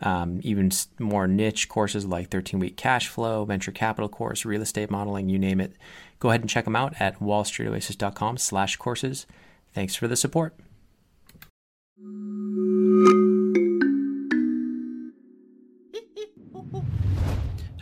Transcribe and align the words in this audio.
um, 0.00 0.40
even 0.42 0.70
more 0.98 1.26
niche 1.26 1.68
courses 1.68 2.06
like 2.06 2.30
13 2.30 2.60
week 2.60 2.76
cash 2.76 3.08
flow, 3.08 3.44
venture 3.44 3.72
capital 3.72 4.08
course, 4.08 4.44
real 4.44 4.62
estate 4.62 4.90
modeling, 4.90 5.28
you 5.28 5.38
name 5.38 5.60
it 5.60 5.72
Go 6.18 6.30
ahead 6.30 6.40
and 6.40 6.50
check 6.50 6.64
them 6.64 6.76
out 6.76 6.94
at 6.98 7.20
wallstreetoasis.com 7.20 8.38
slash 8.38 8.76
courses. 8.76 9.26
Thanks 9.74 9.94
for 9.94 10.08
the 10.08 10.16
support. 10.16 10.54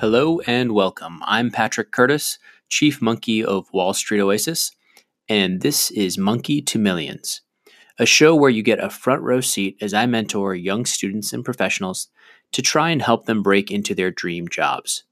Hello 0.00 0.40
and 0.40 0.72
welcome. 0.72 1.22
I'm 1.24 1.50
Patrick 1.50 1.92
Curtis, 1.92 2.38
Chief 2.68 3.00
Monkey 3.00 3.44
of 3.44 3.72
Wall 3.72 3.94
Street 3.94 4.20
Oasis, 4.20 4.72
and 5.28 5.62
this 5.62 5.90
is 5.92 6.18
Monkey 6.18 6.60
to 6.62 6.78
Millions, 6.78 7.40
a 7.98 8.06
show 8.06 8.34
where 8.34 8.50
you 8.50 8.62
get 8.62 8.82
a 8.82 8.90
front 8.90 9.22
row 9.22 9.40
seat 9.40 9.76
as 9.80 9.94
I 9.94 10.06
mentor 10.06 10.54
young 10.54 10.84
students 10.84 11.32
and 11.32 11.44
professionals 11.44 12.08
to 12.52 12.62
try 12.62 12.90
and 12.90 13.00
help 13.00 13.26
them 13.26 13.42
break 13.42 13.70
into 13.70 13.94
their 13.94 14.10
dream 14.10 14.48
jobs. 14.48 15.04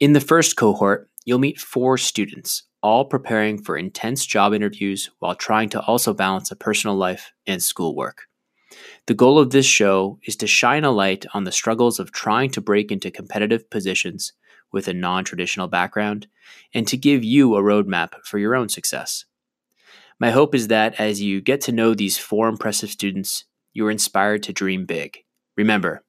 In 0.00 0.12
the 0.12 0.20
first 0.20 0.56
cohort, 0.56 1.08
you'll 1.24 1.38
meet 1.38 1.60
four 1.60 1.98
students, 1.98 2.64
all 2.82 3.04
preparing 3.04 3.60
for 3.60 3.76
intense 3.76 4.26
job 4.26 4.52
interviews 4.52 5.10
while 5.18 5.34
trying 5.34 5.68
to 5.70 5.80
also 5.82 6.12
balance 6.12 6.50
a 6.50 6.56
personal 6.56 6.96
life 6.96 7.32
and 7.46 7.62
schoolwork. 7.62 8.22
The 9.06 9.14
goal 9.14 9.38
of 9.38 9.50
this 9.50 9.66
show 9.66 10.18
is 10.24 10.36
to 10.36 10.46
shine 10.46 10.84
a 10.84 10.90
light 10.90 11.26
on 11.32 11.44
the 11.44 11.52
struggles 11.52 11.98
of 11.98 12.12
trying 12.12 12.50
to 12.50 12.60
break 12.60 12.90
into 12.90 13.10
competitive 13.10 13.70
positions 13.70 14.32
with 14.72 14.88
a 14.88 14.94
non 14.94 15.24
traditional 15.24 15.68
background 15.68 16.26
and 16.72 16.86
to 16.88 16.96
give 16.96 17.22
you 17.22 17.54
a 17.54 17.62
roadmap 17.62 18.14
for 18.24 18.38
your 18.38 18.56
own 18.56 18.68
success. 18.68 19.24
My 20.20 20.30
hope 20.30 20.54
is 20.54 20.68
that 20.68 20.98
as 21.00 21.20
you 21.20 21.40
get 21.40 21.60
to 21.62 21.72
know 21.72 21.92
these 21.92 22.16
four 22.16 22.48
impressive 22.48 22.90
students, 22.90 23.44
you 23.72 23.86
are 23.86 23.90
inspired 23.90 24.42
to 24.44 24.52
dream 24.52 24.86
big. 24.86 25.18
Remember, 25.56 26.04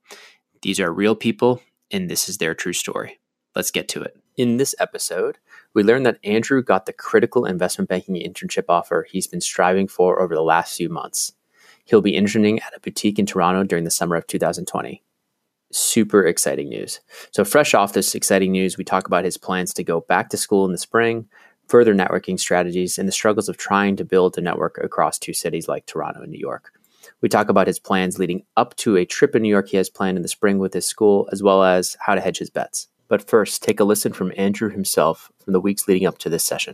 these 0.62 0.80
are 0.80 0.94
real 0.94 1.16
people 1.16 1.62
and 1.92 2.10
this 2.10 2.30
is 2.30 2.38
their 2.38 2.54
true 2.54 2.74
story. 2.74 3.20
Let's 3.56 3.72
get 3.72 3.88
to 3.90 4.02
it. 4.02 4.18
In 4.38 4.58
this 4.58 4.76
episode, 4.80 5.38
we 5.74 5.82
learned 5.82 6.06
that 6.06 6.20
Andrew 6.24 6.62
got 6.62 6.86
the 6.86 6.94
critical 6.94 7.46
investment 7.46 7.90
banking 7.90 8.16
internship 8.16 8.66
offer 8.70 9.08
he's 9.10 9.28
been 9.28 9.42
striving 9.42 9.88
for 9.88 10.22
over 10.22 10.36
the 10.36 10.42
last 10.42 10.78
few 10.78 10.90
months. 10.90 11.34
He'll 11.86 12.02
be 12.02 12.16
interning 12.16 12.60
at 12.60 12.76
a 12.76 12.80
boutique 12.80 13.18
in 13.18 13.26
Toronto 13.26 13.64
during 13.64 13.86
the 13.86 13.92
summer 13.92 14.16
of 14.16 14.28
2020. 14.28 15.04
Super 15.72 16.26
exciting 16.26 16.70
news. 16.70 17.00
So, 17.32 17.44
fresh 17.44 17.74
off 17.74 17.94
this 17.94 18.16
exciting 18.16 18.52
news, 18.52 18.78
we 18.78 18.84
talk 18.84 19.08
about 19.08 19.26
his 19.26 19.38
plans 19.38 19.74
to 19.74 19.84
go 19.84 20.02
back 20.02 20.30
to 20.30 20.38
school 20.38 20.66
in 20.66 20.72
the 20.72 20.78
spring, 20.78 21.28
further 21.68 21.94
networking 21.94 22.40
strategies, 22.40 22.98
and 22.98 23.08
the 23.08 23.14
struggles 23.14 23.50
of 23.50 23.58
trying 23.58 23.96
to 23.98 24.06
build 24.06 24.38
a 24.38 24.42
network 24.42 24.78
across 24.84 25.18
two 25.18 25.34
cities 25.34 25.68
like 25.68 25.86
Toronto 25.86 26.22
and 26.22 26.32
New 26.32 26.40
York. 26.40 26.72
We 27.22 27.30
talk 27.30 27.50
about 27.50 27.68
his 27.68 27.80
plans 27.80 28.20
leading 28.20 28.44
up 28.58 28.76
to 28.78 28.98
a 28.98 29.06
trip 29.06 29.36
in 29.36 29.42
New 29.42 29.50
York 29.50 29.70
he 29.70 29.78
has 29.78 29.90
planned 29.90 30.18
in 30.18 30.22
the 30.22 30.28
spring 30.28 30.60
with 30.60 30.74
his 30.74 30.86
school, 30.86 31.30
as 31.32 31.42
well 31.42 31.64
as 31.64 31.98
how 32.00 32.16
to 32.16 32.22
hedge 32.22 32.38
his 32.38 32.50
bets. 32.50 32.88
But 33.08 33.28
first, 33.28 33.62
take 33.62 33.80
a 33.80 33.84
listen 33.84 34.14
from 34.14 34.32
Andrew 34.36 34.70
himself 34.70 35.32
from 35.44 35.54
the 35.54 35.62
weeks 35.62 35.88
leading 35.88 36.08
up 36.08 36.18
to 36.20 36.30
this 36.30 36.44
session. 36.44 36.74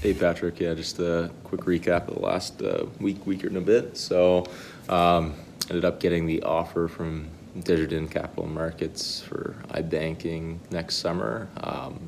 Hey 0.00 0.14
Patrick, 0.14 0.58
yeah, 0.58 0.74
just 0.74 0.98
a 0.98 1.30
quick 1.44 1.60
recap 1.60 2.08
of 2.08 2.14
the 2.14 2.20
last 2.20 2.60
uh, 2.60 2.86
week, 2.98 3.24
week 3.24 3.44
and 3.44 3.56
a 3.56 3.60
bit. 3.60 3.96
So, 3.96 4.46
um, 4.88 5.34
ended 5.70 5.84
up 5.84 6.00
getting 6.00 6.26
the 6.26 6.42
offer 6.42 6.88
from 6.88 7.28
Desjardins 7.60 8.10
Capital 8.10 8.46
Markets 8.46 9.20
for 9.20 9.56
iBanking 9.68 10.58
next 10.70 10.96
summer, 10.96 11.48
um, 11.58 12.00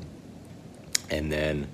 and 1.09 1.31
then 1.31 1.67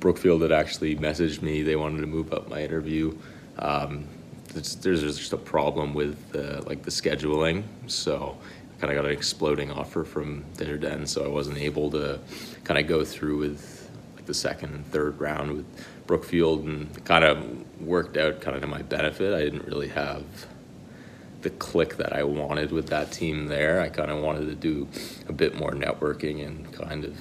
Brookfield 0.00 0.42
had 0.42 0.52
actually 0.52 0.96
messaged 0.96 1.40
me. 1.40 1.62
They 1.62 1.76
wanted 1.76 2.00
to 2.00 2.06
move 2.06 2.32
up 2.32 2.48
my 2.48 2.62
interview. 2.62 3.16
Um, 3.58 4.06
there's, 4.52 4.76
there's 4.76 5.02
just 5.02 5.32
a 5.32 5.36
problem 5.36 5.94
with 5.94 6.18
uh, 6.34 6.62
like 6.66 6.82
the 6.82 6.90
scheduling. 6.90 7.62
So 7.86 8.36
I 8.76 8.80
kind 8.80 8.92
of 8.92 8.96
got 8.96 9.06
an 9.06 9.12
exploding 9.12 9.70
offer 9.70 10.04
from 10.04 10.44
Desjardins, 10.56 11.10
so 11.10 11.24
I 11.24 11.28
wasn't 11.28 11.58
able 11.58 11.90
to 11.92 12.18
kind 12.64 12.78
of 12.80 12.86
go 12.86 13.04
through 13.04 13.38
with 13.38 13.90
like 14.16 14.26
the 14.26 14.34
second 14.34 14.74
and 14.74 14.86
third 14.86 15.20
round 15.20 15.52
with 15.52 15.66
Brookfield, 16.06 16.64
and 16.64 17.04
kind 17.04 17.24
of 17.24 17.80
worked 17.80 18.16
out 18.16 18.40
kind 18.40 18.56
of 18.56 18.62
to 18.62 18.68
my 18.68 18.82
benefit. 18.82 19.32
I 19.32 19.40
didn't 19.40 19.64
really 19.64 19.88
have 19.88 20.24
the 21.44 21.50
click 21.50 21.96
that 21.98 22.12
I 22.12 22.24
wanted 22.24 22.72
with 22.72 22.88
that 22.88 23.12
team 23.12 23.46
there. 23.46 23.80
I 23.80 23.88
kind 23.88 24.10
of 24.10 24.22
wanted 24.22 24.46
to 24.46 24.54
do 24.54 24.88
a 25.28 25.32
bit 25.32 25.54
more 25.54 25.70
networking 25.70 26.44
and 26.44 26.72
kind 26.72 27.04
of 27.04 27.16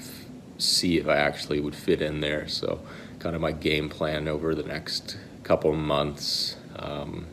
see 0.57 0.97
if 0.97 1.07
I 1.07 1.17
actually 1.17 1.59
would 1.59 1.75
fit 1.75 2.01
in 2.01 2.19
there. 2.21 2.47
So, 2.47 2.81
kind 3.19 3.35
of 3.35 3.41
my 3.41 3.51
game 3.51 3.87
plan 3.87 4.27
over 4.27 4.55
the 4.55 4.63
next 4.63 5.17
couple 5.43 5.73
months 5.73 6.55
um, 6.75 7.27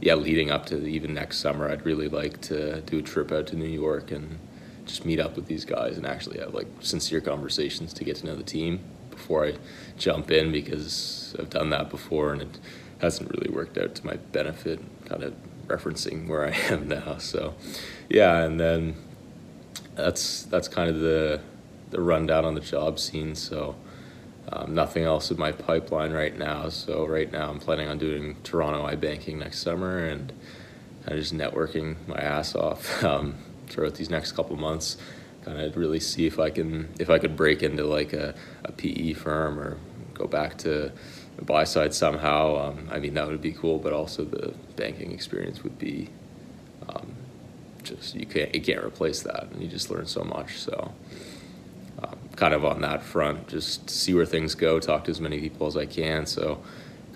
yeah, 0.00 0.14
leading 0.14 0.50
up 0.50 0.66
to 0.66 0.86
even 0.86 1.12
next 1.14 1.38
summer, 1.38 1.70
I'd 1.70 1.84
really 1.84 2.08
like 2.08 2.40
to 2.42 2.80
do 2.82 2.98
a 2.98 3.02
trip 3.02 3.30
out 3.30 3.46
to 3.48 3.56
New 3.56 3.68
York 3.68 4.10
and 4.10 4.38
just 4.86 5.04
meet 5.04 5.20
up 5.20 5.36
with 5.36 5.46
these 5.46 5.64
guys 5.64 5.98
and 5.98 6.06
actually 6.06 6.40
have 6.40 6.54
like 6.54 6.66
sincere 6.80 7.20
conversations 7.20 7.92
to 7.94 8.04
get 8.04 8.16
to 8.16 8.26
know 8.26 8.34
the 8.34 8.42
team 8.42 8.80
before 9.10 9.46
I 9.46 9.54
jump 9.98 10.30
in 10.30 10.50
because 10.52 11.36
I've 11.38 11.50
done 11.50 11.70
that 11.70 11.90
before 11.90 12.32
and 12.32 12.42
it 12.42 12.58
hasn't 13.00 13.30
really 13.30 13.50
worked 13.50 13.76
out 13.76 13.94
to 13.96 14.06
my 14.06 14.16
benefit, 14.16 14.80
kind 15.10 15.24
of 15.24 15.34
referencing 15.66 16.28
where 16.28 16.46
I 16.46 16.52
am 16.72 16.88
now. 16.96 17.18
So, 17.18 17.54
yeah, 18.08 18.44
and 18.44 18.58
then 18.58 18.96
that's 19.94 20.44
that's 20.44 20.68
kind 20.68 20.88
of 20.88 21.00
the 21.00 21.40
the 21.90 22.00
rundown 22.00 22.44
on 22.44 22.54
the 22.54 22.60
job 22.60 22.98
scene. 22.98 23.34
So, 23.34 23.74
um, 24.52 24.74
nothing 24.74 25.04
else 25.04 25.30
in 25.30 25.38
my 25.38 25.52
pipeline 25.52 26.12
right 26.12 26.36
now. 26.36 26.68
So 26.68 27.04
right 27.06 27.30
now 27.30 27.50
I'm 27.50 27.58
planning 27.58 27.88
on 27.88 27.98
doing 27.98 28.36
Toronto 28.42 28.86
iBanking 28.86 29.36
next 29.36 29.60
summer 29.60 29.98
and 29.98 30.32
kind 31.04 31.18
of 31.18 31.18
just 31.18 31.34
networking 31.34 31.96
my 32.06 32.18
ass 32.18 32.54
off 32.54 33.02
um, 33.04 33.36
throughout 33.68 33.94
these 33.94 34.10
next 34.10 34.32
couple 34.32 34.56
months. 34.56 34.96
Kind 35.44 35.60
of 35.60 35.76
really 35.76 36.00
see 36.00 36.26
if 36.26 36.38
I 36.38 36.50
can 36.50 36.88
if 36.98 37.10
I 37.10 37.18
could 37.18 37.34
break 37.34 37.62
into 37.62 37.84
like 37.84 38.12
a, 38.12 38.34
a 38.64 38.72
PE 38.72 39.14
firm 39.14 39.58
or 39.58 39.78
go 40.14 40.26
back 40.26 40.58
to 40.58 40.92
buy 41.44 41.64
side 41.64 41.94
somehow. 41.94 42.56
Um, 42.56 42.88
I 42.90 42.98
mean 42.98 43.14
that 43.14 43.26
would 43.26 43.42
be 43.42 43.52
cool, 43.52 43.78
but 43.78 43.92
also 43.92 44.24
the 44.24 44.54
banking 44.76 45.12
experience 45.12 45.62
would 45.62 45.78
be 45.78 46.08
um, 46.88 47.14
just 47.82 48.14
you 48.14 48.26
can't 48.26 48.54
you 48.54 48.60
can't 48.60 48.84
replace 48.84 49.22
that, 49.22 49.48
and 49.50 49.62
you 49.62 49.68
just 49.68 49.90
learn 49.90 50.06
so 50.06 50.22
much. 50.24 50.58
So 50.58 50.92
um, 52.02 52.18
kind 52.36 52.54
of 52.54 52.64
on 52.64 52.80
that 52.80 53.02
front, 53.02 53.48
just 53.48 53.90
see 53.90 54.14
where 54.14 54.26
things 54.26 54.54
go, 54.54 54.80
talk 54.80 55.04
to 55.04 55.10
as 55.10 55.20
many 55.20 55.40
people 55.40 55.66
as 55.66 55.76
I 55.76 55.86
can. 55.86 56.26
So, 56.26 56.62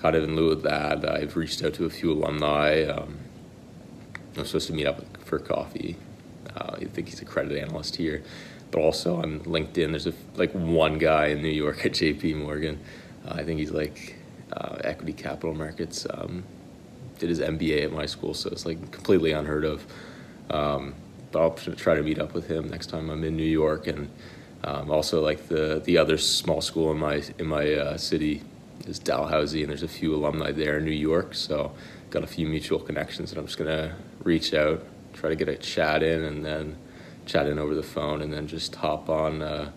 kind 0.01 0.17
of 0.17 0.25
in 0.25 0.37
lieu 0.37 0.51
of 0.51 0.63
that, 0.63 1.09
I've 1.09 1.37
reached 1.37 1.63
out 1.65 1.75
to 1.75 1.87
a 1.87 1.91
few 1.91 2.13
alumni. 2.13 2.85
Um, 2.85 3.19
I'm 4.37 4.45
supposed 4.45 4.67
to 4.67 4.73
meet 4.73 4.87
up 4.87 5.03
for 5.25 5.39
coffee. 5.39 5.97
Uh, 6.55 6.77
I 6.81 6.85
think 6.85 7.09
he's 7.09 7.23
a 7.23 7.25
credit 7.25 7.57
analyst 7.57 7.97
here, 7.97 8.23
but 8.71 8.81
also 8.81 9.17
on 9.17 9.41
LinkedIn, 9.41 9.91
there's 9.91 10.07
a, 10.07 10.13
like 10.35 10.53
one 10.53 10.99
guy 10.99 11.27
in 11.27 11.43
New 11.43 11.49
York 11.49 11.87
at 11.87 11.93
JP 11.93 12.37
Morgan. 12.37 12.81
Uh, 13.27 13.35
I 13.35 13.45
think 13.45 13.61
he's 13.61 13.71
like 13.71 14.14
uh, 14.57 14.77
equity 14.85 15.13
capital 15.13 15.55
markets. 15.55 16.07
Um, 16.11 16.45
did 17.19 17.29
his 17.29 17.39
MBA 17.39 17.85
at 17.85 17.93
my 17.93 18.07
school, 18.07 18.35
so 18.35 18.51
it's 18.51 18.67
like 18.67 18.91
completely 18.91 19.31
unheard 19.33 19.65
of. 19.65 19.87
Um, 20.51 20.95
but 21.31 21.43
I'll 21.43 21.51
try 21.53 21.95
to 21.95 22.03
meet 22.03 22.19
up 22.19 22.35
with 22.35 22.49
him 22.49 22.69
next 22.69 22.89
time 22.89 23.09
I'm 23.09 23.23
in 23.25 23.37
New 23.37 23.45
York 23.45 23.87
and 23.87 24.11
um, 24.65 24.91
also, 24.91 25.23
like 25.23 25.49
the 25.49 25.83
the 25.85 25.99
other 25.99 26.17
small 26.17 26.63
school 26.63 26.91
in 26.91 26.99
my 26.99 27.23
in 27.39 27.47
my 27.47 27.71
uh, 27.75 27.97
city 27.99 28.43
is 28.87 28.99
Dalhousie, 28.99 29.63
and 29.63 29.71
there's 29.71 29.83
a 29.83 29.89
few 29.89 30.15
alumni 30.15 30.53
there 30.53 30.79
in 30.79 30.87
New 30.87 30.91
York. 30.91 31.35
So, 31.35 31.73
got 32.09 32.23
a 32.25 32.27
few 32.27 32.47
mutual 32.47 32.79
connections, 32.79 33.31
and 33.31 33.39
I'm 33.39 33.45
just 33.45 33.59
gonna 33.59 33.95
reach 34.23 34.55
out, 34.55 34.83
try 35.13 35.29
to 35.29 35.37
get 35.37 35.51
a 35.51 35.57
chat 35.57 36.03
in, 36.03 36.25
and 36.25 36.43
then 36.43 36.77
chat 37.27 37.47
in 37.47 37.59
over 37.59 37.75
the 37.75 37.83
phone, 37.83 38.23
and 38.23 38.33
then 38.33 38.47
just 38.47 38.75
hop 38.77 39.11
on. 39.11 39.43
Uh, 39.43 39.71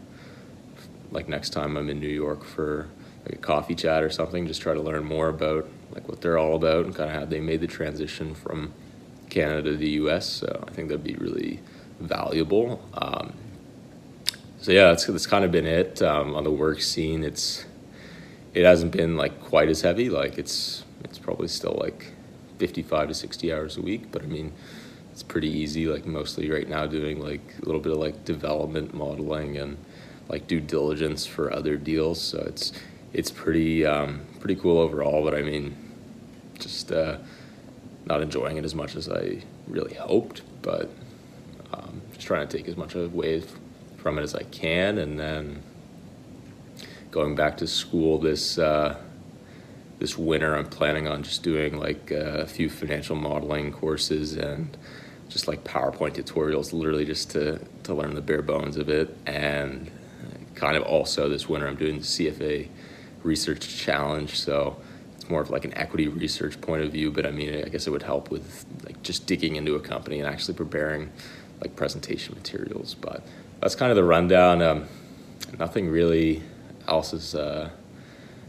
like 1.12 1.28
next 1.28 1.50
time 1.50 1.76
I'm 1.76 1.90
in 1.90 2.00
New 2.00 2.08
York 2.08 2.46
for 2.46 2.88
like 3.28 3.40
a 3.40 3.42
coffee 3.42 3.76
chat 3.76 4.04
or 4.04 4.10
something, 4.10 4.48
just 4.48 4.62
try 4.62 4.74
to 4.74 4.82
learn 4.82 5.04
more 5.04 5.28
about 5.28 5.68
like 5.92 6.08
what 6.08 6.22
they're 6.22 6.38
all 6.38 6.56
about 6.56 6.86
and 6.86 6.96
kind 6.96 7.10
of 7.10 7.16
how 7.16 7.26
they 7.26 7.40
made 7.40 7.62
the 7.62 7.68
transition 7.68 8.34
from 8.34 8.74
Canada 9.30 9.72
to 9.72 9.78
the 9.78 9.90
U.S. 9.92 10.28
So 10.28 10.64
I 10.68 10.72
think 10.72 10.88
that'd 10.88 11.04
be 11.04 11.16
really 11.16 11.60
valuable. 12.00 12.82
Um, 12.94 13.34
so 14.60 14.72
yeah, 14.72 14.88
that's 14.88 15.06
that's 15.06 15.28
kind 15.28 15.44
of 15.44 15.52
been 15.52 15.66
it 15.66 16.02
um, 16.02 16.36
on 16.36 16.44
the 16.44 16.52
work 16.52 16.82
scene. 16.82 17.24
It's 17.24 17.66
it 18.54 18.64
hasn't 18.64 18.92
been 18.92 19.18
like 19.18 19.42
quite 19.42 19.70
as 19.70 19.82
heavy. 19.82 20.10
Like 20.10 20.38
it's 20.38 20.84
it's 21.04 21.20
probably 21.20 21.48
still 21.48 21.78
like 21.80 22.12
fifty 22.58 22.84
five 22.84 23.10
to 23.10 23.14
sixty 23.14 23.52
hours 23.52 23.78
a 23.78 23.82
week, 23.82 24.12
but 24.12 24.24
I 24.24 24.26
mean, 24.26 24.54
it's 25.12 25.24
pretty 25.24 25.50
easy. 25.50 25.88
Like 25.88 26.06
mostly 26.06 26.50
right 26.50 26.68
now, 26.68 26.86
doing 26.86 27.20
like 27.20 27.56
a 27.62 27.66
little 27.66 27.82
bit 27.82 27.92
of 27.92 28.00
like 28.00 28.24
development 28.24 28.94
modeling 28.94 29.58
and 29.58 29.78
like 30.30 30.48
due 30.48 30.60
diligence 30.60 31.26
for 31.26 31.54
other 31.54 31.78
deals. 31.78 32.22
So 32.22 32.40
it's 32.40 32.74
it's 33.14 33.32
pretty 33.32 33.86
um, 33.86 34.26
pretty 34.40 34.56
cool 34.56 34.80
overall. 34.80 35.24
But 35.24 35.36
I 35.36 35.42
mean, 35.42 35.76
just 36.60 36.92
uh, 36.92 37.18
not 38.06 38.22
enjoying 38.22 38.58
it 38.58 38.66
as 38.66 38.76
much 38.76 38.96
as 38.96 39.10
I 39.10 39.44
really 39.68 39.94
hoped. 39.96 40.42
But 40.62 40.90
um, 41.74 42.02
just 42.14 42.28
trying 42.28 42.48
to 42.48 42.58
take 42.58 42.68
as 42.68 42.78
much 42.78 42.96
away 42.96 43.44
from 43.98 44.18
it 44.18 44.22
as 44.22 44.36
I 44.36 44.44
can, 44.44 44.98
and 44.98 45.20
then 45.20 45.62
going 47.12 47.36
back 47.36 47.58
to 47.58 47.68
school 47.68 48.20
this. 48.20 48.58
Uh, 48.58 48.98
this 50.00 50.16
winter, 50.16 50.56
I'm 50.56 50.68
planning 50.68 51.08
on 51.08 51.24
just 51.24 51.42
doing 51.42 51.80
like 51.80 52.12
a 52.12 52.46
few 52.46 52.70
financial 52.70 53.16
modeling 53.16 53.72
courses 53.72 54.34
and 54.34 54.78
just 55.30 55.48
like 55.48 55.64
PowerPoint 55.64 56.16
tutorials, 56.16 56.74
literally 56.74 57.06
just 57.06 57.32
to, 57.32 57.60
to 57.84 57.94
learn 57.94 58.16
the 58.16 58.22
bare 58.22 58.42
bones 58.42 58.78
of 58.78 58.90
it. 58.90 59.16
And 59.26 59.90
kind 60.56 60.78
of 60.78 60.84
also 60.84 61.30
this 61.30 61.50
winter, 61.50 61.68
I'm 61.68 61.76
doing 61.76 61.98
the 61.98 62.04
CFA 62.04 62.68
research 63.24 63.78
challenge. 63.78 64.40
So 64.40 64.78
it's 65.16 65.30
more 65.30 65.42
of 65.42 65.50
like 65.50 65.66
an 65.66 65.76
equity 65.78 66.08
research 66.08 66.60
point 66.62 66.84
of 66.84 66.92
view, 66.92 67.12
but 67.12 67.26
I 67.26 67.32
mean, 67.32 67.64
I 67.64 67.70
guess 67.70 67.88
it 67.88 67.92
would 67.92 68.04
help 68.04 68.32
with 68.32 68.66
like 68.84 69.02
just 69.04 69.26
digging 69.28 69.56
into 69.56 69.76
a 69.76 69.80
company 69.80 70.20
and 70.20 70.28
actually 70.28 70.56
preparing 70.56 71.12
like 71.62 71.76
presentation 71.76 72.36
materials. 72.36 72.94
But 72.94 73.24
that's 73.62 73.76
kind 73.76 73.92
of 73.92 73.96
the 73.96 74.04
rundown. 74.04 74.62
Um, 74.62 74.88
nothing 75.58 75.90
really 75.90 76.44
else 76.88 77.14
is, 77.14 77.36
uh, 77.36 77.70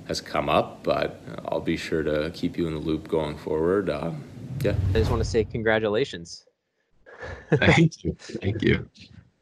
has 0.07 0.21
come 0.21 0.49
up, 0.49 0.83
but 0.83 1.21
I'll 1.47 1.61
be 1.61 1.77
sure 1.77 2.03
to 2.03 2.31
keep 2.35 2.57
you 2.57 2.67
in 2.67 2.75
the 2.75 2.81
loop 2.81 3.09
going 3.09 3.37
forward. 3.37 3.91
Um, 3.91 4.25
yeah. 4.63 4.75
I 4.91 4.99
just 4.99 5.11
want 5.11 5.23
to 5.23 5.29
say 5.29 5.45
congratulations. 5.45 6.45
Thank 7.51 8.05
you. 8.05 8.15
Thank 8.19 8.63
you. 8.63 8.89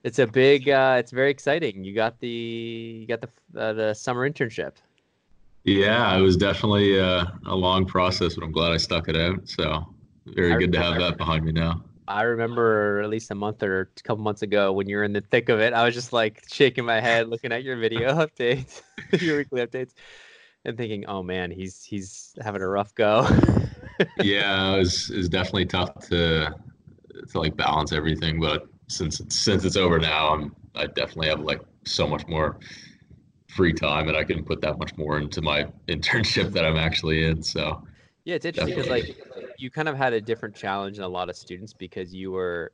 It's 0.03 0.19
a 0.19 0.27
big. 0.27 0.69
Uh, 0.69 0.97
it's 0.99 1.11
very 1.11 1.31
exciting. 1.31 1.85
You 1.85 1.95
got 1.95 2.19
the 2.21 2.29
you 2.29 3.07
got 3.07 3.21
the 3.21 3.61
uh, 3.61 3.73
the 3.73 3.95
summer 3.95 4.29
internship. 4.29 4.75
Yeah, 5.67 6.17
it 6.17 6.21
was 6.21 6.37
definitely 6.37 6.99
uh, 6.99 7.27
a 7.47 7.55
long 7.55 7.87
process, 7.87 8.37
but 8.37 8.45
I'm 8.45 8.53
glad 8.53 8.73
I 8.73 8.77
stuck 8.77 9.09
it 9.09 9.17
out. 9.17 9.49
So 9.49 9.85
very 10.27 10.53
I 10.55 10.59
good 10.59 10.71
to 10.73 10.81
have 10.81 10.97
that 10.99 11.19
behind 11.19 11.45
me 11.45 11.51
now. 11.51 11.85
I 12.07 12.23
remember 12.23 13.01
at 13.01 13.11
least 13.11 13.33
a 13.33 13.35
month 13.35 13.65
or 13.65 13.81
a 13.81 14.03
couple 14.03 14.23
months 14.23 14.43
ago 14.43 14.73
when 14.73 14.89
you 14.89 14.97
were 14.97 15.03
in 15.03 15.13
the 15.13 15.23
thick 15.23 15.49
of 15.49 15.59
it. 15.59 15.73
I 15.73 15.85
was 15.85 15.93
just 15.93 16.13
like 16.13 16.45
shaking 16.49 16.85
my 16.85 17.01
head, 17.01 17.29
looking 17.29 17.51
at 17.51 17.65
your 17.65 17.77
video 17.77 18.11
updates, 18.27 18.81
your 19.21 19.39
weekly 19.39 19.61
updates, 19.67 19.93
and 20.65 20.77
thinking, 20.77 21.07
"Oh 21.07 21.25
man, 21.25 21.51
he's 21.51 21.83
he's 21.83 22.33
having 22.41 22.63
a 22.63 22.69
rough 22.69 22.95
go." 22.95 23.27
yeah, 24.23 24.75
it 24.75 24.79
was, 24.79 25.11
it 25.11 25.17
was 25.17 25.29
definitely 25.29 25.67
tough 25.67 25.99
to 26.11 26.55
to 27.31 27.39
like 27.41 27.57
balance 27.57 27.93
everything. 27.93 28.41
But 28.41 28.69
since 28.87 29.19
it's, 29.19 29.37
since 29.37 29.65
it's 29.65 29.77
over 29.77 29.99
now, 29.99 30.29
I'm 30.29 30.55
I 30.77 30.87
definitely 30.87 31.29
have 31.29 31.41
like 31.41 31.61
so 31.85 32.07
much 32.07 32.25
more 32.29 32.59
free 33.57 33.73
time, 33.73 34.09
and 34.09 34.17
I 34.17 34.25
can 34.25 34.45
put 34.45 34.61
that 34.61 34.79
much 34.79 34.97
more 34.97 35.19
into 35.19 35.43
my 35.43 35.65
internship 35.89 36.53
that 36.53 36.65
I'm 36.65 36.77
actually 36.77 37.25
in. 37.25 37.43
So 37.43 37.83
yeah, 38.25 38.35
it's 38.35 38.45
interesting 38.45 38.77
because 38.77 38.91
like 38.91 39.17
you 39.59 39.71
kind 39.71 39.89
of 39.89 39.97
had 39.97 40.13
a 40.13 40.21
different 40.21 40.55
challenge 40.55 40.97
than 40.97 41.05
a 41.05 41.09
lot 41.09 41.31
of 41.31 41.37
students 41.37 41.73
because 41.73 42.15
you 42.15 42.31
were 42.31 42.73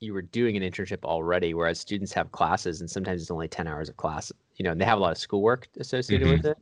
you 0.00 0.12
were 0.12 0.22
doing 0.22 0.56
an 0.56 0.62
internship 0.62 1.04
already, 1.04 1.54
whereas 1.54 1.80
students 1.80 2.12
have 2.12 2.30
classes 2.32 2.80
and 2.80 2.90
sometimes 2.90 3.22
it's 3.22 3.30
only 3.30 3.48
ten 3.48 3.66
hours 3.66 3.88
of 3.88 3.96
class. 3.96 4.32
You 4.56 4.64
know, 4.64 4.72
and 4.72 4.80
they 4.80 4.84
have 4.84 4.98
a 4.98 5.00
lot 5.00 5.12
of 5.12 5.18
schoolwork 5.18 5.68
associated 5.78 6.26
mm-hmm. 6.26 6.36
with 6.36 6.46
it. 6.46 6.58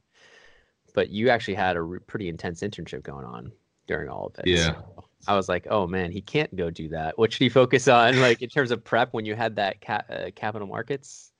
But 0.94 1.10
you 1.10 1.28
actually 1.28 1.54
had 1.54 1.76
a 1.76 1.82
re- 1.82 1.98
pretty 2.06 2.28
intense 2.28 2.62
internship 2.62 3.02
going 3.02 3.24
on 3.24 3.52
during 3.86 4.08
all 4.08 4.26
of 4.26 4.38
it. 4.38 4.46
Yeah. 4.46 4.74
So 4.74 5.04
I 5.28 5.36
was 5.36 5.48
like, 5.48 5.66
oh 5.70 5.86
man, 5.86 6.10
he 6.10 6.20
can't 6.20 6.54
go 6.56 6.70
do 6.70 6.88
that. 6.88 7.18
What 7.18 7.32
should 7.32 7.42
he 7.42 7.48
focus 7.48 7.88
on? 7.88 8.20
Like 8.20 8.42
in 8.42 8.48
terms 8.48 8.70
of 8.70 8.82
prep, 8.82 9.12
when 9.12 9.24
you 9.24 9.34
had 9.34 9.56
that 9.56 9.80
ca- 9.80 10.04
uh, 10.10 10.30
capital 10.34 10.66
markets 10.66 11.32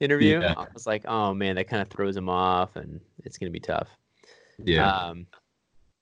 interview, 0.00 0.40
yeah. 0.40 0.54
I 0.56 0.66
was 0.72 0.86
like, 0.86 1.04
oh 1.06 1.34
man, 1.34 1.56
that 1.56 1.68
kind 1.68 1.82
of 1.82 1.88
throws 1.88 2.16
him 2.16 2.28
off, 2.28 2.76
and 2.76 3.00
it's 3.24 3.38
gonna 3.38 3.50
be 3.50 3.60
tough. 3.60 3.88
Yeah. 4.64 4.90
Um, 4.90 5.26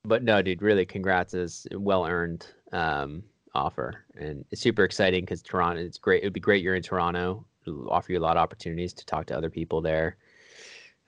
but 0.05 0.23
no, 0.23 0.41
dude, 0.43 0.63
really, 0.63 0.87
congrats 0.87 1.35
is 1.35 1.67
well 1.73 2.07
earned 2.07 2.47
um, 2.73 3.23
offer, 3.55 4.05
and 4.19 4.45
it's 4.51 4.61
super 4.61 4.85
exciting 4.85 5.23
because 5.23 5.43
Toronto. 5.43 5.83
It's 5.83 5.99
great. 5.99 6.23
It'd 6.23 6.33
be 6.33 6.41
great. 6.41 6.63
You're 6.63 6.77
in 6.77 6.83
Toronto. 6.83 7.45
It'll 7.67 7.91
offer 7.91 8.13
you 8.13 8.19
a 8.19 8.21
lot 8.21 8.37
of 8.37 8.43
opportunities 8.43 8.93
to 8.95 9.05
talk 9.05 9.27
to 9.27 9.37
other 9.37 9.51
people 9.51 9.81
there. 9.81 10.17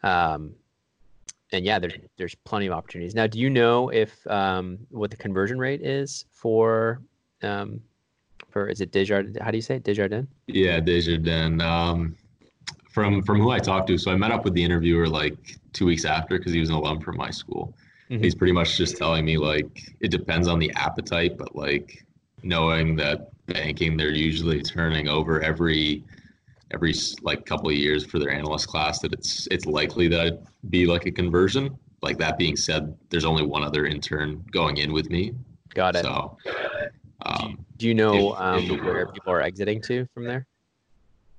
Um, 0.02 0.55
and 1.52 1.64
yeah, 1.64 1.79
there's 1.79 1.94
there's 2.17 2.35
plenty 2.35 2.67
of 2.67 2.73
opportunities. 2.73 3.14
Now, 3.14 3.26
do 3.26 3.38
you 3.38 3.49
know 3.50 3.88
if 3.90 4.26
um, 4.26 4.79
what 4.90 5.11
the 5.11 5.17
conversion 5.17 5.58
rate 5.58 5.82
is 5.82 6.25
for 6.31 7.00
um, 7.43 7.81
for 8.50 8.69
is 8.69 8.81
it 8.81 8.90
Desjardins? 8.93 9.37
How 9.40 9.50
do 9.50 9.56
you 9.56 9.62
say 9.62 9.76
it? 9.76 9.85
Desjardins? 9.85 10.29
Yeah, 10.46 10.81
Desjardins. 10.81 11.62
Um, 11.62 12.17
from 12.90 13.23
from 13.23 13.40
who 13.40 13.50
I 13.50 13.58
talked 13.58 13.88
to, 13.88 13.99
so 13.99 14.11
I 14.11 14.17
met 14.17 14.31
up 14.31 14.44
with 14.44 14.55
the 14.55 14.62
interviewer 14.62 15.08
like 15.08 15.58
two 15.73 15.87
weeks 15.87 16.05
after 16.05 16.38
because 16.38 16.52
he 16.52 16.61
was 16.61 16.70
an 16.70 16.76
alum 16.76 17.00
from 17.00 17.17
my 17.17 17.31
school. 17.31 17.75
Mm-hmm. 18.11 18.23
He's 18.23 18.35
pretty 18.35 18.52
much 18.52 18.76
just 18.76 18.96
telling 18.96 19.25
me 19.25 19.37
like 19.37 19.93
it 20.00 20.11
depends 20.11 20.49
on 20.49 20.58
the 20.58 20.73
appetite, 20.75 21.37
but 21.37 21.55
like 21.55 22.05
knowing 22.43 22.96
that 22.96 23.31
banking, 23.46 23.96
they're 23.96 24.11
usually 24.11 24.62
turning 24.62 25.08
over 25.08 25.43
every 25.43 26.05
every 26.70 26.94
like 27.23 27.44
couple 27.46 27.69
of 27.69 27.75
years 27.75 28.05
for 28.05 28.19
their 28.19 28.31
analyst 28.31 28.69
class 28.69 29.00
that 29.00 29.12
it's 29.12 29.46
it's 29.50 29.67
likely 29.67 30.08
that 30.08 30.20
I'd 30.20 30.70
be 30.70 30.87
like 30.87 31.06
a 31.06 31.11
conversion. 31.11 31.79
Like 32.00 32.19
that 32.19 32.38
being 32.38 32.56
said, 32.56 32.96
there's 33.11 33.25
only 33.25 33.44
one 33.44 33.64
other 33.64 33.87
intern 33.87 34.44
going 34.52 34.76
in 34.76 34.93
with 34.93 35.11
me. 35.11 35.35
Got 35.75 35.96
it. 35.96 36.05
So, 36.05 36.37
um, 37.26 37.64
do 37.76 37.88
you 37.88 37.94
know 37.94 38.32
if, 38.32 38.40
um, 38.40 38.64
if 38.64 38.82
where 38.82 39.06
people 39.06 39.32
are 39.32 39.43
exiting 39.43 39.82
to 39.82 40.06
from 40.14 40.25
there? 40.25 40.46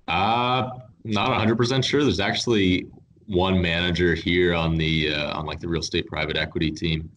Uh, 0.07 0.69
not 1.04 1.30
100% 1.30 1.84
sure. 1.84 2.04
There's 2.04 2.19
actually 2.19 2.88
one 3.28 3.62
manager 3.62 4.16
here 4.16 4.56
on 4.56 4.75
the 4.75 5.13
uh, 5.13 5.38
on 5.38 5.46
like 5.46 5.60
the 5.60 5.68
real 5.68 5.81
estate 5.81 6.07
private 6.07 6.36
equity 6.36 6.72
team 6.72 7.10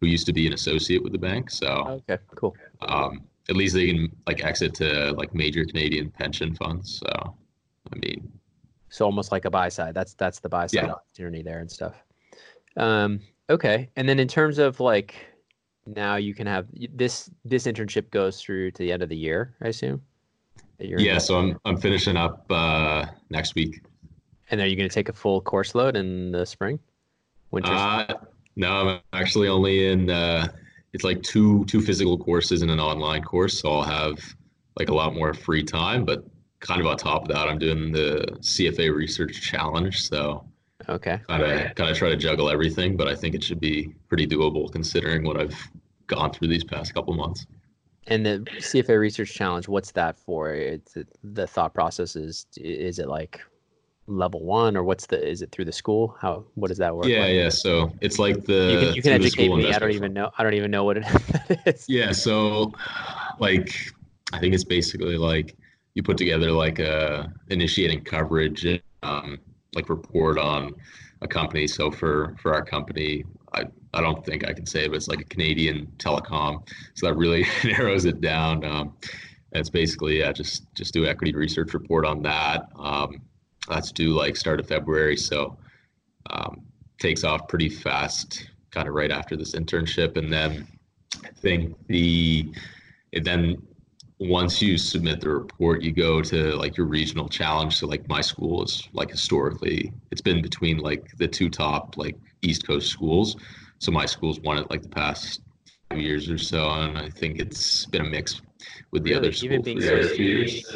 who 0.00 0.08
used 0.08 0.26
to 0.26 0.32
be 0.32 0.46
an 0.46 0.52
associate 0.52 1.02
with 1.02 1.12
the 1.12 1.18
bank. 1.18 1.50
So 1.50 2.02
okay, 2.08 2.18
cool. 2.34 2.56
Um, 2.80 3.22
at 3.48 3.56
least 3.56 3.74
they 3.74 3.86
can 3.86 4.14
like 4.26 4.44
exit 4.44 4.74
to 4.74 5.12
like 5.12 5.34
major 5.34 5.64
Canadian 5.64 6.10
pension 6.10 6.54
funds. 6.54 6.98
So 6.98 7.36
I 7.92 7.96
mean, 7.96 8.32
so 8.88 9.04
almost 9.04 9.32
like 9.32 9.44
a 9.44 9.50
buy 9.50 9.68
side. 9.68 9.94
That's 9.94 10.14
that's 10.14 10.40
the 10.40 10.48
buy 10.48 10.66
side 10.66 10.84
yeah. 10.86 10.92
opportunity 10.92 11.42
there 11.42 11.60
and 11.60 11.70
stuff. 11.70 11.94
Um, 12.76 13.20
okay, 13.48 13.88
and 13.96 14.08
then 14.08 14.18
in 14.18 14.28
terms 14.28 14.58
of 14.58 14.80
like 14.80 15.14
now 15.86 16.16
you 16.16 16.34
can 16.34 16.46
have 16.46 16.66
this 16.92 17.30
this 17.44 17.66
internship 17.66 18.10
goes 18.10 18.40
through 18.40 18.72
to 18.72 18.78
the 18.78 18.92
end 18.92 19.02
of 19.02 19.08
the 19.08 19.16
year, 19.16 19.54
I 19.62 19.68
assume. 19.68 20.02
Yeah, 20.82 21.18
so 21.18 21.38
I'm 21.38 21.58
I'm 21.64 21.76
finishing 21.76 22.16
up 22.16 22.44
uh, 22.50 23.06
next 23.30 23.54
week. 23.54 23.82
And 24.50 24.60
are 24.60 24.66
you 24.66 24.76
going 24.76 24.88
to 24.88 24.94
take 24.94 25.08
a 25.08 25.12
full 25.12 25.40
course 25.40 25.74
load 25.74 25.96
in 25.96 26.32
the 26.32 26.44
spring, 26.44 26.78
winter? 27.50 27.72
Uh, 27.72 28.14
no, 28.56 28.70
I'm 28.70 29.00
actually 29.12 29.48
only 29.48 29.88
in. 29.88 30.10
Uh, 30.10 30.48
it's 30.92 31.04
like 31.04 31.22
two 31.22 31.64
two 31.64 31.80
physical 31.80 32.18
courses 32.18 32.62
and 32.62 32.70
an 32.70 32.80
online 32.80 33.22
course, 33.22 33.60
so 33.60 33.70
I'll 33.72 33.82
have 33.82 34.18
like 34.78 34.88
a 34.88 34.94
lot 34.94 35.14
more 35.14 35.32
free 35.32 35.62
time. 35.62 36.04
But 36.04 36.24
kind 36.60 36.80
of 36.80 36.86
on 36.86 36.96
top 36.96 37.22
of 37.22 37.28
that, 37.28 37.48
I'm 37.48 37.58
doing 37.58 37.92
the 37.92 38.26
CFA 38.40 38.94
Research 38.94 39.40
Challenge. 39.40 40.00
So 40.02 40.44
okay, 40.88 41.20
kind 41.28 41.42
of 41.42 41.74
kind 41.74 41.90
of 41.90 41.96
try 41.96 42.10
to 42.10 42.16
juggle 42.16 42.50
everything, 42.50 42.96
but 42.96 43.08
I 43.08 43.14
think 43.14 43.34
it 43.34 43.42
should 43.42 43.60
be 43.60 43.94
pretty 44.08 44.26
doable 44.26 44.70
considering 44.70 45.24
what 45.24 45.40
I've 45.40 45.56
gone 46.08 46.32
through 46.32 46.48
these 46.48 46.64
past 46.64 46.92
couple 46.92 47.14
months. 47.14 47.46
And 48.06 48.26
the 48.26 48.44
CFA 48.58 48.98
Research 48.98 49.32
Challenge, 49.32 49.68
what's 49.68 49.92
that 49.92 50.18
for? 50.18 50.52
It's 50.52 50.96
the 51.22 51.46
thought 51.46 51.74
process 51.74 52.16
is 52.16 52.46
is 52.56 52.98
it 52.98 53.08
like 53.08 53.40
level 54.08 54.44
one 54.44 54.76
or 54.76 54.82
what's 54.82 55.06
the 55.06 55.24
is 55.24 55.42
it 55.42 55.52
through 55.52 55.66
the 55.66 55.72
school? 55.72 56.16
How 56.20 56.44
what 56.54 56.68
does 56.68 56.78
that 56.78 56.94
work 56.94 57.06
yeah 57.06 57.20
like? 57.20 57.34
yeah 57.34 57.48
so 57.48 57.92
it's 58.00 58.18
like 58.18 58.44
the 58.44 58.70
you 58.72 58.78
can, 58.78 58.94
you 58.96 59.02
can 59.02 59.12
educate 59.12 59.48
me. 59.48 59.72
I 59.72 59.78
don't 59.78 59.92
even 59.92 60.12
know 60.12 60.30
i 60.36 60.42
don't 60.42 60.54
even 60.54 60.70
know 60.70 60.82
what 60.82 60.96
it 60.98 61.04
is. 61.66 61.84
Yeah 61.88 62.10
so 62.10 62.72
like 63.38 63.76
i 64.32 64.40
think 64.40 64.54
it's 64.54 64.64
basically 64.64 65.16
like 65.16 65.56
you 65.94 66.02
put 66.02 66.16
together 66.16 66.50
like 66.50 66.78
a 66.80 67.32
initiating 67.48 68.02
coverage 68.02 68.66
um, 69.02 69.38
like 69.74 69.88
report 69.88 70.38
on 70.38 70.74
a 71.20 71.28
company. 71.28 71.66
So 71.66 71.90
for 71.90 72.34
for 72.40 72.54
our 72.54 72.64
company 72.64 73.24
i 73.54 73.64
i 73.94 74.00
don't 74.00 74.24
think 74.24 74.46
i 74.46 74.52
can 74.52 74.66
say 74.66 74.88
but 74.88 74.96
it's 74.96 75.08
like 75.08 75.20
a 75.20 75.24
canadian 75.24 75.86
telecom. 75.98 76.66
So 76.94 77.06
that 77.06 77.14
really 77.14 77.46
narrows 77.64 78.04
it 78.04 78.20
down. 78.20 78.64
Um, 78.64 78.94
it's 79.52 79.70
basically 79.70 80.18
yeah 80.20 80.32
just 80.32 80.72
just 80.74 80.92
do 80.92 81.06
equity 81.06 81.34
research 81.34 81.74
report 81.74 82.04
on 82.04 82.22
that. 82.22 82.68
Um, 82.76 83.22
that's 83.68 83.92
due 83.92 84.12
like 84.14 84.36
start 84.36 84.60
of 84.60 84.66
february. 84.66 85.16
So 85.16 85.56
um, 86.30 86.62
takes 86.98 87.24
off 87.24 87.48
pretty 87.48 87.68
fast 87.68 88.48
kind 88.70 88.88
of 88.88 88.94
right 88.94 89.10
after 89.10 89.36
this 89.36 89.54
internship. 89.54 90.16
And 90.16 90.32
then 90.32 90.66
i 91.24 91.28
think 91.28 91.76
the 91.88 92.52
then 93.12 93.60
once 94.18 94.62
you 94.62 94.78
submit 94.78 95.20
the 95.20 95.28
report, 95.28 95.82
you 95.82 95.92
go 95.92 96.22
to 96.22 96.54
like 96.54 96.76
your 96.76 96.86
regional 96.86 97.28
challenge. 97.28 97.76
So 97.76 97.86
like 97.86 98.08
my 98.08 98.20
school 98.20 98.62
is 98.62 98.88
like 98.92 99.10
historically, 99.10 99.92
it's 100.10 100.20
been 100.20 100.40
between 100.40 100.78
like 100.78 101.16
the 101.18 101.26
two 101.26 101.50
top 101.50 101.96
like 101.96 102.16
East 102.42 102.66
Coast 102.66 102.88
schools. 102.88 103.36
So 103.78 103.90
my 103.90 104.06
school's 104.06 104.40
won 104.40 104.58
it 104.58 104.70
like 104.70 104.82
the 104.82 104.88
past 104.88 105.40
few 105.92 106.00
years 106.00 106.30
or 106.30 106.38
so, 106.38 106.68
and 106.70 106.98
I 106.98 107.08
think 107.08 107.38
it's 107.40 107.86
been 107.86 108.02
a 108.02 108.08
mix 108.08 108.40
with 108.92 109.02
the 109.02 109.10
Really? 109.10 109.18
other 109.28 109.32
schools. 109.32 109.44
even 109.44 109.62
being 109.62 109.80
so 109.80 109.96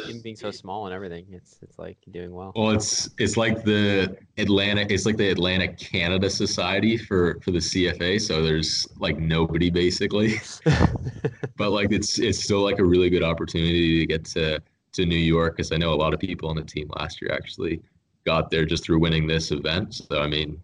even 0.07 0.21
being 0.21 0.35
so 0.35 0.51
small 0.51 0.85
and 0.87 0.93
everything, 0.93 1.25
it's 1.31 1.59
it's 1.61 1.79
like 1.79 1.97
doing 2.11 2.33
well. 2.33 2.51
Well, 2.55 2.71
it's 2.71 3.09
it's 3.17 3.37
like 3.37 3.63
the 3.63 4.17
Atlantic. 4.37 4.91
It's 4.91 5.05
like 5.05 5.17
the 5.17 5.29
Atlantic 5.29 5.77
Canada 5.77 6.29
Society 6.29 6.97
for 6.97 7.39
for 7.41 7.51
the 7.51 7.59
CFA. 7.61 8.19
So 8.19 8.41
there's 8.43 8.87
like 8.99 9.17
nobody 9.17 9.69
basically, 9.69 10.35
but 11.57 11.71
like 11.71 11.91
it's 11.91 12.19
it's 12.19 12.43
still 12.43 12.61
like 12.61 12.79
a 12.79 12.85
really 12.85 13.09
good 13.09 13.23
opportunity 13.23 13.99
to 13.99 14.05
get 14.05 14.25
to 14.25 14.61
to 14.93 15.05
New 15.05 15.15
York 15.15 15.55
because 15.55 15.71
I 15.71 15.77
know 15.77 15.93
a 15.93 15.95
lot 15.95 16.13
of 16.13 16.19
people 16.19 16.49
on 16.49 16.55
the 16.55 16.63
team 16.63 16.89
last 16.97 17.21
year 17.21 17.31
actually 17.33 17.81
got 18.25 18.49
there 18.51 18.65
just 18.65 18.83
through 18.83 18.99
winning 18.99 19.27
this 19.27 19.51
event. 19.51 19.93
So 19.95 20.21
I 20.21 20.27
mean, 20.27 20.59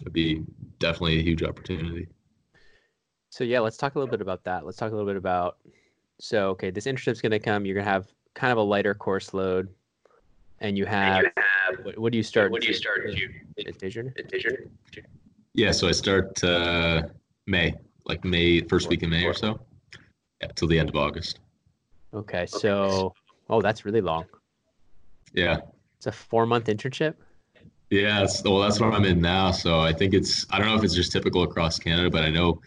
it'd 0.00 0.12
be 0.12 0.42
definitely 0.78 1.18
a 1.18 1.22
huge 1.22 1.42
opportunity. 1.42 2.08
So 3.30 3.44
yeah, 3.44 3.60
let's 3.60 3.76
talk 3.76 3.94
a 3.94 3.98
little 3.98 4.10
bit 4.10 4.20
about 4.20 4.44
that. 4.44 4.64
Let's 4.64 4.78
talk 4.78 4.92
a 4.92 4.94
little 4.94 5.08
bit 5.08 5.16
about 5.16 5.58
so 6.18 6.48
okay, 6.50 6.70
this 6.70 6.86
internship's 6.86 7.20
gonna 7.20 7.38
come. 7.38 7.66
You're 7.66 7.74
gonna 7.74 7.90
have 7.90 8.08
kind 8.34 8.52
of 8.52 8.58
a 8.58 8.62
lighter 8.62 8.94
course 8.94 9.34
load, 9.34 9.68
and 10.60 10.76
you 10.78 10.86
have, 10.86 11.24
what, 11.82 11.98
what 11.98 12.12
do 12.12 12.16
you 12.16 12.22
start? 12.22 12.50
What 12.50 12.62
do 12.62 12.68
you 12.68 12.74
start? 12.74 13.10
in- 13.10 13.16
You 13.16 13.30
in 13.58 13.74
Dijon? 13.74 14.14
Dijon? 14.28 14.70
Yeah, 15.54 15.72
so 15.72 15.88
I 15.88 15.92
start 15.92 16.42
uh, 16.44 17.02
May, 17.46 17.74
like 18.04 18.24
May 18.24 18.60
first 18.60 18.88
week 18.88 19.02
in 19.02 19.10
May 19.10 19.24
or 19.24 19.34
so. 19.34 19.60
Yeah, 20.40 20.48
till 20.54 20.68
the 20.68 20.78
end 20.78 20.90
of 20.90 20.96
August. 20.96 21.40
Okay, 22.12 22.46
so 22.46 23.14
oh, 23.48 23.62
that's 23.62 23.84
really 23.84 24.00
long. 24.02 24.26
Yeah. 25.32 25.58
It's 25.96 26.06
a 26.06 26.12
four 26.12 26.46
month 26.46 26.66
internship. 26.66 27.14
Yeah, 27.90 28.26
well, 28.44 28.58
that's 28.60 28.80
what 28.80 28.92
I'm 28.92 29.04
in 29.04 29.20
now. 29.20 29.52
So 29.52 29.80
I 29.80 29.92
think 29.92 30.12
it's 30.12 30.44
I 30.50 30.58
don't 30.58 30.66
know 30.66 30.76
if 30.76 30.82
it's 30.82 30.94
just 30.94 31.12
typical 31.12 31.42
across 31.44 31.78
Canada, 31.78 32.10
but 32.10 32.24
I 32.24 32.30
know 32.30 32.60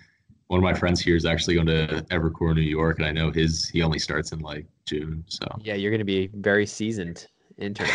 one 0.48 0.60
of 0.60 0.64
my 0.64 0.74
friends 0.74 1.02
here 1.02 1.16
is 1.16 1.26
actually 1.26 1.56
going 1.56 1.68
to 1.68 2.06
Evercore, 2.10 2.56
New 2.56 2.62
York, 2.62 2.98
and 2.98 3.06
I 3.06 3.12
know 3.12 3.32
his 3.32 3.68
he 3.70 3.82
only 3.82 4.00
starts 4.00 4.32
in 4.32 4.40
like 4.40 4.66
June. 4.86 5.24
So 5.28 5.46
Yeah, 5.62 5.76
you're 5.76 5.92
gonna 5.92 6.06
be 6.06 6.30
very 6.34 6.66
seasoned 6.66 7.28
intern. 7.58 7.88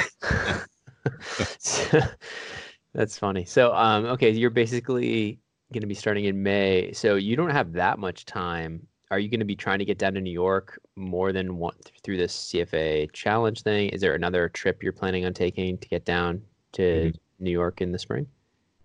So- 1.59 2.01
that's 2.95 3.19
funny. 3.19 3.45
So 3.45 3.75
um, 3.75 4.05
okay, 4.07 4.31
you're 4.31 4.51
basically 4.51 5.39
gonna 5.73 5.87
be 5.87 5.95
starting 5.95 6.27
in 6.27 6.43
May. 6.43 6.93
So 6.93 7.15
you 7.17 7.37
don't 7.37 7.51
have 7.51 7.73
that 7.73 7.99
much 7.99 8.27
time. 8.27 8.87
Are 9.11 9.19
you 9.19 9.31
gonna 9.31 9.45
be 9.47 9.57
trying 9.57 9.79
to 9.79 9.85
get 9.85 9.99
down 9.99 10.13
to 10.15 10.21
New 10.21 10.31
York 10.31 10.79
more 10.95 11.33
than 11.33 11.57
one 11.57 11.77
through 12.03 12.19
this 12.19 12.53
CFA 12.53 13.11
challenge 13.13 13.63
thing? 13.63 13.89
Is 13.89 14.03
there 14.03 14.15
another 14.15 14.51
trip 14.51 14.83
you're 14.83 14.93
planning 14.93 15.25
on 15.25 15.33
taking 15.33 15.79
to 15.79 15.89
get 15.89 16.05
down 16.05 16.43
to 16.75 16.83
Mhm. 17.13 17.15
New 17.41 17.51
York 17.51 17.81
in 17.81 17.93
the 17.93 17.99
spring? 17.99 18.27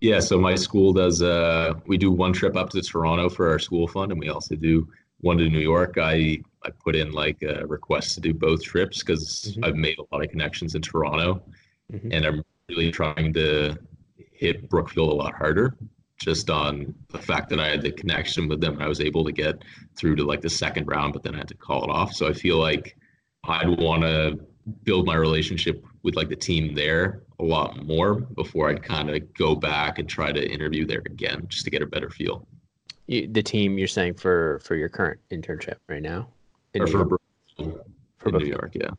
yeah, 0.02 0.20
so 0.20 0.40
my 0.40 0.56
school 0.56 0.94
does 0.94 1.22
uh 1.22 1.74
we 1.86 1.98
do 1.98 2.10
one 2.12 2.32
trip 2.34 2.56
up 2.56 2.70
to 2.72 2.82
Toronto 2.82 3.30
for 3.30 3.50
our 3.50 3.60
school 3.60 3.88
fund, 3.88 4.12
and 4.12 4.20
we 4.20 4.30
also 4.30 4.56
do 4.56 4.88
one 5.22 5.38
to 5.38 5.50
New 5.50 5.60
York. 5.60 5.98
I 5.98 6.42
I 6.64 6.70
put 6.72 6.96
in 6.96 7.12
like 7.12 7.42
a 7.44 7.66
request 7.68 8.16
to 8.16 8.22
do 8.22 8.34
both 8.34 8.62
trips 8.64 9.00
because 9.00 9.56
Mhm. 9.58 9.66
I've 9.66 9.76
made 9.76 9.98
a 10.00 10.06
lot 10.12 10.24
of 10.24 10.30
connections 10.32 10.76
in 10.76 10.82
Toronto, 10.82 11.42
Mhm. 11.92 12.10
and 12.14 12.26
I'm 12.26 12.44
really 12.70 12.92
trying 12.92 13.34
to 13.34 13.78
hit 14.32 14.70
Brookfield 14.70 15.10
a 15.12 15.16
lot 15.16 15.34
harder 15.34 15.76
just 16.18 16.50
on 16.50 16.94
the 17.12 17.18
fact 17.18 17.50
that 17.50 17.60
I 17.60 17.68
had 17.70 17.82
the 17.82 17.92
connection 17.92 18.48
with 18.50 18.60
them 18.62 18.74
and 18.74 18.84
I 18.84 18.88
was 18.88 19.00
able 19.02 19.24
to 19.26 19.32
get 19.32 19.64
through 19.98 20.16
to 20.18 20.24
like 20.26 20.42
the 20.42 20.50
second 20.50 20.86
round, 20.88 21.14
but 21.14 21.24
then 21.24 21.34
I 21.36 21.40
had 21.40 21.48
to 21.50 21.56
call 21.56 21.84
it 21.86 21.90
off. 21.90 22.14
So 22.14 22.28
I 22.28 22.34
feel 22.34 22.58
like 22.58 22.96
I'd 23.46 23.70
want 23.80 24.04
to 24.04 24.40
build 24.84 25.06
my 25.06 25.16
relationship 25.16 25.84
with 26.04 26.16
like 26.16 26.30
the 26.30 26.36
team 26.36 26.74
there 26.76 27.24
a 27.40 27.44
lot 27.44 27.86
more 27.86 28.16
before 28.16 28.70
I'd 28.70 28.84
kind 28.84 29.10
of 29.10 29.34
go 29.34 29.56
back 29.56 29.98
and 30.00 30.08
try 30.08 30.32
to 30.32 30.52
interview 30.52 30.86
there 30.86 31.02
again 31.06 31.46
just 31.48 31.64
to 31.66 31.72
get 31.72 31.82
a 31.82 31.86
better 31.86 32.10
feel. 32.10 32.46
You, 33.08 33.28
the 33.28 33.42
team 33.42 33.78
you're 33.78 33.88
saying 33.88 34.16
for 34.16 34.60
for 34.64 34.76
your 34.76 34.90
current 34.90 35.20
internship 35.32 35.78
right 35.88 36.02
now? 36.02 36.30
in 36.74 36.84
Or 36.84 36.86
New 36.86 36.92
for 36.92 37.20
York? 37.60 37.86
For 38.18 38.32
New 38.32 38.46
York, 38.46 38.72
yeah. 38.76 38.90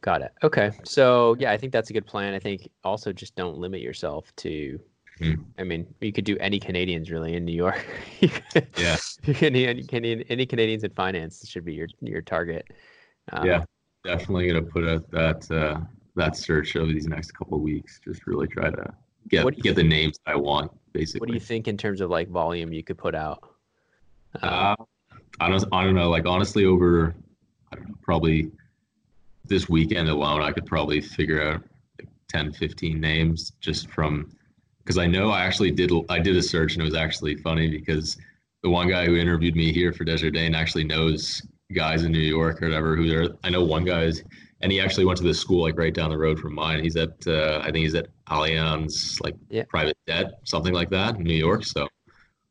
Got 0.00 0.22
it. 0.22 0.32
Okay. 0.42 0.72
So 0.84 1.36
yeah, 1.38 1.52
I 1.52 1.56
think 1.56 1.72
that's 1.72 1.90
a 1.90 1.92
good 1.92 2.06
plan. 2.06 2.34
I 2.34 2.38
think 2.38 2.68
also 2.84 3.12
just 3.12 3.34
don't 3.36 3.58
limit 3.58 3.80
yourself 3.80 4.34
to. 4.36 4.80
Mhm. 5.20 5.44
I 5.58 5.64
mean, 5.64 5.86
you 6.00 6.12
could 6.12 6.24
do 6.24 6.36
any 6.38 6.60
Canadians 6.60 7.10
really 7.10 7.34
in 7.34 7.44
New 7.44 7.52
York. 7.52 7.84
Yeah. 8.76 8.96
you 9.24 9.34
can 9.34 9.54
any 9.56 10.24
any 10.28 10.46
Canadians 10.46 10.84
in 10.84 10.90
finance 10.92 11.46
should 11.48 11.64
be 11.64 11.74
your 11.74 11.88
your 12.00 12.22
target. 12.22 12.66
Um, 13.32 13.46
Yeah. 13.46 13.64
Definitely 14.04 14.46
gonna 14.48 14.62
put 14.62 14.88
out 14.88 15.10
that 15.10 15.50
uh, 15.50 15.80
that 16.18 16.36
search 16.36 16.76
over 16.76 16.92
these 16.92 17.06
next 17.06 17.32
couple 17.32 17.56
of 17.56 17.62
weeks. 17.62 18.00
Just 18.04 18.26
really 18.26 18.46
try 18.46 18.70
to 18.70 18.94
get 19.28 19.44
What 19.44 19.54
do 19.54 19.58
you 19.58 19.62
get 19.62 19.76
the 19.76 19.82
names 19.82 20.18
I 20.26 20.36
want, 20.36 20.70
basically. 20.92 21.20
What 21.20 21.28
do 21.28 21.34
you 21.34 21.40
think 21.40 21.68
in 21.68 21.76
terms 21.76 22.00
of 22.00 22.10
like 22.10 22.28
volume 22.28 22.72
you 22.72 22.84
could 22.84 22.98
put 22.98 23.14
out? 23.14 23.42
Um, 24.42 24.50
Uh, 24.50 24.76
I 25.40 25.48
don't. 25.48 25.64
I 25.72 25.84
don't 25.84 25.94
know. 25.94 26.10
Like 26.10 26.26
honestly, 26.26 26.64
over 26.64 27.14
I 27.72 27.76
don't 27.76 27.88
know, 27.88 27.94
probably 28.02 28.50
this 29.44 29.68
weekend 29.68 30.08
alone, 30.08 30.42
I 30.42 30.52
could 30.52 30.66
probably 30.66 31.00
figure 31.00 31.42
out 31.42 31.62
like 31.98 32.08
10, 32.28 32.52
15 32.52 33.00
names 33.00 33.52
just 33.60 33.90
from 33.90 34.30
because 34.78 34.98
I 34.98 35.06
know 35.06 35.30
I 35.30 35.44
actually 35.44 35.70
did. 35.70 35.90
I 36.08 36.18
did 36.18 36.36
a 36.36 36.42
search 36.42 36.74
and 36.74 36.82
it 36.82 36.84
was 36.84 36.94
actually 36.94 37.36
funny 37.36 37.68
because 37.68 38.16
the 38.62 38.70
one 38.70 38.88
guy 38.88 39.06
who 39.06 39.16
interviewed 39.16 39.54
me 39.54 39.72
here 39.72 39.92
for 39.92 40.04
Desert 40.04 40.32
Desjardins 40.32 40.56
actually 40.56 40.84
knows 40.84 41.42
guys 41.74 42.04
in 42.04 42.12
New 42.12 42.18
York 42.18 42.62
or 42.62 42.66
whatever 42.66 42.96
who 42.96 43.14
are. 43.14 43.28
I 43.44 43.50
know 43.50 43.64
one 43.64 43.84
guy's 43.84 44.22
and 44.60 44.72
he 44.72 44.80
actually 44.80 45.04
went 45.04 45.18
to 45.18 45.24
this 45.24 45.38
school 45.40 45.62
like 45.62 45.78
right 45.78 45.94
down 45.94 46.10
the 46.10 46.18
road 46.18 46.38
from 46.38 46.54
mine. 46.54 46.82
He's 46.82 46.96
at 46.96 47.26
uh, 47.26 47.58
I 47.62 47.66
think 47.66 47.76
he's 47.78 47.94
at 47.94 48.08
Allianz 48.28 49.20
like 49.22 49.34
Yeah. 49.50 49.64
private 49.68 49.96
debt 50.06 50.40
something 50.44 50.74
like 50.74 50.90
that 50.90 51.16
in 51.16 51.22
New 51.24 51.34
York. 51.34 51.64
So 51.64 51.86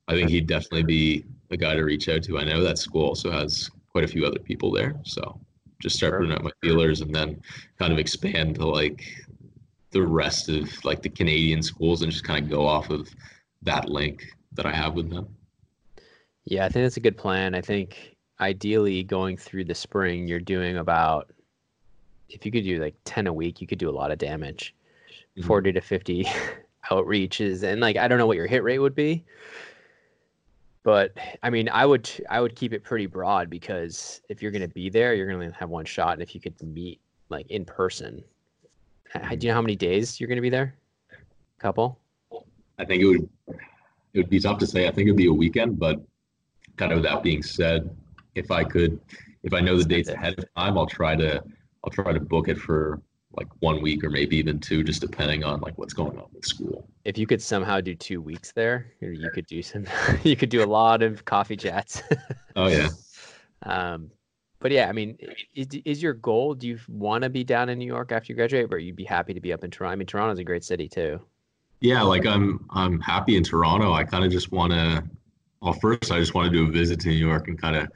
I 0.08 0.14
think 0.14 0.30
he'd 0.30 0.48
definitely 0.48 0.84
be 0.84 1.26
a 1.52 1.58
guy 1.58 1.76
to 1.76 1.84
reach 1.84 2.10
out 2.10 2.24
to. 2.24 2.38
I 2.40 2.44
know 2.44 2.64
that 2.64 2.78
school 2.78 3.06
also 3.06 3.32
has 3.32 3.70
quite 3.90 4.04
a 4.04 4.08
few 4.08 4.26
other 4.26 4.40
people 4.40 4.72
there. 4.72 4.96
So 5.04 5.40
just 5.82 5.96
start 5.98 6.12
Sure. 6.12 6.20
putting 6.20 6.34
out 6.34 6.44
my 6.44 6.52
feelers 6.62 7.02
and 7.02 7.14
then 7.14 7.42
kind 7.80 7.94
of 7.94 8.00
expand 8.00 8.56
to 8.56 8.66
like 8.68 9.04
the 9.92 10.02
rest 10.02 10.50
of 10.50 10.70
like 10.86 11.02
the 11.02 11.10
Canadian 11.10 11.62
schools 11.62 12.02
and 12.02 12.12
just 12.12 12.24
kind 12.24 12.44
of 12.46 12.50
go 12.52 12.66
off 12.66 12.90
of 12.90 13.10
that 13.64 13.90
link 13.90 14.26
that 14.54 14.66
I 14.66 14.74
have 14.74 14.96
with 14.96 15.10
them. 15.10 15.28
Yeah, 16.46 16.66
I 16.66 16.70
think 16.70 16.86
that's 16.86 16.98
a 16.98 17.02
good 17.02 17.18
plan. 17.18 17.56
I 17.56 17.62
think 17.62 18.16
ideally 18.40 19.04
going 19.04 19.38
through 19.38 19.66
the 19.66 19.76
spring, 19.76 20.28
you're 20.28 20.40
doing 20.40 20.78
about 20.78 21.32
if 22.30 22.46
you 22.46 22.52
could 22.52 22.64
do 22.64 22.80
like 22.82 22.96
10 23.06 23.28
a 23.28 23.34
week, 23.34 23.62
you 23.62 23.68
could 23.68 23.80
do 23.80 23.90
a 23.90 23.92
lot 23.92 24.12
of 24.12 24.18
damage. 24.18 24.74
Mhm. 25.38 25.46
40 25.46 25.72
to 25.74 25.82
50 25.82 26.26
outreaches 26.90 27.64
and 27.64 27.82
like 27.82 27.98
I 27.98 28.08
don't 28.08 28.18
know 28.18 28.26
what 28.28 28.38
your 28.38 28.48
hit 28.48 28.64
rate 28.64 28.80
would 28.80 28.96
be. 28.96 29.24
But 30.84 31.18
I 31.44 31.50
mean, 31.50 31.70
I 31.70 31.86
would 31.86 32.10
I 32.30 32.40
would 32.42 32.56
keep 32.56 32.74
it 32.74 32.84
pretty 32.84 33.06
broad 33.08 33.50
because 33.50 34.22
if 34.30 34.42
you're 34.42 34.52
going 34.52 34.62
to 34.68 34.74
be 34.74 34.90
there, 34.90 35.14
you're 35.14 35.28
going 35.32 35.52
to 35.52 35.58
have 35.58 35.70
one 35.70 35.86
shot 35.86 36.14
and 36.14 36.22
if 36.22 36.34
you 36.34 36.42
could 36.42 36.62
meet 36.64 37.02
like 37.30 37.50
in 37.52 37.66
person. 37.66 38.24
h- 39.14 39.38
Do 39.40 39.48
you 39.48 39.52
know 39.52 39.56
how 39.56 39.62
many 39.62 39.76
days 39.76 40.20
you're 40.20 40.28
going 40.30 40.38
to 40.38 40.42
be 40.42 40.50
there? 40.50 40.76
A 41.12 41.62
Couple? 41.62 42.00
I 42.80 42.86
think 42.86 43.02
it 43.04 43.06
would 43.06 43.30
it 44.14 44.18
would 44.22 44.30
be 44.30 44.40
tough 44.40 44.60
to 44.60 44.68
say. 44.68 44.88
I 44.88 44.92
think 44.92 45.08
it'd 45.08 45.18
be 45.18 45.28
a 45.28 45.34
weekend, 45.34 45.78
but 45.78 46.02
kind 46.78 46.92
of 46.94 47.04
that 47.04 47.22
being 47.22 47.44
said, 47.44 47.96
if 48.36 48.50
I 48.50 48.64
could 48.64 49.00
if 49.44 49.54
I 49.54 49.60
know 49.60 49.78
the 49.78 49.84
dates 49.84 50.10
ahead 50.10 50.36
of 50.40 50.46
time, 50.56 50.78
I'll 50.78 50.88
try 50.88 51.16
to 51.16 51.44
I'll 51.88 52.04
try 52.04 52.12
to 52.12 52.20
book 52.20 52.50
it 52.50 52.58
for 52.58 53.02
like 53.32 53.48
one 53.60 53.82
week 53.82 54.04
or 54.04 54.10
maybe 54.10 54.36
even 54.36 54.60
two, 54.60 54.84
just 54.84 55.00
depending 55.00 55.46
on 55.46 55.62
like 55.62 55.78
what's 55.78 55.94
going 55.94 56.18
on 56.18 56.26
with 56.34 56.44
school. 56.44 56.90
if 57.06 57.18
you 57.18 57.26
could 57.26 57.42
somehow 57.42 57.80
do 57.80 57.96
two 57.96 58.22
weeks 58.22 58.52
there, 58.52 58.88
you 59.00 59.30
could 59.34 59.48
do 59.48 59.62
some, 59.62 59.86
you 60.24 60.36
could 60.36 60.50
do 60.50 60.62
a 60.62 60.68
lot 60.68 61.02
of 61.02 61.24
coffee 61.24 61.56
chats. 61.56 62.04
Oh 62.58 62.68
yeah. 62.68 62.90
um, 63.64 64.12
but 64.60 64.72
yeah, 64.72 64.90
I 64.90 64.92
mean, 64.92 65.18
is, 65.56 65.68
is 65.86 66.04
your 66.04 66.14
goal? 66.14 66.56
Do 66.56 66.68
you 66.68 66.78
want 66.90 67.24
to 67.24 67.30
be 67.30 67.46
down 67.46 67.70
in 67.70 67.80
New 67.80 67.86
York 67.86 68.12
after 68.12 68.34
you 68.34 68.36
graduate, 68.36 68.68
or 68.70 68.80
you'd 68.80 68.98
be 68.98 69.06
happy 69.06 69.34
to 69.34 69.40
be 69.40 69.54
up 69.54 69.64
in 69.64 69.72
Toronto? 69.72 69.94
I 69.94 69.96
mean, 69.96 70.08
Toronto's 70.08 70.40
a 70.40 70.44
great 70.44 70.66
city 70.66 70.90
too. 70.90 71.22
Yeah, 71.80 72.02
like 72.02 72.26
I'm 72.26 72.66
I'm 72.72 73.00
happy 73.00 73.38
in 73.38 73.44
Toronto. 73.44 73.94
I 73.94 74.04
kind 74.04 74.26
of 74.26 74.32
just 74.32 74.52
want 74.52 74.74
to 74.74 75.06
well 75.62 75.74
first 75.74 76.12
I 76.12 76.20
just 76.20 76.34
want 76.34 76.52
to 76.52 76.58
do 76.58 76.68
a 76.68 76.72
visit 76.72 77.00
to 77.02 77.08
New 77.08 77.16
York 77.16 77.48
and 77.48 77.62
kind 77.62 77.78
of 77.78 77.88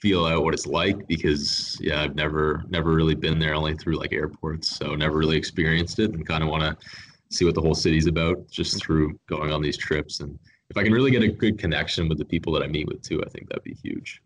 feel 0.00 0.24
out 0.24 0.44
what 0.44 0.54
it's 0.54 0.66
like 0.66 1.06
because 1.08 1.76
yeah, 1.80 2.02
I've 2.02 2.14
never 2.14 2.64
never 2.68 2.92
really 2.94 3.14
been 3.16 3.38
there 3.38 3.54
only 3.54 3.74
through 3.74 3.96
like 3.96 4.12
airports, 4.12 4.76
so 4.76 4.94
never 4.94 5.16
really 5.18 5.36
experienced 5.36 5.98
it 5.98 6.12
and 6.12 6.26
kind 6.26 6.42
of 6.42 6.48
want 6.48 6.62
to 6.62 6.86
see 7.30 7.44
what 7.44 7.54
the 7.54 7.60
whole 7.60 7.74
city's 7.74 8.06
about 8.06 8.48
just 8.48 8.82
through 8.82 9.18
going 9.28 9.52
on 9.52 9.60
these 9.60 9.76
trips 9.76 10.20
and 10.20 10.38
if 10.70 10.76
I 10.76 10.82
can 10.82 10.92
really 10.92 11.10
get 11.10 11.22
a 11.22 11.28
good 11.28 11.58
connection 11.58 12.08
with 12.08 12.18
the 12.18 12.24
people 12.26 12.52
that 12.52 12.62
I 12.62 12.66
meet 12.66 12.86
with 12.88 13.00
too, 13.00 13.22
I 13.24 13.28
think 13.30 13.48
that'd 13.48 13.64
be 13.64 13.72
huge. 13.82 14.20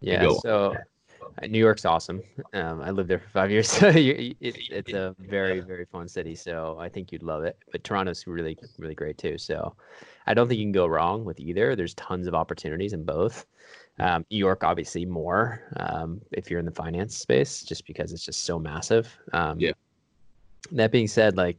Yeah. 0.00 0.26
So 0.40 0.74
uh, 1.42 1.46
New 1.46 1.58
York's 1.58 1.84
awesome. 1.84 2.22
Um, 2.54 2.80
I 2.80 2.90
lived 2.90 3.10
there 3.10 3.18
for 3.18 3.28
five 3.28 3.50
years, 3.54 3.68
so 3.68 3.88
you, 3.90 4.14
you- 4.14 4.34
it, 4.40 4.56
it's 4.70 4.92
a 4.92 5.14
very 5.18 5.60
very 5.60 5.84
fun 5.84 6.08
city. 6.08 6.34
So 6.34 6.78
I 6.80 6.88
think 6.88 7.12
you'd 7.12 7.22
love 7.22 7.44
it. 7.44 7.58
But 7.70 7.84
Toronto's 7.84 8.26
really 8.26 8.56
really 8.78 8.94
great 8.94 9.18
too. 9.18 9.36
So 9.38 9.76
I 10.26 10.34
don't 10.34 10.48
think 10.48 10.58
you 10.58 10.64
can 10.64 10.72
go 10.72 10.86
wrong 10.86 11.24
with 11.24 11.40
either. 11.40 11.74
There's 11.74 11.94
tons 11.94 12.26
of 12.26 12.34
opportunities 12.34 12.92
in 12.92 13.04
both. 13.04 13.46
Um, 13.98 14.24
New 14.30 14.38
York, 14.38 14.64
obviously, 14.64 15.04
more 15.04 15.62
um, 15.76 16.20
if 16.32 16.50
you're 16.50 16.60
in 16.60 16.66
the 16.66 16.72
finance 16.72 17.16
space, 17.16 17.62
just 17.62 17.86
because 17.86 18.12
it's 18.12 18.24
just 18.24 18.44
so 18.44 18.58
massive. 18.58 19.16
Um, 19.32 19.58
Yeah. 19.60 19.72
That 20.70 20.92
being 20.92 21.08
said, 21.08 21.36
like, 21.36 21.58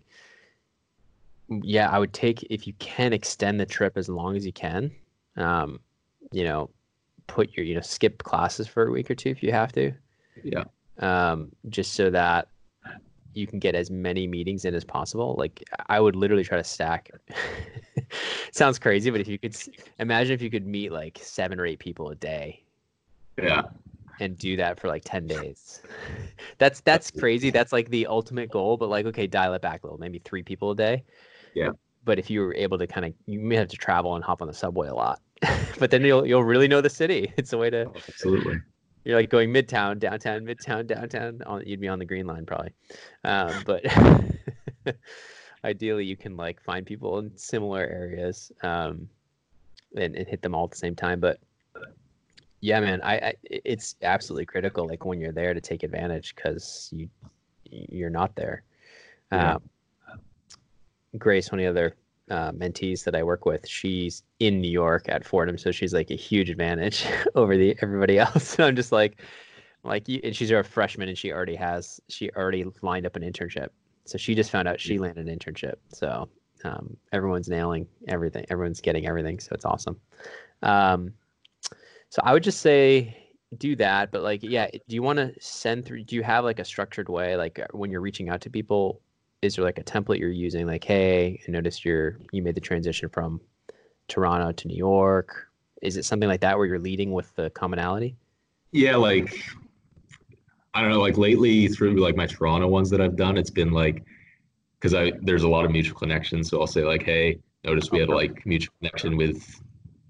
yeah, 1.49 1.89
I 1.89 1.99
would 1.99 2.13
take 2.13 2.43
if 2.43 2.65
you 2.65 2.73
can 2.79 3.13
extend 3.13 3.59
the 3.59 3.65
trip 3.65 3.97
as 3.97 4.07
long 4.09 4.35
as 4.35 4.45
you 4.45 4.53
can. 4.53 4.91
Um, 5.35 5.79
you 6.31 6.45
know, 6.45 6.69
put 7.27 7.55
your 7.55 7.65
you 7.65 7.75
know 7.75 7.81
skip 7.81 8.23
classes 8.23 8.67
for 8.67 8.87
a 8.87 8.91
week 8.91 9.11
or 9.11 9.15
two 9.15 9.29
if 9.29 9.43
you 9.43 9.51
have 9.51 9.71
to. 9.73 9.93
Yeah. 10.43 10.63
Um, 10.99 11.51
just 11.69 11.93
so 11.93 12.09
that 12.11 12.47
you 13.33 13.47
can 13.47 13.59
get 13.59 13.75
as 13.75 13.89
many 13.89 14.27
meetings 14.27 14.65
in 14.65 14.73
as 14.75 14.83
possible. 14.83 15.35
Like 15.37 15.63
I 15.87 15.99
would 15.99 16.15
literally 16.15 16.43
try 16.43 16.57
to 16.57 16.63
stack. 16.63 17.11
Sounds 18.51 18.79
crazy, 18.79 19.09
but 19.09 19.21
if 19.21 19.27
you 19.27 19.37
could 19.39 19.55
imagine 19.99 20.33
if 20.33 20.41
you 20.41 20.49
could 20.49 20.65
meet 20.65 20.91
like 20.91 21.19
seven 21.21 21.59
or 21.59 21.65
eight 21.65 21.79
people 21.79 22.09
a 22.09 22.15
day. 22.15 22.63
Yeah. 23.41 23.63
And 24.19 24.37
do 24.37 24.55
that 24.57 24.79
for 24.79 24.87
like 24.87 25.03
10 25.05 25.25
days. 25.27 25.81
That's 26.59 26.81
that's 26.81 27.09
crazy. 27.09 27.49
That's 27.49 27.73
like 27.73 27.89
the 27.89 28.05
ultimate 28.05 28.51
goal, 28.51 28.77
but 28.77 28.89
like 28.89 29.05
okay, 29.07 29.25
dial 29.27 29.53
it 29.53 29.61
back 29.61 29.83
a 29.83 29.87
little, 29.87 29.99
maybe 29.99 30.19
3 30.19 30.43
people 30.43 30.71
a 30.71 30.75
day. 30.75 31.03
Yeah. 31.55 31.71
But 32.05 32.19
if 32.19 32.29
you 32.29 32.41
were 32.41 32.53
able 32.55 32.77
to 32.77 32.85
kind 32.85 33.05
of 33.05 33.13
you 33.25 33.39
may 33.39 33.55
have 33.55 33.69
to 33.69 33.77
travel 33.77 34.15
and 34.15 34.23
hop 34.23 34.41
on 34.41 34.47
the 34.47 34.53
subway 34.53 34.87
a 34.87 34.93
lot. 34.93 35.19
but 35.79 35.89
then 35.89 36.03
you'll 36.03 36.25
you'll 36.25 36.43
really 36.43 36.67
know 36.67 36.79
the 36.79 36.89
city. 36.89 37.33
It's 37.37 37.53
a 37.53 37.57
way 37.57 37.69
to 37.71 37.85
oh, 37.85 37.93
Absolutely. 38.07 38.59
You're 39.03 39.17
like 39.17 39.29
going 39.29 39.51
midtown, 39.51 39.99
downtown, 39.99 40.41
midtown, 40.41 40.87
downtown. 40.87 41.41
On 41.45 41.61
you'd 41.65 41.81
be 41.81 41.87
on 41.87 41.99
the 41.99 42.05
green 42.05 42.25
line 42.25 42.45
probably, 42.45 42.71
um, 43.23 43.53
but 43.65 43.85
ideally 45.63 46.05
you 46.05 46.15
can 46.15 46.37
like 46.37 46.61
find 46.61 46.85
people 46.85 47.19
in 47.19 47.35
similar 47.37 47.81
areas 47.81 48.51
um, 48.63 49.07
and, 49.95 50.15
and 50.15 50.27
hit 50.27 50.41
them 50.41 50.55
all 50.55 50.65
at 50.65 50.71
the 50.71 50.77
same 50.77 50.95
time. 50.95 51.19
But 51.19 51.39
yeah, 52.61 52.79
man, 52.79 53.01
I, 53.01 53.15
I 53.15 53.33
it's 53.43 53.95
absolutely 54.01 54.45
critical 54.45 54.87
like 54.87 55.05
when 55.05 55.19
you're 55.19 55.33
there 55.33 55.53
to 55.53 55.61
take 55.61 55.83
advantage 55.83 56.35
because 56.35 56.89
you 56.93 57.09
you're 57.69 58.09
not 58.09 58.35
there. 58.35 58.63
Yeah. 59.31 59.55
Um, 59.55 59.61
Grace, 61.17 61.51
one 61.51 61.59
of 61.59 61.63
the 61.63 61.69
other 61.69 61.95
uh, 62.29 62.51
mentees 62.51 63.03
that 63.03 63.15
I 63.15 63.23
work 63.23 63.45
with, 63.45 63.67
she's 63.67 64.23
in 64.39 64.61
New 64.61 64.71
York 64.71 65.05
at 65.09 65.25
Fordham, 65.25 65.57
so 65.57 65.71
she's 65.71 65.93
like 65.93 66.11
a 66.11 66.15
huge 66.15 66.49
advantage 66.49 67.05
over 67.35 67.57
the 67.57 67.75
everybody 67.81 68.19
else. 68.25 68.59
I'm 68.59 68.75
just 68.75 68.91
like, 68.91 69.21
like, 69.83 70.07
you, 70.07 70.21
and 70.23 70.35
she's 70.35 70.51
a 70.51 70.63
freshman, 70.63 71.09
and 71.09 71.17
she 71.17 71.31
already 71.31 71.55
has, 71.55 71.99
she 72.09 72.29
already 72.31 72.65
lined 72.81 73.05
up 73.05 73.15
an 73.15 73.23
internship. 73.23 73.69
So 74.05 74.17
she 74.17 74.35
just 74.35 74.51
found 74.51 74.67
out 74.67 74.79
she 74.79 74.97
landed 74.97 75.27
an 75.27 75.37
internship. 75.37 75.75
So 75.89 76.29
um, 76.63 76.95
everyone's 77.11 77.49
nailing 77.49 77.87
everything. 78.07 78.45
Everyone's 78.49 78.81
getting 78.81 79.07
everything. 79.07 79.39
So 79.39 79.49
it's 79.53 79.65
awesome. 79.65 79.99
Um, 80.61 81.13
so 82.09 82.21
I 82.23 82.33
would 82.33 82.43
just 82.43 82.61
say 82.61 83.17
do 83.57 83.75
that, 83.77 84.11
but 84.11 84.23
like, 84.23 84.43
yeah, 84.43 84.67
do 84.71 84.95
you 84.95 85.03
want 85.03 85.17
to 85.17 85.33
send 85.39 85.85
through? 85.85 86.03
Do 86.03 86.15
you 86.15 86.23
have 86.23 86.43
like 86.43 86.59
a 86.59 86.65
structured 86.65 87.09
way, 87.09 87.35
like 87.35 87.59
uh, 87.59 87.67
when 87.71 87.91
you're 87.91 88.01
reaching 88.01 88.29
out 88.29 88.41
to 88.41 88.49
people? 88.49 89.01
Is 89.43 89.55
there 89.55 89.65
like 89.65 89.77
a 89.77 89.83
template 89.83 90.19
you're 90.19 90.29
using 90.29 90.65
like 90.65 90.83
hey 90.83 91.41
i 91.47 91.51
noticed 91.51 91.83
you're 91.85 92.19
you 92.31 92.41
made 92.41 92.55
the 92.55 92.61
transition 92.61 93.09
from 93.09 93.41
toronto 94.07 94.51
to 94.51 94.67
new 94.67 94.75
york 94.75 95.47
is 95.81 95.97
it 95.97 96.05
something 96.05 96.29
like 96.29 96.41
that 96.41 96.57
where 96.57 96.65
you're 96.65 96.79
leading 96.79 97.11
with 97.11 97.35
the 97.35 97.49
commonality 97.51 98.15
Yeah, 98.71 98.95
like 98.95 99.31
I 100.73 100.81
don't 100.81 100.89
know, 100.89 100.99
like 100.99 101.17
lately 101.17 101.67
through 101.67 101.95
like 101.97 102.15
my 102.15 102.25
Toronto 102.25 102.67
ones 102.67 102.89
that 102.89 103.01
I've 103.01 103.15
done, 103.15 103.37
it's 103.37 103.51
been 103.51 103.71
like 103.71 104.03
because 104.79 104.95
I 104.95 105.11
there's 105.21 105.43
a 105.43 105.47
lot 105.47 105.65
of 105.65 105.71
mutual 105.71 105.97
connections. 105.97 106.49
So 106.49 106.59
I'll 106.59 106.67
say 106.67 106.83
like, 106.83 107.03
hey, 107.03 107.37
notice 107.63 107.91
we 107.91 107.99
had 107.99 108.09
like 108.09 108.43
mutual 108.45 108.73
connection 108.79 109.15
with 109.15 109.61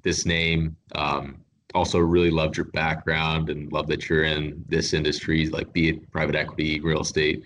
this 0.03 0.25
name. 0.25 0.77
Um, 0.95 1.43
also 1.75 1.99
really 1.99 2.31
loved 2.31 2.55
your 2.55 2.67
background 2.67 3.49
and 3.49 3.71
love 3.73 3.87
that 3.87 4.07
you're 4.07 4.23
in 4.23 4.63
this 4.69 4.93
industry, 4.93 5.47
like 5.47 5.73
be 5.73 5.89
it 5.89 6.11
private 6.11 6.35
equity, 6.35 6.79
real 6.79 7.01
estate, 7.01 7.43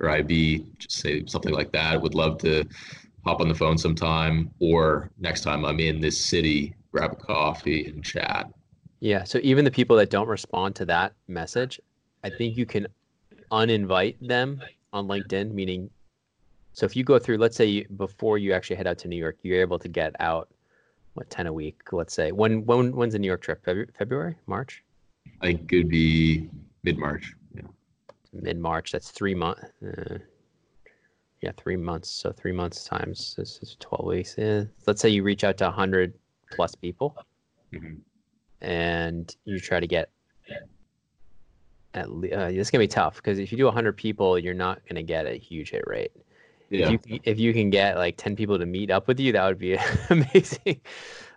or 0.00 0.10
IB, 0.10 0.64
just 0.78 0.98
say 0.98 1.24
something 1.26 1.52
like 1.52 1.72
that. 1.72 2.00
Would 2.00 2.14
love 2.14 2.38
to 2.38 2.64
hop 3.24 3.40
on 3.40 3.48
the 3.48 3.54
phone 3.54 3.78
sometime, 3.78 4.50
or 4.60 5.10
next 5.18 5.40
time 5.42 5.64
I'm 5.64 5.80
in 5.80 6.00
this 6.00 6.18
city, 6.20 6.74
grab 6.92 7.12
a 7.12 7.16
coffee 7.16 7.86
and 7.86 8.02
chat. 8.02 8.48
yeah 9.00 9.22
so 9.24 9.38
even 9.42 9.64
the 9.64 9.70
people 9.70 9.96
that 9.96 10.08
don't 10.08 10.28
respond 10.28 10.74
to 10.74 10.86
that 10.86 11.12
message 11.28 11.78
i 12.24 12.30
think 12.30 12.56
you 12.56 12.64
can 12.64 12.86
uninvite 13.52 14.16
them 14.26 14.62
on 14.94 15.06
linkedin 15.06 15.52
meaning 15.52 15.90
so 16.72 16.86
if 16.86 16.96
you 16.96 17.04
go 17.04 17.18
through 17.18 17.36
let's 17.36 17.56
say 17.56 17.66
you, 17.66 17.86
before 17.96 18.38
you 18.38 18.54
actually 18.54 18.76
head 18.76 18.86
out 18.86 18.96
to 18.96 19.08
new 19.08 19.16
york 19.26 19.36
you're 19.42 19.60
able 19.60 19.78
to 19.78 19.88
get 19.88 20.16
out 20.20 20.48
what 21.14 21.28
10 21.28 21.46
a 21.48 21.52
week 21.52 21.78
let's 21.92 22.14
say 22.14 22.32
when 22.32 22.64
when 22.64 22.92
when's 22.96 23.12
the 23.12 23.18
new 23.18 23.28
york 23.28 23.42
trip 23.42 23.62
February, 23.62 23.90
February 23.98 24.34
march 24.46 24.82
I 25.42 25.46
think 25.46 25.60
it 25.62 25.68
could 25.68 25.88
be 25.90 26.48
mid 26.82 26.98
March. 26.98 27.24
Yeah. 27.28 27.45
Mid 28.42 28.58
March. 28.58 28.92
That's 28.92 29.10
three 29.10 29.34
months. 29.34 29.62
Uh, 29.84 30.18
yeah, 31.42 31.52
three 31.56 31.76
months. 31.76 32.08
So 32.08 32.32
three 32.32 32.52
months 32.52 32.84
times 32.84 33.34
this 33.36 33.58
is 33.62 33.76
twelve 33.80 34.06
weeks. 34.06 34.34
Yeah. 34.38 34.64
Let's 34.86 35.00
say 35.00 35.08
you 35.10 35.22
reach 35.22 35.44
out 35.44 35.56
to 35.58 35.70
hundred 35.70 36.14
plus 36.52 36.74
people, 36.74 37.16
Mhm. 37.72 37.98
and 38.60 39.34
you 39.44 39.58
try 39.60 39.80
to 39.80 39.86
get. 39.86 40.10
At 41.94 42.10
le- 42.10 42.28
uh, 42.28 42.48
this 42.48 42.58
is 42.58 42.70
gonna 42.70 42.82
be 42.84 42.88
tough 42.88 43.16
because 43.16 43.38
if 43.38 43.50
you 43.50 43.56
do 43.58 43.70
hundred 43.70 43.96
people, 43.96 44.38
you're 44.38 44.54
not 44.54 44.80
gonna 44.88 45.02
get 45.02 45.26
a 45.26 45.34
huge 45.38 45.70
hit 45.70 45.84
rate. 45.86 46.12
Yeah. 46.68 46.90
If 46.92 47.06
you 47.06 47.20
if 47.24 47.38
you 47.38 47.52
can 47.54 47.70
get 47.70 47.96
like 47.96 48.16
ten 48.18 48.36
people 48.36 48.58
to 48.58 48.66
meet 48.66 48.90
up 48.90 49.08
with 49.08 49.18
you, 49.20 49.32
that 49.32 49.46
would 49.46 49.58
be 49.58 49.78
amazing. 50.10 50.80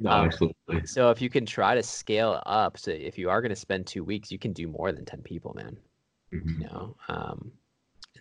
no, 0.02 0.12
um, 0.12 0.26
absolutely. 0.26 0.86
So 0.86 1.12
if 1.12 1.22
you 1.22 1.30
can 1.30 1.46
try 1.46 1.76
to 1.76 1.84
scale 1.84 2.42
up, 2.46 2.78
so 2.78 2.92
if 2.92 3.18
you 3.18 3.30
are 3.30 3.42
gonna 3.42 3.56
spend 3.56 3.86
two 3.88 4.04
weeks, 4.04 4.32
you 4.32 4.40
can 4.40 4.52
do 4.54 4.68
more 4.68 4.92
than 4.92 5.06
ten 5.06 5.22
people, 5.22 5.54
man. 5.56 5.78
Mhm. 6.34 6.60
you 6.60 6.66
know 6.68 6.96
um 7.08 7.52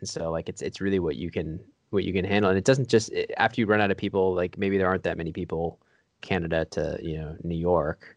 and 0.01 0.09
so 0.09 0.31
like 0.31 0.49
it's 0.49 0.63
it's 0.63 0.81
really 0.81 0.99
what 0.99 1.17
you 1.17 1.31
can 1.31 1.61
what 1.91 2.05
you 2.05 2.13
can 2.13 2.25
handle 2.25 2.51
and 2.51 2.59
it 2.59 2.65
doesn't 2.65 2.89
just 2.89 3.11
it, 3.13 3.31
after 3.37 3.61
you 3.61 3.67
run 3.67 3.81
out 3.81 3.91
of 3.91 3.97
people 3.97 4.35
like 4.35 4.57
maybe 4.59 4.79
there 4.79 4.87
aren't 4.89 5.03
that 5.03 5.17
many 5.19 5.33
people 5.33 5.81
canada 6.21 6.65
to 6.67 6.99
you 7.03 7.19
know 7.19 7.37
new 7.43 7.57
york 7.57 8.17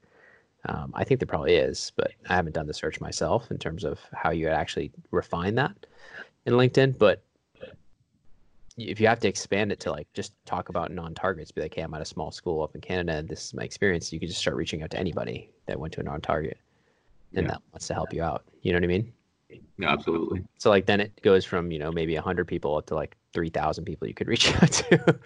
um, 0.70 0.92
i 0.96 1.04
think 1.04 1.20
there 1.20 1.28
probably 1.28 1.56
is 1.56 1.92
but 1.96 2.12
i 2.30 2.36
haven't 2.36 2.54
done 2.54 2.68
the 2.68 2.74
search 2.74 3.00
myself 3.02 3.50
in 3.52 3.58
terms 3.58 3.84
of 3.84 4.00
how 4.14 4.30
you 4.32 4.48
actually 4.48 4.92
refine 5.12 5.56
that 5.56 5.86
in 6.46 6.54
linkedin 6.54 6.98
but 6.98 7.24
if 8.78 9.00
you 9.02 9.08
have 9.08 9.20
to 9.20 9.28
expand 9.28 9.72
it 9.72 9.80
to 9.82 9.92
like 9.92 10.08
just 10.14 10.34
talk 10.46 10.70
about 10.70 10.92
non-targets 10.92 11.52
be 11.52 11.62
like 11.62 11.74
hey 11.74 11.82
i'm 11.82 11.94
at 11.94 12.02
a 12.02 12.06
small 12.06 12.32
school 12.32 12.64
up 12.64 12.74
in 12.76 12.82
canada 12.82 13.14
and 13.14 13.28
this 13.30 13.46
is 13.46 13.54
my 13.54 13.64
experience 13.64 14.12
you 14.14 14.20
can 14.20 14.30
just 14.30 14.40
start 14.40 14.56
reaching 14.56 14.82
out 14.82 14.90
to 14.90 15.00
anybody 15.00 15.52
that 15.68 15.80
went 15.80 15.94
to 15.94 16.00
a 16.00 16.04
non-target 16.04 16.58
and 17.36 17.46
Yeah. 17.46 17.52
that 17.52 17.62
wants 17.74 17.88
to 17.88 17.94
help 17.94 18.14
you 18.14 18.24
out 18.24 18.44
you 18.62 18.72
know 18.72 18.78
what 18.78 18.84
i 18.84 18.88
mean 18.88 19.14
Yeah, 19.78 19.92
absolutely. 19.92 20.44
so 20.58 20.70
like 20.70 20.86
then 20.86 21.00
it 21.02 21.22
goes 21.22 21.44
from 21.46 21.72
you 21.72 21.80
know 21.80 21.92
maybe 21.92 22.16
hundred 22.16 22.48
people 22.48 22.76
up 22.78 22.86
to 22.88 22.96
like 22.96 23.18
three 23.34 23.50
thousand 23.50 23.86
people 23.86 24.08
you 24.08 24.14
could 24.14 24.28
reach 24.34 24.54
out 24.56 24.72
to. 24.72 25.20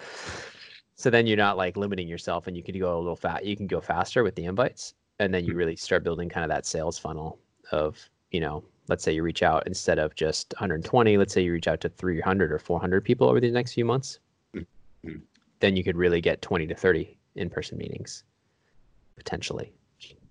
so 0.95 1.09
then 1.09 1.27
you're 1.27 1.37
not 1.37 1.57
like 1.57 1.77
limiting 1.77 2.07
yourself, 2.07 2.47
and 2.47 2.55
you 2.55 2.63
can 2.63 2.77
go 2.79 2.95
a 2.95 2.99
little 2.99 3.15
fat. 3.15 3.45
You 3.45 3.55
can 3.57 3.67
go 3.67 3.81
faster 3.81 4.23
with 4.23 4.35
the 4.35 4.45
invites, 4.45 4.93
and 5.19 5.33
then 5.33 5.45
you 5.45 5.53
really 5.53 5.75
start 5.75 6.03
building 6.03 6.29
kind 6.29 6.43
of 6.43 6.49
that 6.49 6.65
sales 6.65 6.97
funnel 6.97 7.37
of 7.71 7.97
you 8.31 8.39
know, 8.41 8.63
let's 8.89 9.03
say 9.03 9.13
you 9.13 9.23
reach 9.23 9.43
out 9.43 9.65
instead 9.67 9.97
of 9.99 10.15
just 10.15 10.53
120. 10.55 11.17
Let's 11.17 11.33
say 11.33 11.41
you 11.41 11.53
reach 11.53 11.67
out 11.67 11.79
to 11.81 11.89
300 11.89 12.51
or 12.51 12.59
400 12.59 13.01
people 13.03 13.29
over 13.29 13.39
the 13.39 13.51
next 13.51 13.73
few 13.73 13.85
months. 13.85 14.19
Mhm. 14.53 15.21
Then 15.59 15.75
you 15.77 15.83
could 15.83 15.95
really 15.95 16.19
get 16.21 16.41
20 16.41 16.67
to 16.67 16.75
30 16.75 17.17
in-person 17.35 17.77
meetings 17.77 18.23
potentially. 19.15 19.71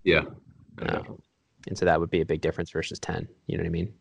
Yeah. 0.03 0.25
Um, 0.79 1.19
and 1.67 1.77
so 1.77 1.85
that 1.85 1.99
would 1.99 2.09
be 2.09 2.21
a 2.21 2.25
big 2.25 2.41
difference 2.41 2.71
versus 2.71 2.99
10. 2.99 3.27
You 3.47 3.57
know 3.57 3.63
what 3.63 3.67
I 3.67 3.71
mean? 3.71 3.93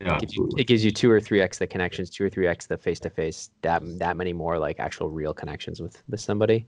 yeah, 0.00 0.18
gives 0.18 0.34
you, 0.34 0.48
it 0.56 0.66
gives 0.66 0.84
you 0.84 0.90
two 0.90 1.10
or 1.10 1.20
three 1.20 1.40
x 1.40 1.58
the 1.58 1.66
connections, 1.66 2.08
two 2.08 2.24
or 2.24 2.30
three 2.30 2.46
x 2.46 2.66
the 2.66 2.76
face 2.76 2.98
to 3.00 3.10
face, 3.10 3.50
that 3.62 3.82
that 3.98 4.16
many 4.16 4.32
more 4.32 4.58
like 4.58 4.80
actual 4.80 5.10
real 5.10 5.34
connections 5.34 5.80
with 5.80 6.02
with 6.08 6.20
somebody, 6.20 6.66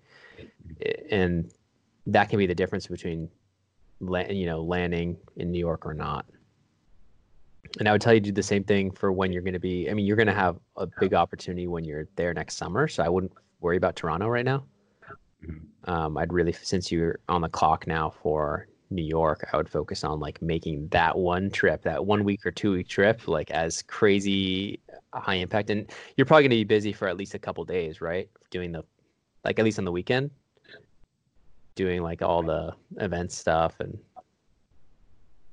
and 1.10 1.50
that 2.06 2.28
can 2.28 2.38
be 2.38 2.46
the 2.46 2.54
difference 2.54 2.86
between, 2.86 3.28
you 4.00 4.46
know, 4.46 4.62
landing 4.62 5.16
in 5.36 5.50
New 5.50 5.58
York 5.58 5.86
or 5.86 5.94
not. 5.94 6.26
And 7.78 7.88
I 7.88 7.92
would 7.92 8.02
tell 8.02 8.12
you 8.12 8.20
to 8.20 8.26
do 8.26 8.32
the 8.32 8.42
same 8.42 8.64
thing 8.64 8.90
for 8.90 9.12
when 9.12 9.32
you're 9.32 9.42
going 9.42 9.54
to 9.54 9.60
be. 9.60 9.88
I 9.88 9.94
mean, 9.94 10.04
you're 10.04 10.16
going 10.16 10.26
to 10.26 10.34
have 10.34 10.58
a 10.76 10.86
big 11.00 11.14
opportunity 11.14 11.66
when 11.68 11.84
you're 11.84 12.08
there 12.16 12.34
next 12.34 12.56
summer, 12.56 12.86
so 12.86 13.02
I 13.02 13.08
wouldn't 13.08 13.32
worry 13.60 13.78
about 13.78 13.96
Toronto 13.96 14.28
right 14.28 14.44
now. 14.44 14.64
Mhm. 15.42 15.62
Um, 15.84 16.18
I'd 16.18 16.32
really, 16.32 16.52
since 16.52 16.92
you're 16.92 17.18
on 17.28 17.40
the 17.40 17.48
clock 17.48 17.86
now 17.86 18.10
for 18.10 18.68
New 18.94 19.04
York, 19.04 19.48
I 19.52 19.56
would 19.56 19.68
focus 19.68 20.04
on 20.04 20.20
like 20.20 20.40
making 20.42 20.88
that 20.88 21.16
one 21.16 21.50
trip, 21.50 21.82
that 21.82 22.04
one 22.04 22.24
week 22.24 22.44
or 22.46 22.50
two 22.50 22.72
week 22.72 22.88
trip, 22.88 23.26
like 23.28 23.50
as 23.50 23.82
crazy 23.82 24.80
high 25.14 25.34
impact. 25.34 25.70
And 25.70 25.90
you're 26.16 26.26
probably 26.26 26.44
going 26.44 26.50
to 26.50 26.56
be 26.56 26.64
busy 26.64 26.92
for 26.92 27.08
at 27.08 27.16
least 27.16 27.34
a 27.34 27.38
couple 27.38 27.64
days, 27.64 28.00
right? 28.00 28.28
Doing 28.50 28.72
the, 28.72 28.84
like 29.44 29.58
at 29.58 29.64
least 29.64 29.78
on 29.78 29.84
the 29.84 29.92
weekend, 29.92 30.30
doing 31.74 32.02
like 32.02 32.22
all 32.22 32.42
the 32.42 32.74
event 32.98 33.32
stuff 33.32 33.74
and 33.80 33.98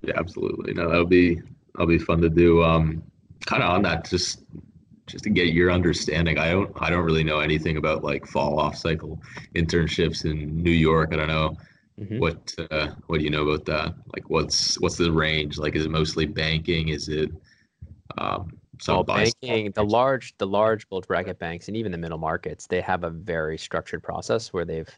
Yeah, 0.02 0.14
absolutely. 0.18 0.74
No, 0.74 0.90
that'll 0.90 1.06
be 1.06 1.42
that'll 1.74 1.88
be 1.88 1.98
fun 1.98 2.22
to 2.22 2.30
do. 2.30 2.64
Um, 2.64 3.04
kind 3.46 3.64
of 3.64 3.70
on 3.70 3.82
that, 3.84 4.10
just 4.10 4.44
just 5.08 5.24
to 5.24 5.30
get 5.30 5.54
your 5.54 5.72
understanding. 5.72 6.38
I 6.38 6.52
don't 6.52 6.72
I 6.82 6.90
don't 6.90 7.04
really 7.04 7.24
know 7.24 7.40
anything 7.40 7.78
about 7.78 8.04
like 8.04 8.28
fall 8.28 8.60
off 8.60 8.78
cycle 8.78 9.20
internships 9.56 10.26
in 10.26 10.62
New 10.62 10.72
York. 10.72 11.14
I 11.14 11.18
don't 11.18 11.28
know 11.28 11.58
Mhm. 12.00 12.20
what 12.20 12.56
uh, 12.72 12.92
what 13.08 13.18
do 13.18 13.24
you 13.24 13.30
know 13.30 13.48
about 13.48 13.66
that? 13.66 13.94
Like, 14.14 14.30
what's 14.30 14.80
what's 14.80 14.96
the 14.96 15.12
range? 15.12 15.58
Like, 15.58 15.76
is 15.76 15.86
it 15.86 15.92
mostly 15.92 16.26
banking? 16.26 16.90
Is 16.90 17.10
it 17.10 17.30
um, 18.18 18.58
some 18.80 18.96
well, 18.96 19.04
banking, 19.04 19.72
the 19.72 19.84
large, 19.84 20.38
the 20.38 20.48
large 20.48 20.88
bulge 20.88 21.08
bracket 21.08 21.38
banks, 21.40 21.68
and 21.68 21.76
even 21.76 21.92
the 21.92 21.98
middle 21.98 22.18
markets, 22.18 22.68
they 22.68 22.80
have 22.80 23.04
a 23.04 23.10
very 23.10 23.58
structured 23.58 24.02
process 24.02 24.54
where 24.54 24.64
they've 24.64 24.90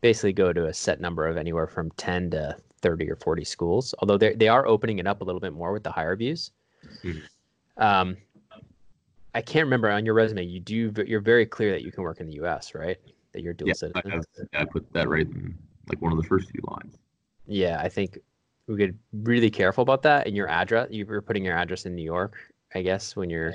basically 0.00 0.32
go 0.32 0.52
to 0.52 0.66
a 0.66 0.74
set 0.74 1.00
number 1.00 1.26
of 1.26 1.36
anywhere 1.36 1.66
from 1.66 1.90
ten 1.92 2.30
to 2.30 2.56
30 2.80 3.10
or 3.10 3.16
40 3.16 3.44
schools, 3.44 3.94
although 3.98 4.16
they 4.16 4.34
they 4.34 4.48
are 4.48 4.66
opening 4.66 4.98
it 4.98 5.06
up 5.06 5.20
a 5.20 5.24
little 5.24 5.40
bit 5.40 5.52
more 5.52 5.72
with 5.72 5.82
the 5.82 5.90
HireVues. 5.90 6.52
Mhm. 7.04 7.22
Um, 7.76 8.16
I 9.34 9.42
can't 9.42 9.66
remember 9.66 9.90
on 9.90 10.06
your 10.06 10.14
resume. 10.14 10.44
You 10.44 10.60
do. 10.60 10.92
You're 11.06 11.20
very 11.20 11.44
clear 11.44 11.70
that 11.72 11.82
you 11.82 11.92
can 11.92 12.02
work 12.02 12.20
in 12.20 12.26
the 12.26 12.34
U.S. 12.36 12.74
Right? 12.74 12.96
That 13.32 13.42
you're 13.42 13.52
dual 13.52 13.68
Yeah, 13.68 13.72
I, 13.94 14.00
citizen. 14.00 14.10
have, 14.10 14.24
I 14.54 14.64
put 14.64 14.90
that 14.94 15.08
right 15.08 15.26
in 15.26 15.56
like 15.90 16.00
one 16.00 16.12
of 16.12 16.18
the 16.18 16.26
first 16.26 16.50
few 16.50 16.62
lines. 16.70 16.96
Yeah, 17.46 17.80
I 17.80 17.88
think 17.88 18.18
we 18.66 18.76
could 18.76 18.98
really 19.12 19.50
careful 19.50 19.82
about 19.82 20.02
that. 20.02 20.26
And 20.26 20.36
your 20.36 20.48
address, 20.48 20.88
you 20.90 21.04
were 21.04 21.20
putting 21.20 21.44
your 21.44 21.56
address 21.56 21.84
in 21.86 21.94
New 21.94 22.04
York, 22.04 22.36
I 22.74 22.82
guess, 22.82 23.16
when 23.16 23.28
you're, 23.28 23.54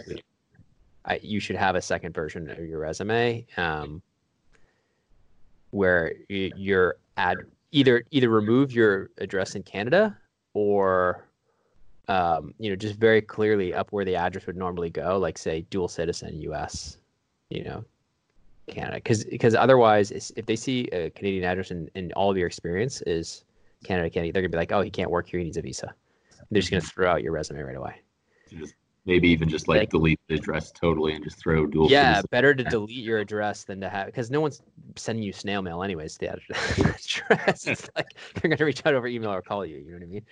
I, 1.06 1.20
you 1.24 1.40
should 1.40 1.56
have 1.56 1.76
a 1.76 1.82
second 1.82 2.14
version 2.14 2.50
of 2.50 2.60
your 2.60 2.80
resume, 2.80 3.46
um, 3.58 4.02
where 5.72 6.14
you, 6.30 6.52
your 6.56 6.98
ad 7.18 7.38
either 7.72 8.04
either 8.12 8.30
remove 8.30 8.72
your 8.72 9.10
address 9.18 9.56
in 9.56 9.64
Canada 9.64 10.18
or, 10.54 11.26
um, 12.08 12.54
you 12.60 12.70
know, 12.70 12.76
just 12.76 12.96
very 12.96 13.22
clearly 13.22 13.74
up 13.74 13.92
where 13.92 14.06
the 14.06 14.16
address 14.16 14.46
would 14.48 14.58
normally 14.58 14.90
go, 14.90 15.18
like 15.18 15.38
say 15.38 15.62
dual 15.70 15.88
citizen 15.88 16.42
U.S. 16.42 16.98
You 17.50 17.64
know, 17.64 17.86
Canada, 18.68 18.96
because 18.98 19.24
because 19.26 19.56
otherwise, 19.56 20.12
if 20.12 20.46
they 20.46 20.56
see 20.56 20.86
a 20.92 21.10
Canadian 21.12 21.44
address 21.44 21.72
and, 21.72 21.90
and 21.96 22.12
all 22.14 22.32
of 22.32 22.38
your 22.38 22.48
experience 22.48 23.02
is 23.04 23.46
Canada, 23.84 24.10
Canada, 24.10 24.34
they're 24.34 24.42
gonna 24.42 24.50
be 24.52 24.58
like, 24.58 24.72
oh, 24.72 24.82
he 24.82 24.90
can't 24.90 25.12
work 25.12 25.28
here, 25.30 25.40
he 25.40 25.44
needs 25.46 25.58
a 25.58 25.62
visa. 25.62 25.94
They're 26.52 26.62
just 26.62 26.72
gonna 26.72 26.82
throw 26.82 27.12
out 27.12 27.24
your 27.24 27.32
resume 27.32 27.62
right 27.62 27.76
away. 27.76 27.96
Just 28.50 28.76
maybe 29.06 29.28
even 29.30 29.48
just 29.48 29.68
like 29.68 29.80
Like- 29.82 29.90
delete 29.92 30.20
the 30.28 30.36
address 30.36 30.72
totally 30.72 31.14
and 31.14 31.24
just 31.24 31.38
throw 31.38 31.68
dual. 31.68 31.90
yeah, 31.92 32.22
better 32.32 32.56
to 32.56 32.64
delete 32.76 33.04
your 33.04 33.20
address 33.20 33.64
than 33.64 33.80
to 33.82 33.90
have 33.90 34.08
because 34.08 34.32
no 34.32 34.42
one's 34.42 34.62
sending 34.96 35.24
you 35.24 35.32
snail 35.32 35.62
mail 35.62 35.84
anyways. 35.84 36.18
The 36.18 36.34
address, 36.34 37.20
it's 37.68 37.90
like 37.96 38.08
they're 38.34 38.50
gonna 38.50 38.66
reach 38.66 38.86
out 38.86 38.96
over 38.96 39.08
email 39.08 39.32
or 39.32 39.42
call 39.42 39.66
you. 39.66 39.78
You 39.78 39.92
know 39.92 39.98
what 39.98 40.04
I 40.04 40.08
mean? 40.08 40.26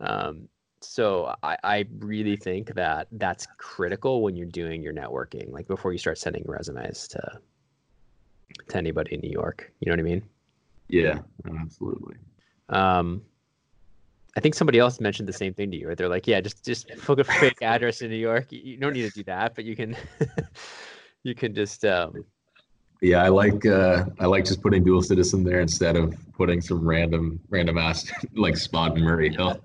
Um, 0.00 0.48
so 0.82 1.34
I, 1.42 1.56
I 1.62 1.84
really 1.98 2.36
think 2.36 2.74
that 2.74 3.06
that's 3.12 3.46
critical 3.58 4.22
when 4.22 4.34
you're 4.34 4.46
doing 4.46 4.82
your 4.82 4.94
networking, 4.94 5.52
like 5.52 5.68
before 5.68 5.92
you 5.92 5.98
start 5.98 6.16
sending 6.16 6.42
resumes 6.46 7.06
to 7.08 7.38
to 8.68 8.76
anybody 8.76 9.14
in 9.14 9.20
New 9.20 9.30
York. 9.30 9.72
You 9.80 9.86
know 9.86 9.92
what 9.92 10.00
I 10.00 10.02
mean? 10.02 10.22
Yeah, 10.88 11.20
absolutely. 11.60 12.16
Um, 12.68 13.22
I 14.36 14.40
think 14.40 14.54
somebody 14.54 14.78
else 14.78 15.00
mentioned 15.00 15.28
the 15.28 15.32
same 15.32 15.54
thing 15.54 15.70
to 15.70 15.76
you. 15.76 15.88
Right? 15.88 15.96
They're 15.96 16.08
like, 16.08 16.26
"Yeah, 16.26 16.40
just 16.40 16.64
just 16.64 16.88
book 17.06 17.18
a 17.18 17.24
fake 17.24 17.58
address 17.62 18.02
in 18.02 18.10
New 18.10 18.16
York. 18.16 18.52
You, 18.52 18.60
you 18.62 18.76
don't 18.76 18.92
need 18.92 19.02
to 19.02 19.10
do 19.10 19.24
that, 19.24 19.54
but 19.54 19.64
you 19.64 19.76
can 19.76 19.96
you 21.22 21.34
can 21.34 21.54
just 21.54 21.84
um, 21.84 22.24
Yeah, 23.00 23.24
I 23.24 23.28
like 23.28 23.66
uh, 23.66 24.04
I 24.18 24.26
like 24.26 24.44
just 24.44 24.62
putting 24.62 24.84
dual 24.84 25.02
citizen 25.02 25.42
there 25.44 25.60
instead 25.60 25.96
of 25.96 26.14
putting 26.34 26.60
some 26.60 26.86
random 26.86 27.40
random 27.48 27.78
ass 27.78 28.10
like 28.34 28.56
spot 28.56 28.96
in 28.96 29.04
Murray 29.04 29.30
Hill. 29.30 29.60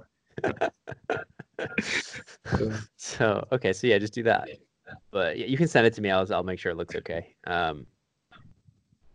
so 2.97 3.47
okay, 3.51 3.73
so 3.73 3.87
yeah, 3.87 3.97
just 3.97 4.13
do 4.13 4.23
that. 4.23 4.49
But 5.11 5.37
yeah, 5.37 5.45
you 5.45 5.57
can 5.57 5.67
send 5.67 5.85
it 5.87 5.93
to 5.93 6.01
me. 6.01 6.09
I'll 6.11 6.31
I'll 6.33 6.43
make 6.43 6.59
sure 6.59 6.71
it 6.71 6.77
looks 6.77 6.95
okay. 6.95 7.35
Um, 7.45 7.85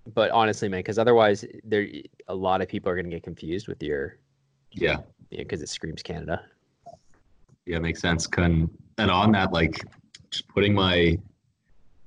but 0.07 0.31
honestly, 0.31 0.69
man, 0.69 0.81
because 0.81 0.99
otherwise, 0.99 1.45
there 1.65 1.87
a 2.29 2.35
lot 2.35 2.61
of 2.61 2.69
people 2.69 2.91
are 2.91 2.97
gonna 2.97 3.09
get 3.09 3.23
confused 3.23 3.69
with 3.69 3.83
your 3.83 4.19
Yeah, 4.73 4.99
because 5.31 5.63
it 5.63 5.69
screams 5.69 6.03
Canada. 6.03 6.43
yeah, 7.67 7.79
makes 7.79 8.01
sense. 8.01 8.27
Can 8.27 8.71
and 8.99 9.11
on 9.11 9.33
that, 9.33 9.53
like 9.53 9.83
just 10.31 10.49
putting 10.49 10.75
my 10.75 11.19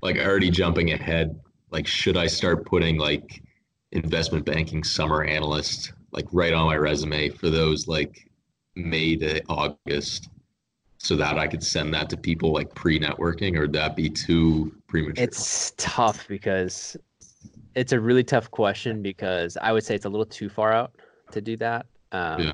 like 0.02 0.18
already 0.18 0.50
jumping 0.50 0.92
ahead. 0.92 1.40
Like, 1.72 1.88
should 1.88 2.18
I 2.18 2.28
start 2.28 2.66
putting 2.66 2.98
like 2.98 3.42
investment 3.92 4.46
banking 4.46 4.84
summer 4.84 5.24
analyst 5.24 5.94
like 6.12 6.26
right 6.32 6.54
on 6.54 6.66
my 6.68 6.76
resume 6.76 7.30
for 7.30 7.50
those 7.50 7.88
like 7.88 8.30
May 8.76 9.16
to 9.18 9.42
August, 9.50 10.30
so 10.98 11.16
that 11.16 11.38
I 11.38 11.48
could 11.48 11.64
send 11.64 11.94
that 11.94 12.10
to 12.12 12.18
people 12.18 12.54
like 12.54 12.74
pre-networking, 12.76 13.56
or 13.56 13.62
would 13.62 13.74
that 13.74 13.96
be 13.96 14.10
too 14.10 14.76
premature? 14.88 15.24
It's 15.24 15.74
tough 15.78 16.28
because 16.28 16.96
it's 17.76 17.92
a 17.92 18.00
really 18.00 18.24
tough 18.24 18.52
question 18.52 19.02
because 19.02 19.58
I 19.62 19.72
would 19.72 19.84
say 19.84 19.96
it's 19.96 20.06
a 20.06 20.10
little 20.10 20.26
too 20.26 20.50
far 20.50 20.74
out 20.74 20.96
to 21.32 21.42
do 21.42 21.58
that. 21.58 21.86
Um, 22.12 22.42
Yeah. 22.42 22.54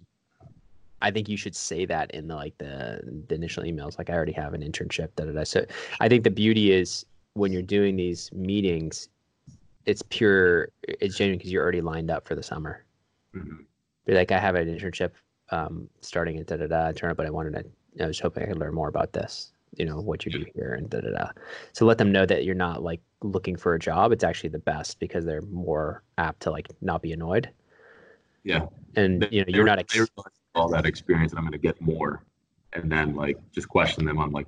I 1.02 1.12
think 1.12 1.30
you 1.30 1.38
should 1.38 1.56
say 1.56 1.86
that 1.86 2.12
in 2.12 2.28
the 2.28 2.36
like 2.36 2.58
the, 2.58 3.00
the 3.30 3.36
initial 3.36 3.64
emails. 3.64 3.98
Like 3.98 4.10
I 4.10 4.14
already 4.14 4.34
have 4.34 4.54
an 4.54 4.62
internship. 4.62 5.10
Da, 5.16 5.24
da, 5.26 5.32
da. 5.32 5.44
So 5.46 5.66
I 6.02 6.10
think 6.10 6.26
the 6.26 6.30
beauty 6.32 6.72
is 6.74 7.06
when 7.36 7.54
you're 7.54 7.62
doing 7.62 7.96
these 7.96 8.30
meetings, 8.34 9.08
it's 9.86 10.02
pure. 10.10 10.70
It's 10.84 11.16
genuine 11.16 11.38
because 11.38 11.52
you're 11.54 11.64
already 11.64 11.80
lined 11.80 12.12
up 12.12 12.28
for 12.28 12.36
the 12.36 12.44
summer. 12.44 12.84
Mhm. 13.34 13.66
Be 14.06 14.14
like, 14.14 14.34
I 14.34 14.40
have 14.40 14.56
an 14.56 14.68
internship 14.68 15.12
um, 15.52 15.90
starting 16.02 16.38
at 16.38 16.48
da 16.48 16.58
da 16.58 16.68
da 16.68 16.92
turn 16.92 17.12
up, 17.12 17.18
but 17.18 17.26
I 17.26 17.30
wanted 17.30 17.54
to. 17.54 18.04
I 18.04 18.08
was 18.08 18.20
hoping 18.20 18.44
I 18.44 18.48
could 18.48 18.60
learn 18.60 18.74
more 18.74 18.90
about 18.90 19.14
this. 19.14 19.54
You 19.76 19.86
know 19.86 20.02
what 20.02 20.26
you 20.26 20.32
do 20.32 20.46
here 20.56 20.74
and 20.74 20.90
da 20.90 21.02
da 21.02 21.12
da. 21.12 21.30
So 21.74 21.86
let 21.86 21.98
them 21.98 22.12
know 22.12 22.26
that 22.26 22.44
you're 22.44 22.56
not 22.56 22.82
like 22.84 23.02
looking 23.22 23.56
for 23.56 23.76
a 23.76 23.80
job. 23.80 24.12
It's 24.12 24.24
actually 24.24 24.50
the 24.50 24.60
best 24.60 25.00
because 25.00 25.26
they're 25.26 25.42
more 25.44 26.04
apt 26.18 26.42
to 26.42 26.52
like 26.52 26.68
not 26.82 27.02
be 27.02 27.12
annoyed. 27.12 27.50
Yeah. 28.44 28.66
And 28.96 29.28
you 29.32 29.46
know 29.46 29.50
you're 29.50 29.66
not. 29.66 29.80
Ex- 29.80 30.10
all 30.56 30.68
that 30.70 30.86
experience, 30.86 31.32
and 31.32 31.40
I'm 31.40 31.46
going 31.46 31.54
to 31.54 31.60
get 31.60 31.80
more, 31.80 32.24
and 32.74 32.92
then 32.92 33.16
like 33.16 33.38
just 33.52 33.70
question 33.70 34.06
them 34.06 34.18
on 34.18 34.32
like 34.32 34.48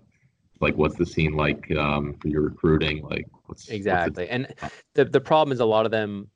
like 0.59 0.75
what's 0.75 0.95
the 0.95 1.05
scene 1.05 1.33
like 1.33 1.69
um, 1.75 2.15
for 2.21 2.27
your 2.27 2.41
recruiting, 2.41 3.03
like 3.03 3.27
what's 3.45 3.63
what's 3.63 3.67
the- 3.67 3.75
exactly. 3.75 4.29
And 4.29 4.53
the 4.93 5.05
the 5.05 5.21
problem 5.21 5.51
is 5.51 5.59
a 5.59 5.65
lot 5.65 5.85
of 5.85 5.91
them. 5.91 6.29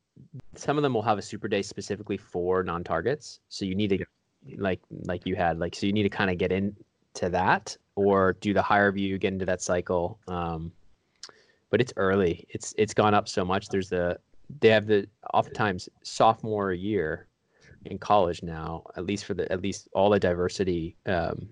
Some 0.55 0.77
of 0.77 0.83
them 0.83 0.93
will 0.93 1.01
have 1.01 1.17
a 1.17 1.21
super 1.21 1.47
day 1.47 1.61
specifically 1.61 2.17
for 2.17 2.63
non-targets. 2.63 3.41
So 3.49 3.65
you 3.65 3.75
need 3.75 3.89
to, 3.89 4.05
like 4.57 4.79
like 4.89 5.25
you 5.25 5.35
had 5.35 5.59
like 5.59 5.75
so 5.75 5.85
you 5.85 5.93
need 5.93 6.03
to 6.03 6.09
kind 6.09 6.29
of 6.29 6.37
get 6.37 6.51
into 7.15 7.29
that 7.31 7.77
or 7.95 8.33
do 8.33 8.53
the 8.53 8.61
HireVue, 8.61 9.19
get 9.19 9.33
into 9.33 9.45
that 9.45 9.61
cycle. 9.61 10.19
Um, 10.27 10.71
but 11.69 11.81
it's 11.81 11.93
early. 11.97 12.45
It's 12.49 12.73
it's 12.77 12.93
gone 12.93 13.13
up 13.13 13.27
so 13.27 13.43
much. 13.43 13.69
There's 13.69 13.89
the 13.89 14.19
they 14.61 14.69
have 14.69 14.85
the 14.85 15.07
oftentimes 15.33 15.89
sophomore 16.03 16.71
year 16.73 17.27
in 17.85 17.97
college 17.97 18.43
now. 18.43 18.83
At 18.95 19.05
least 19.05 19.25
for 19.25 19.33
the 19.33 19.51
at 19.51 19.61
least 19.61 19.87
all 19.93 20.09
the 20.09 20.19
diversity 20.19 20.95
um, 21.05 21.49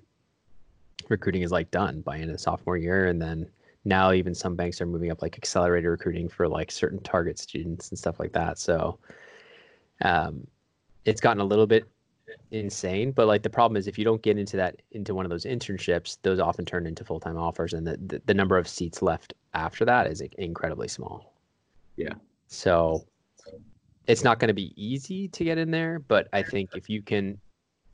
recruiting 1.10 1.42
is 1.42 1.52
like 1.52 1.72
done 1.72 2.02
by 2.02 2.16
end 2.16 2.30
of 2.30 2.34
the 2.34 2.38
sophomore 2.38 2.78
year, 2.78 3.08
and 3.08 3.22
then 3.22 3.50
now 3.86 4.14
even 4.14 4.34
some 4.34 4.56
banks 4.56 4.80
are 4.80 4.86
moving 4.86 5.12
up 5.12 5.22
like 5.22 5.38
accelerated 5.38 5.90
recruiting 5.90 6.30
for 6.30 6.48
like 6.48 6.72
certain 6.72 7.00
target 7.02 7.40
students 7.40 7.90
and 7.90 7.98
stuff 7.98 8.20
like 8.20 8.32
that. 8.34 8.58
So 8.60 9.00
um, 10.02 10.48
it's 11.06 11.20
gotten 11.20 11.42
a 11.42 11.46
little 11.46 11.68
bit 11.68 11.86
insane 12.52 13.12
but 13.12 13.28
like 13.28 13.44
the 13.44 13.50
problem 13.50 13.78
is 13.78 13.88
if 13.88 13.98
you 13.98 14.06
don't 14.06 14.22
get 14.22 14.38
into 14.38 14.58
that 14.58 14.82
into 14.92 15.14
one 15.14 15.26
of 15.26 15.30
those 15.30 15.46
internships 15.46 16.18
those 16.24 16.40
often 16.40 16.66
turn 16.66 16.86
into 16.86 17.04
full-time 17.04 17.38
offers 17.38 17.74
and 17.74 17.86
the, 17.86 17.98
the, 18.08 18.22
the 18.26 18.34
number 18.34 18.58
of 18.58 18.68
seats 18.68 19.02
left 19.02 19.34
after 19.54 19.86
that 19.86 20.08
is 20.08 20.22
incredibly 20.38 20.88
small 20.88 21.34
Yeah. 21.96 22.14
so 22.48 23.06
it's 24.08 24.24
not 24.24 24.40
going 24.40 24.50
to 24.50 24.54
be 24.54 24.74
easy 24.76 25.28
to 25.30 25.44
get 25.44 25.58
in 25.58 25.72
there 25.72 26.00
but 26.00 26.28
i 26.34 26.44
think 26.44 26.70
if 26.76 26.90
you 26.90 27.02
can 27.02 27.40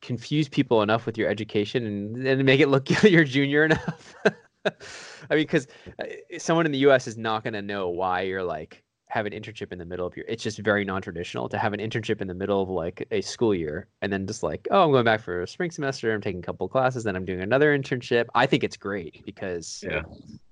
confuse 0.00 0.48
people 0.48 0.82
enough 0.82 1.04
with 1.06 1.18
your 1.18 1.28
education 1.28 1.86
and, 1.86 2.26
and 2.26 2.44
make 2.44 2.60
it 2.60 2.68
look 2.68 2.88
like 3.02 3.04
you're 3.04 3.24
junior 3.24 3.64
enough 3.64 4.14
i 4.66 4.70
mean 5.34 5.38
because 5.44 5.66
uh, 6.00 6.04
someone 6.38 6.66
in 6.66 6.72
the 6.72 6.78
us 6.78 7.06
is 7.06 7.16
not 7.16 7.42
going 7.42 7.54
to 7.54 7.62
know 7.62 7.88
why 7.88 8.22
you're 8.22 8.42
like 8.42 8.82
have 9.10 9.26
an 9.26 9.32
internship 9.32 9.72
in 9.72 9.78
the 9.78 9.84
middle 9.84 10.06
of 10.06 10.16
your 10.16 10.24
it's 10.28 10.42
just 10.42 10.58
very 10.60 10.84
non-traditional 10.84 11.48
to 11.48 11.58
have 11.58 11.72
an 11.72 11.80
internship 11.80 12.20
in 12.20 12.28
the 12.28 12.34
middle 12.34 12.62
of 12.62 12.68
like 12.68 13.06
a 13.10 13.20
school 13.20 13.54
year 13.54 13.88
and 14.02 14.12
then 14.12 14.26
just 14.26 14.42
like 14.42 14.66
oh 14.70 14.84
i'm 14.84 14.92
going 14.92 15.04
back 15.04 15.20
for 15.20 15.42
a 15.42 15.46
spring 15.46 15.70
semester 15.70 16.12
i'm 16.14 16.20
taking 16.20 16.38
a 16.40 16.42
couple 16.42 16.66
classes 16.68 17.02
then 17.04 17.16
i'm 17.16 17.24
doing 17.24 17.40
another 17.42 17.76
internship. 17.76 18.26
I 18.34 18.46
think 18.46 18.62
it's 18.64 18.76
great 18.76 19.22
because 19.26 19.84
Yeah. 19.86 20.02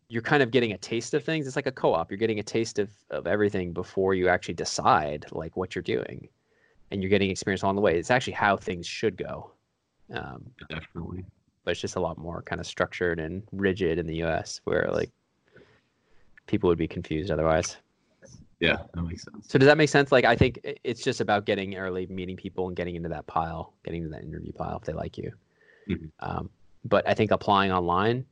you're 0.09 0.23
kind 0.23 0.43
of 0.43 0.51
getting 0.51 0.73
a 0.73 0.79
taste 0.79 1.15
of 1.15 1.23
things. 1.23 1.47
It's 1.47 1.55
like 1.57 1.67
a 1.67 1.73
co-op. 1.73 2.11
You're 2.11 2.19
getting 2.19 2.39
a 2.39 2.43
taste 2.43 2.79
of, 2.79 2.91
of 3.11 3.27
everything 3.27 3.73
before 3.73 4.15
you 4.15 4.29
actually 4.29 4.55
decide 4.55 5.27
like 5.33 5.57
what 5.57 5.75
you're 5.75 5.83
doing 5.83 6.29
and 6.91 7.03
you're 7.03 7.11
getting 7.11 7.31
experience 7.31 7.63
along 7.63 7.77
the 7.77 7.83
way. 7.83 7.99
It's 7.99 8.11
actually 8.11 8.33
how 8.33 8.57
things 8.57 8.87
should 8.87 9.17
go 9.19 9.53
um, 10.13 10.43
definitely. 10.71 11.27
but 11.65 11.73
it's 11.73 11.81
just 11.81 11.97
a 11.97 12.01
lot 12.01 12.17
more 12.19 12.41
kind 12.43 12.61
of 12.61 12.67
structured 12.67 13.21
and 13.21 13.43
rigid 13.53 13.99
in 13.99 14.07
the 14.07 14.23
us 14.23 14.61
where 14.65 14.89
like 14.91 15.11
people 16.47 16.69
would 16.69 16.79
be 16.79 16.89
confused 16.89 17.31
otherwise 17.31 17.77
Yeah, 18.61 18.79
that 18.95 19.03
makes 19.03 19.23
sense. 19.25 19.47
so 19.49 19.59
does 19.59 19.67
that 19.67 19.77
make 19.79 19.89
sense? 19.89 20.11
Like 20.11 20.25
I 20.25 20.35
think 20.35 20.61
it's 20.85 21.03
just 21.03 21.21
about 21.21 21.45
getting 21.47 21.77
early, 21.77 22.07
meeting 22.07 22.37
people, 22.37 22.67
and 22.67 22.77
getting 22.77 22.97
into 22.97 23.09
that 23.11 23.27
pile, 23.27 23.73
getting 23.85 24.03
into 24.03 24.11
that 24.17 24.23
interview 24.25 24.53
pile 24.53 24.77
if 24.77 24.85
they 24.85 24.93
like 24.93 25.17
you. 25.17 25.33
Mhm. 25.89 26.11
Um, 26.21 26.51
but 26.85 27.07
I 27.09 27.15
think 27.15 27.31
applying 27.31 27.71
online, 27.73 28.25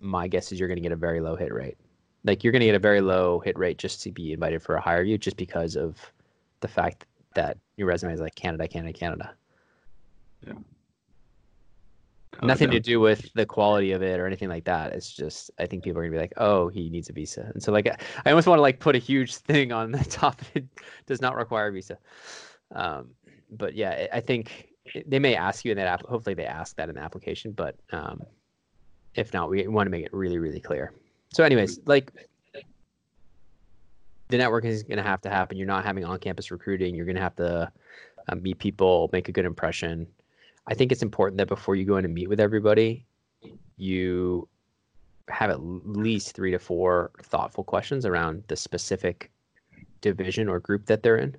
my 0.00 0.28
guess 0.28 0.52
is 0.52 0.58
you're 0.60 0.68
going 0.68 0.76
to 0.78 0.82
get 0.82 0.92
a 0.92 0.96
very 0.96 1.20
low 1.20 1.36
hit 1.36 1.52
rate. 1.52 1.76
Like 2.24 2.44
you're 2.44 2.52
going 2.52 2.60
to 2.60 2.66
get 2.66 2.74
a 2.74 2.80
very 2.80 3.00
low 3.00 3.40
hit 3.40 3.58
rate 3.58 3.78
just 3.78 4.02
to 4.02 4.12
be 4.12 4.32
invited 4.32 4.62
for 4.62 4.76
a 4.76 4.82
HireVue, 4.82 5.18
just 5.20 5.36
because 5.36 5.76
of 5.76 5.96
the 6.60 6.68
fact 6.68 7.06
that 7.34 7.58
your 7.76 7.86
resume 7.88 8.12
is 8.12 8.20
like 8.20 8.34
Canada, 8.34 8.66
Canada, 8.68 8.92
Canada. 8.98 9.34
Uh, 12.42 12.46
Nothing 12.46 12.70
to 12.70 12.80
do 12.80 13.00
with 13.00 13.32
the 13.34 13.46
quality 13.46 13.92
of 13.92 14.02
it 14.02 14.20
or 14.20 14.26
anything 14.26 14.48
like 14.48 14.64
that. 14.64 14.92
It's 14.92 15.10
just 15.12 15.50
I 15.58 15.66
think 15.66 15.84
people 15.84 16.00
are 16.00 16.04
gonna 16.04 16.12
be 16.12 16.20
like, 16.20 16.34
oh, 16.36 16.68
he 16.68 16.90
needs 16.90 17.08
a 17.08 17.12
visa, 17.12 17.50
and 17.54 17.62
so 17.62 17.72
like 17.72 17.86
I 17.88 18.30
almost 18.30 18.46
want 18.46 18.58
to 18.58 18.62
like 18.62 18.78
put 18.80 18.94
a 18.96 18.98
huge 18.98 19.34
thing 19.48 19.72
on 19.72 19.92
the 19.92 20.04
top. 20.04 20.40
It 20.54 20.64
does 21.06 21.20
not 21.20 21.36
require 21.36 21.68
a 21.68 21.72
visa. 21.72 21.98
Um, 22.74 23.10
but 23.50 23.74
yeah, 23.74 23.90
I- 24.12 24.16
I 24.18 24.20
think 24.20 24.68
they 25.06 25.18
may 25.18 25.34
ask 25.34 25.64
you 25.64 25.70
in 25.72 25.76
that 25.78 25.86
app. 25.86 26.02
Hopefully, 26.06 26.34
they 26.34 26.46
ask 26.46 26.76
that 26.76 26.88
in 26.88 26.94
the 26.94 27.00
application, 27.00 27.52
but 27.52 27.76
um, 27.92 28.22
if 29.14 29.32
not, 29.32 29.48
we 29.50 29.66
want 29.66 29.86
to 29.86 29.90
make 29.90 30.04
it 30.04 30.12
really, 30.12 30.38
really 30.38 30.60
clear. 30.60 30.92
So, 31.32 31.42
anyways, 31.44 31.80
like 31.86 32.12
the 34.28 34.36
networking 34.36 34.66
is 34.66 34.82
going 34.82 34.96
to 34.98 35.02
have 35.02 35.20
to 35.22 35.30
happen. 35.30 35.56
You're 35.56 35.66
not 35.66 35.84
having 35.84 36.04
on-campus 36.04 36.50
recruiting. 36.50 36.94
You're 36.94 37.04
going 37.04 37.16
to 37.16 37.22
have 37.22 37.36
to 37.36 37.70
uh, 38.28 38.34
meet 38.36 38.58
people, 38.58 39.08
make 39.12 39.28
a 39.28 39.32
good 39.32 39.44
impression. 39.44 40.06
I 40.68 40.74
think 40.74 40.92
it's 40.92 41.02
important 41.02 41.38
that 41.38 41.48
before 41.48 41.76
you 41.76 41.84
go 41.84 41.96
in 41.96 42.04
and 42.04 42.14
meet 42.14 42.28
with 42.28 42.40
everybody, 42.40 43.06
you 43.76 44.48
have 45.28 45.50
at 45.50 45.60
least 45.60 46.34
three 46.34 46.50
to 46.50 46.58
four 46.58 47.10
thoughtful 47.22 47.64
questions 47.64 48.06
around 48.06 48.44
the 48.48 48.56
specific 48.56 49.30
division 50.00 50.48
or 50.48 50.60
group 50.60 50.86
that 50.86 51.02
they're 51.02 51.18
in. 51.18 51.36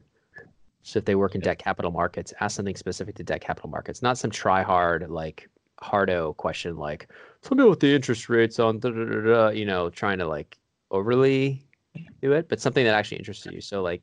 So 0.84 1.00
if 1.00 1.06
they 1.06 1.16
work 1.16 1.36
in 1.36 1.42
debt 1.42 1.60
capital 1.60 1.92
markets, 1.92 2.34
ask 2.40 2.56
something 2.56 2.76
specific 2.76 3.16
to 3.16 3.24
debt 3.24 3.42
capital 3.42 3.70
markets, 3.70 4.02
not 4.02 4.18
some 4.18 4.32
try 4.32 4.62
hard 4.62 5.10
like 5.10 5.50
hardo 5.82 6.34
question 6.34 6.76
like 6.76 7.08
tell 7.44 7.56
me 7.56 7.64
what 7.64 7.80
the 7.80 7.94
interest 7.94 8.30
rates 8.30 8.60
on 8.60 8.80
da, 8.80 8.90
da, 8.90 9.22
da, 9.22 9.50
you 9.50 9.66
know 9.66 9.90
trying 9.90 10.18
to 10.18 10.26
like 10.26 10.58
overly 10.90 11.62
do 12.22 12.32
it 12.32 12.50
but 12.50 12.60
something 12.60 12.84
that 12.84 12.96
actually 12.96 13.18
interests 13.18 13.46
you 13.46 13.62
so 13.62 13.82
like 13.82 14.02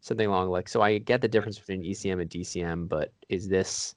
something 0.00 0.26
along 0.26 0.48
like 0.48 0.68
so 0.68 0.80
i 0.80 0.96
get 0.98 1.20
the 1.20 1.28
difference 1.28 1.58
between 1.58 1.82
ecm 1.82 2.20
and 2.20 2.30
dcm 2.30 2.88
but 2.88 3.12
is 3.28 3.48
this 3.48 3.94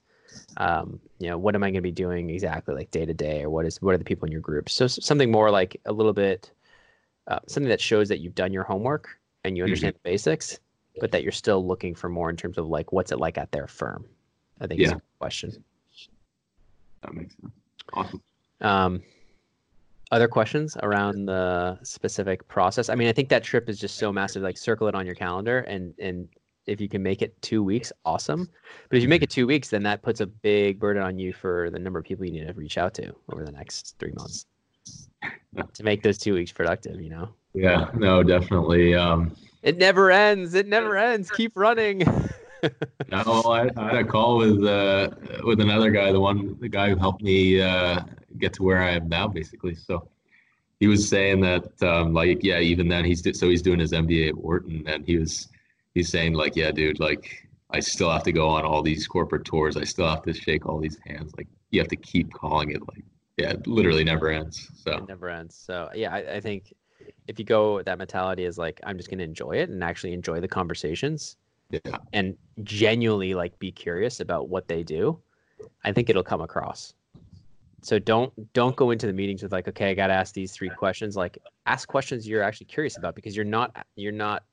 um, 0.56 1.00
you 1.18 1.28
know 1.28 1.38
what 1.38 1.54
am 1.54 1.62
i 1.62 1.66
going 1.66 1.74
to 1.74 1.80
be 1.80 1.92
doing 1.92 2.30
exactly 2.30 2.74
like 2.74 2.90
day 2.90 3.04
to 3.04 3.14
day 3.14 3.42
or 3.42 3.50
what 3.50 3.66
is 3.66 3.80
what 3.82 3.94
are 3.94 3.98
the 3.98 4.04
people 4.04 4.26
in 4.26 4.32
your 4.32 4.40
group 4.40 4.68
so 4.68 4.86
something 4.86 5.30
more 5.30 5.50
like 5.50 5.80
a 5.86 5.92
little 5.92 6.12
bit 6.12 6.50
uh, 7.28 7.38
something 7.46 7.68
that 7.68 7.80
shows 7.80 8.08
that 8.08 8.20
you've 8.20 8.34
done 8.34 8.52
your 8.52 8.64
homework 8.64 9.18
and 9.44 9.56
you 9.56 9.62
understand 9.62 9.94
mm-hmm. 9.94 10.08
the 10.08 10.12
basics 10.12 10.58
but 11.00 11.12
that 11.12 11.22
you're 11.22 11.32
still 11.32 11.66
looking 11.66 11.94
for 11.94 12.08
more 12.08 12.30
in 12.30 12.36
terms 12.36 12.58
of 12.58 12.66
like 12.66 12.92
what's 12.92 13.12
it 13.12 13.18
like 13.18 13.38
at 13.38 13.50
their 13.52 13.66
firm 13.66 14.04
i 14.60 14.66
think 14.66 14.80
yeah. 14.80 14.88
is 14.88 14.92
a 14.92 15.02
question 15.18 15.64
that 17.02 17.14
makes 17.14 17.34
sense. 17.36 17.52
Awesome. 17.92 18.22
Um, 18.60 19.02
other 20.10 20.28
questions 20.28 20.76
around 20.82 21.26
the 21.26 21.78
specific 21.82 22.46
process? 22.48 22.88
I 22.88 22.94
mean, 22.94 23.08
I 23.08 23.12
think 23.12 23.28
that 23.28 23.44
trip 23.44 23.68
is 23.68 23.78
just 23.78 23.96
so 23.96 24.12
massive. 24.12 24.42
Like, 24.42 24.58
circle 24.58 24.88
it 24.88 24.94
on 24.94 25.06
your 25.06 25.14
calendar, 25.14 25.60
and 25.60 25.94
and 25.98 26.28
if 26.70 26.80
you 26.80 26.88
can 26.88 27.02
make 27.02 27.20
it 27.20 27.40
two 27.42 27.62
weeks, 27.62 27.92
awesome. 28.04 28.48
But 28.88 28.96
if 28.96 29.02
you 29.02 29.08
make 29.08 29.22
it 29.22 29.30
two 29.30 29.46
weeks, 29.46 29.68
then 29.68 29.82
that 29.82 30.02
puts 30.02 30.20
a 30.20 30.26
big 30.26 30.78
burden 30.78 31.02
on 31.02 31.18
you 31.18 31.32
for 31.32 31.68
the 31.70 31.78
number 31.78 31.98
of 31.98 32.04
people 32.04 32.24
you 32.24 32.32
need 32.32 32.46
to 32.46 32.52
reach 32.52 32.78
out 32.78 32.94
to 32.94 33.12
over 33.32 33.44
the 33.44 33.52
next 33.52 33.96
three 33.98 34.12
months 34.12 34.46
to 35.74 35.82
make 35.82 36.02
those 36.02 36.16
two 36.16 36.34
weeks 36.34 36.52
productive. 36.52 37.00
You 37.00 37.10
know? 37.10 37.28
Yeah. 37.54 37.90
No, 37.94 38.22
definitely. 38.22 38.94
Um, 38.94 39.34
it 39.62 39.78
never 39.78 40.10
ends. 40.10 40.54
It 40.54 40.68
never 40.68 40.96
ends. 40.96 41.30
Keep 41.30 41.52
running. 41.56 41.98
no, 43.10 43.42
I, 43.46 43.68
I, 43.76 43.84
had 43.84 43.96
a 43.96 44.04
call 44.04 44.38
with 44.38 44.64
uh, 44.64 45.10
with 45.44 45.60
another 45.60 45.90
guy, 45.90 46.12
the 46.12 46.20
one 46.20 46.56
the 46.60 46.68
guy 46.68 46.90
who 46.90 46.96
helped 46.96 47.22
me 47.22 47.60
uh, 47.60 48.00
get 48.38 48.52
to 48.54 48.62
where 48.62 48.82
I 48.82 48.92
am 48.92 49.08
now, 49.08 49.28
basically. 49.28 49.74
So 49.74 50.08
he 50.78 50.86
was 50.86 51.06
saying 51.08 51.40
that, 51.40 51.82
um, 51.82 52.14
like, 52.14 52.42
yeah, 52.42 52.58
even 52.58 52.88
then 52.88 53.04
he's 53.04 53.22
so 53.38 53.48
he's 53.48 53.62
doing 53.62 53.80
his 53.80 53.92
MBA 53.92 54.28
at 54.28 54.36
Wharton, 54.36 54.84
and 54.86 55.04
he 55.04 55.18
was 55.18 55.48
he's 55.94 56.08
saying 56.08 56.34
like, 56.34 56.56
yeah, 56.56 56.70
dude, 56.70 57.00
like 57.00 57.48
I 57.70 57.80
still 57.80 58.10
have 58.10 58.22
to 58.24 58.32
go 58.32 58.48
on 58.48 58.64
all 58.64 58.82
these 58.82 59.06
corporate 59.06 59.44
tours. 59.44 59.76
I 59.76 59.84
still 59.84 60.08
have 60.08 60.22
to 60.22 60.32
shake 60.32 60.66
all 60.66 60.78
these 60.78 60.98
hands. 61.06 61.32
Like 61.36 61.48
you 61.70 61.80
have 61.80 61.88
to 61.88 61.96
keep 61.96 62.32
calling 62.32 62.70
it. 62.70 62.80
Like 62.80 63.04
yeah, 63.36 63.50
it 63.50 63.66
literally 63.66 64.04
never 64.04 64.28
ends. 64.28 64.68
So 64.84 64.92
it 64.92 65.08
never 65.08 65.28
ends. 65.28 65.54
So 65.54 65.88
yeah, 65.94 66.12
I, 66.12 66.36
I 66.36 66.40
think 66.40 66.72
if 67.28 67.38
you 67.38 67.44
go 67.44 67.82
that 67.82 67.98
mentality 67.98 68.44
is 68.44 68.58
like 68.58 68.80
I'm 68.84 68.96
just 68.96 69.08
going 69.08 69.18
to 69.18 69.24
enjoy 69.24 69.52
it 69.52 69.70
and 69.70 69.82
actually 69.82 70.12
enjoy 70.12 70.40
the 70.40 70.48
conversations 70.48 71.36
yeah. 71.70 71.98
and 72.12 72.36
genuinely 72.62 73.34
like 73.34 73.58
be 73.58 73.70
curious 73.70 74.20
about 74.20 74.48
what 74.48 74.68
they 74.68 74.82
do, 74.82 75.18
I 75.84 75.92
think 75.92 76.10
it'll 76.10 76.22
come 76.22 76.40
across. 76.40 76.94
So 77.82 77.98
don't 77.98 78.32
don't 78.52 78.76
go 78.76 78.90
into 78.90 79.06
the 79.06 79.12
meetings 79.12 79.42
with 79.42 79.52
like, 79.52 79.68
okay, 79.68 79.90
I 79.90 79.94
got 79.94 80.08
to 80.08 80.12
ask 80.12 80.34
these 80.34 80.52
three 80.52 80.68
questions. 80.68 81.16
Like, 81.16 81.38
ask 81.66 81.88
questions 81.88 82.28
you're 82.28 82.42
actually 82.42 82.66
curious 82.66 82.98
about 82.98 83.14
because 83.14 83.34
you're 83.34 83.44
not 83.44 83.86
you're 83.96 84.12
not 84.12 84.44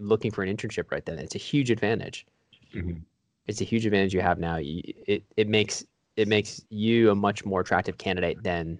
looking 0.00 0.30
for 0.30 0.42
an 0.42 0.54
internship 0.54 0.90
right 0.90 1.04
then. 1.04 1.18
It's 1.18 1.34
a 1.34 1.38
huge 1.38 1.70
advantage. 1.70 2.26
Mm-hmm. 2.74 2.98
It's 3.46 3.60
a 3.60 3.64
huge 3.64 3.86
advantage 3.86 4.14
you 4.14 4.20
have 4.20 4.38
now. 4.38 4.58
It 4.60 5.22
it 5.36 5.48
makes 5.48 5.84
it 6.16 6.28
makes 6.28 6.62
you 6.70 7.10
a 7.10 7.14
much 7.14 7.44
more 7.44 7.60
attractive 7.60 7.98
candidate 7.98 8.42
than 8.42 8.78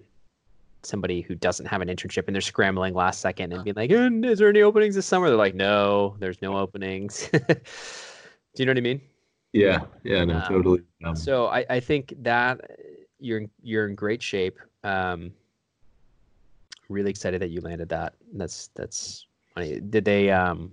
somebody 0.83 1.21
who 1.21 1.35
doesn't 1.35 1.65
have 1.67 1.81
an 1.81 1.87
internship 1.87 2.25
and 2.27 2.35
they're 2.35 2.41
scrambling 2.41 2.93
last 2.93 3.21
second 3.21 3.53
and 3.53 3.63
being 3.63 3.75
like, 3.75 3.91
"Is 3.91 4.39
there 4.39 4.49
any 4.49 4.61
openings 4.61 4.95
this 4.95 5.05
summer?" 5.05 5.27
They're 5.27 5.37
like, 5.37 5.55
"No, 5.55 6.15
there's 6.19 6.41
no 6.41 6.57
openings." 6.57 7.29
Do 7.31 7.37
you 8.57 8.65
know 8.65 8.71
what 8.71 8.77
I 8.77 8.81
mean? 8.81 9.01
Yeah, 9.53 9.81
yeah, 10.03 10.23
no, 10.25 10.37
um, 10.37 10.43
totally. 10.43 10.81
Um, 11.03 11.15
so 11.15 11.47
I, 11.47 11.65
I 11.69 11.79
think 11.79 12.13
that 12.19 12.61
you're 13.19 13.43
you're 13.61 13.87
in 13.87 13.95
great 13.95 14.21
shape. 14.21 14.59
Um, 14.83 15.31
really 16.89 17.09
excited 17.09 17.41
that 17.41 17.49
you 17.49 17.61
landed 17.61 17.89
that. 17.89 18.13
That's 18.33 18.67
that's 18.75 19.25
funny. 19.53 19.79
Did 19.79 20.05
they? 20.05 20.29
Um, 20.31 20.71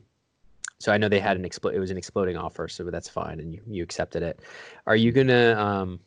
so 0.81 0.93
I 0.93 0.99
know 0.99 1.09
they 1.09 1.21
had 1.21 1.37
an 1.37 1.45
explode. 1.45 1.75
It 1.75 1.81
was 1.81 1.91
an 1.91 1.99
exploding 1.99 2.37
offer, 2.37 2.69
so 2.69 2.85
that's 2.85 3.09
fine, 3.09 3.41
and 3.41 3.53
you 3.53 3.61
you 3.67 3.83
accepted 3.83 4.23
it. 4.23 4.41
Are 4.87 4.97
you 4.97 5.13
gonna? 5.13 5.55
Um, 5.55 6.01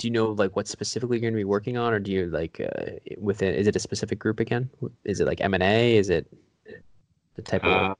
do 0.00 0.06
you 0.06 0.12
know 0.12 0.30
like 0.30 0.56
what 0.56 0.66
specifically 0.66 1.18
you're 1.18 1.20
going 1.20 1.34
to 1.34 1.36
be 1.36 1.44
working 1.44 1.76
on 1.76 1.92
or 1.92 1.98
do 1.98 2.10
you 2.10 2.26
like 2.28 2.58
uh, 2.58 2.92
within 3.18 3.54
is 3.54 3.66
it 3.66 3.76
a 3.76 3.78
specific 3.78 4.18
group 4.18 4.40
again 4.40 4.68
is 5.04 5.20
it 5.20 5.26
like 5.26 5.42
m&a 5.42 5.94
is 5.94 6.08
it 6.08 6.26
the 7.36 7.42
type 7.42 7.62
of 7.64 7.70
uh, 7.70 7.94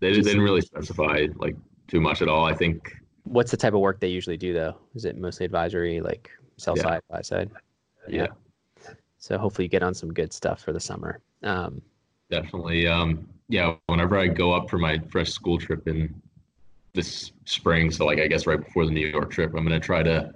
they 0.00 0.12
just, 0.12 0.28
didn't 0.28 0.42
really 0.42 0.60
specify 0.60 1.26
like 1.36 1.56
too 1.88 1.98
much 1.98 2.20
at 2.20 2.28
all 2.28 2.44
i 2.44 2.52
think 2.52 2.94
what's 3.22 3.50
the 3.50 3.56
type 3.56 3.72
of 3.72 3.80
work 3.80 4.00
they 4.00 4.08
usually 4.08 4.36
do 4.36 4.52
though 4.52 4.76
is 4.94 5.06
it 5.06 5.16
mostly 5.16 5.46
advisory 5.46 6.02
like 6.02 6.30
sell 6.58 6.76
side 6.76 7.00
buy 7.08 7.22
side 7.22 7.50
yeah. 8.06 8.26
yeah 8.86 8.92
so 9.16 9.38
hopefully 9.38 9.64
you 9.64 9.70
get 9.70 9.82
on 9.82 9.94
some 9.94 10.12
good 10.12 10.30
stuff 10.30 10.60
for 10.60 10.74
the 10.74 10.80
summer 10.80 11.20
um, 11.42 11.80
definitely 12.30 12.86
um, 12.86 13.26
yeah 13.48 13.74
whenever 13.86 14.18
i 14.18 14.26
go 14.26 14.52
up 14.52 14.70
for 14.70 14.78
my 14.78 14.98
fresh 15.10 15.30
school 15.30 15.58
trip 15.58 15.86
in 15.88 16.14
this 16.94 17.32
spring 17.44 17.90
so 17.90 18.04
like 18.04 18.18
i 18.18 18.26
guess 18.26 18.46
right 18.46 18.64
before 18.64 18.84
the 18.86 18.90
new 18.90 19.06
york 19.06 19.30
trip 19.30 19.52
i'm 19.54 19.66
to 19.66 19.80
try 19.80 20.02
to 20.02 20.32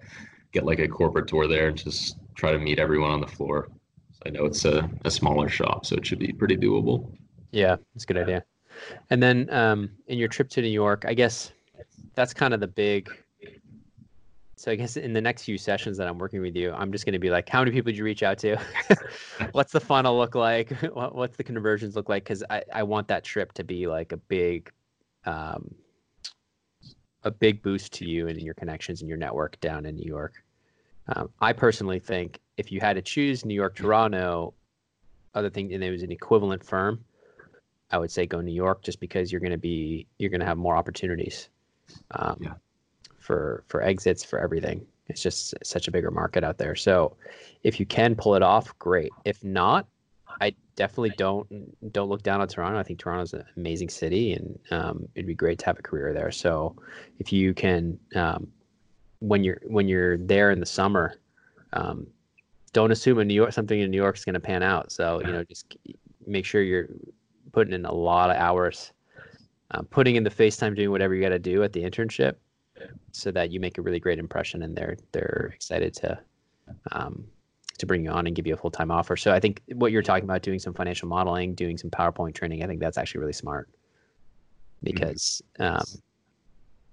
get 0.53 0.64
like 0.64 0.79
a 0.79 0.88
corporate 0.88 1.29
tour 1.29 1.47
there 1.47 1.68
and 1.68 1.77
just 1.77 2.16
try 2.35 2.53
to 2.53 2.59
meet 2.59 2.79
everyone 2.79 3.11
on 3.11 3.21
the 3.21 3.27
floor. 3.27 3.68
So 4.12 4.23
I 4.27 4.31
know 4.31 4.44
it's 4.44 4.64
a, 4.64 4.88
a 5.05 5.11
smaller 5.11 5.49
shop, 5.49 5.87
so 5.87 5.97
it 5.97 6.07
should 6.07 6.18
be 6.18 6.33
pretty 6.33 6.57
doable. 6.57 7.11
Yeah, 7.51 7.77
it's 7.94 8.05
a 8.05 8.07
good 8.07 8.18
idea. 8.18 8.44
And 9.11 9.23
then 9.23 9.49
um, 9.51 9.90
in 10.07 10.18
your 10.18 10.29
trip 10.29 10.49
to 10.51 10.62
New 10.62 10.68
York, 10.68 11.05
I 11.07 11.14
guess 11.14 11.53
that's 12.14 12.33
kind 12.33 12.55
of 12.55 12.61
the 12.61 12.68
big. 12.68 13.11
So 14.59 14.73
I 14.73 14.75
guess 14.75 14.97
in 14.97 15.12
the 15.12 15.21
next 15.21 15.44
few 15.44 15.57
sessions 15.57 15.97
that 15.99 16.09
I'm 16.09 16.18
working 16.18 16.40
with 16.40 16.57
you, 16.57 16.73
I'm 16.73 16.90
just 16.90 17.05
going 17.05 17.12
to 17.12 17.21
be 17.21 17.31
like, 17.31 17.49
how 17.49 17.61
many 17.61 17.71
people 17.71 17.92
did 17.92 17.99
you 17.99 18.05
reach 18.05 18.25
out 18.25 18.38
to? 18.38 18.57
What's 19.53 19.73
the 19.73 19.79
funnel 19.79 20.18
look 20.18 20.35
like? 20.35 20.71
What's 20.92 21.37
the 21.37 21.44
conversions 21.44 21.94
look 21.94 22.09
like? 22.09 22.25
Because 22.25 22.42
I, 22.51 22.64
I 22.75 22.83
want 22.83 23.07
that 23.09 23.23
trip 23.23 23.53
to 23.53 23.62
be 23.62 23.87
like 23.87 24.11
a 24.11 24.16
big, 24.16 24.73
um, 25.25 25.73
a 27.23 27.31
big 27.31 27.62
boost 27.62 27.92
to 27.94 28.05
you 28.05 28.27
and 28.27 28.40
your 28.40 28.55
connections 28.55 29.01
and 29.01 29.09
your 29.09 29.16
network 29.16 29.61
down 29.61 29.87
in 29.87 29.94
New 29.94 30.09
York. 30.09 30.35
Um, 31.07 31.31
I 31.40 31.53
personally 31.53 32.01
think 32.01 32.40
if 32.57 32.73
you 32.73 32.81
had 32.81 32.94
to 32.94 33.03
choose 33.03 33.44
New 33.44 33.55
York, 33.55 33.77
Toronto, 33.77 34.55
other 35.35 35.51
thing, 35.51 35.73
and 35.73 35.85
it 35.85 35.90
was 35.92 36.03
an 36.03 36.11
equivalent 36.11 36.64
firm, 36.64 37.05
I 37.92 37.99
would 37.99 38.11
say 38.11 38.27
go 38.27 38.40
New 38.40 38.53
York 38.53 38.83
just 38.83 38.99
because 38.99 39.31
you're 39.31 39.40
going 39.40 39.53
to 39.53 39.57
be 39.57 40.09
you're 40.18 40.31
going 40.31 40.40
to 40.40 40.47
have 40.47 40.59
more 40.59 40.77
opportunities 40.77 41.49
um, 42.11 42.38
yeah. 42.40 42.53
For 43.29 43.62
for 43.69 43.83
exits 43.83 44.25
for 44.25 44.38
everything. 44.41 44.85
It's 45.09 45.23
just 45.23 45.55
such 45.62 45.87
a 45.87 45.91
bigger 45.91 46.11
market 46.11 46.43
out 46.43 46.57
there. 46.57 46.75
So 46.75 47.14
if 47.62 47.79
you 47.79 47.85
can 47.85 48.17
pull 48.17 48.35
it 48.35 48.43
off, 48.43 48.77
great. 48.79 49.11
If 49.27 49.45
not, 49.45 49.87
I 50.41 50.55
definitely 50.77 51.12
don't 51.19 51.47
don't 51.93 52.09
look 52.09 52.23
down 52.23 52.41
on 52.41 52.49
Toronto. 52.49 52.79
I 52.79 52.83
think 52.83 52.99
Toronto's 52.99 53.35
an 53.35 53.45
amazing 53.59 53.91
city, 53.91 54.33
and 54.33 54.59
um, 54.71 55.09
it'd 55.14 55.27
be 55.27 55.35
great 55.35 55.59
to 55.59 55.67
have 55.67 55.79
a 55.79 55.83
career 55.83 56.14
there. 56.14 56.31
So, 56.31 56.75
if 57.19 57.31
you 57.31 57.53
can, 57.53 57.99
um, 58.17 58.49
when 59.19 59.45
you're 59.45 59.61
when 59.67 59.88
you're 59.88 60.17
there 60.17 60.51
in 60.51 60.59
the 60.59 60.67
summer, 60.81 61.21
um, 61.75 62.07
don't 62.73 62.93
assume 62.93 63.19
a 63.19 63.25
New 63.27 63.35
York 63.35 63.53
something 63.53 63.79
in 63.79 63.91
New 63.91 63.99
York 63.99 64.17
is 64.17 64.25
going 64.25 64.35
to 64.35 64.41
pan 64.41 64.62
out. 64.62 64.91
So 64.91 65.21
you 65.21 65.33
know, 65.33 65.45
just 65.45 65.77
make 66.27 66.47
sure 66.47 66.62
you're 66.62 66.88
putting 67.53 67.75
in 67.75 67.85
a 67.85 67.93
lot 67.93 68.31
of 68.31 68.37
hours, 68.37 68.93
uh, 69.73 69.83
putting 69.91 70.17
in 70.17 70.25
the 70.25 70.31
FaceTime, 70.31 70.75
doing 70.75 70.91
whatever 70.91 71.14
you 71.14 71.23
got 71.23 71.31
to 71.31 71.38
do 71.38 71.62
at 71.62 71.75
the 71.75 71.83
internship, 71.83 72.37
so 73.12 73.31
that 73.33 73.51
you 73.51 73.61
make 73.61 73.79
a 73.79 73.83
really 73.83 74.01
great 74.01 74.19
impression, 74.19 74.62
and 74.62 74.77
they're 74.77 74.97
they're 75.12 75.53
excited 75.55 75.95
to 75.95 76.19
um, 76.93 77.25
to 77.79 77.87
bring 77.87 78.05
you 78.05 78.11
on 78.11 78.27
and 78.27 78.37
give 78.37 78.47
you 78.47 78.55
a 78.55 78.57
full 78.57 78.71
time 78.71 78.91
offer. 78.91 79.17
So 79.17 79.33
I 79.33 79.41
think 79.41 79.62
what 79.75 79.93
you're 79.93 80.03
talking 80.03 80.25
about, 80.25 80.43
doing 80.43 80.59
some 80.59 80.75
financial 80.75 81.09
modeling, 81.09 81.55
doing 81.55 81.79
some 81.79 81.91
PowerPoint 81.91 82.35
training, 82.35 82.62
I 82.62 82.67
think 82.67 82.81
that's 82.81 82.99
actually 82.99 83.21
really 83.21 83.33
smart 83.33 83.69
because 84.83 85.43
um, 85.59 85.85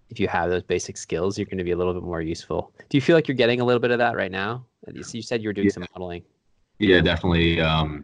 if 0.09 0.19
you 0.19 0.27
have 0.27 0.49
those 0.49 0.63
basic 0.63 0.97
skills, 0.97 1.37
you're 1.37 1.45
going 1.45 1.57
to 1.57 1.63
be 1.63 1.71
a 1.71 1.77
little 1.77 1.93
bit 1.93 2.03
more 2.03 2.21
useful. 2.21 2.71
Do 2.89 2.97
you 2.97 3.01
feel 3.01 3.15
like 3.15 3.27
you're 3.27 3.35
getting 3.35 3.61
a 3.61 3.65
little 3.65 3.79
bit 3.79 3.91
of 3.91 3.97
that 3.99 4.15
right 4.15 4.31
now? 4.31 4.65
You 4.91 5.21
said 5.21 5.41
you 5.41 5.49
were 5.49 5.53
doing 5.53 5.67
yeah. 5.67 5.73
some 5.73 5.85
modeling. 5.93 6.23
Yeah, 6.79 7.01
definitely. 7.01 7.59
Um, 7.59 8.03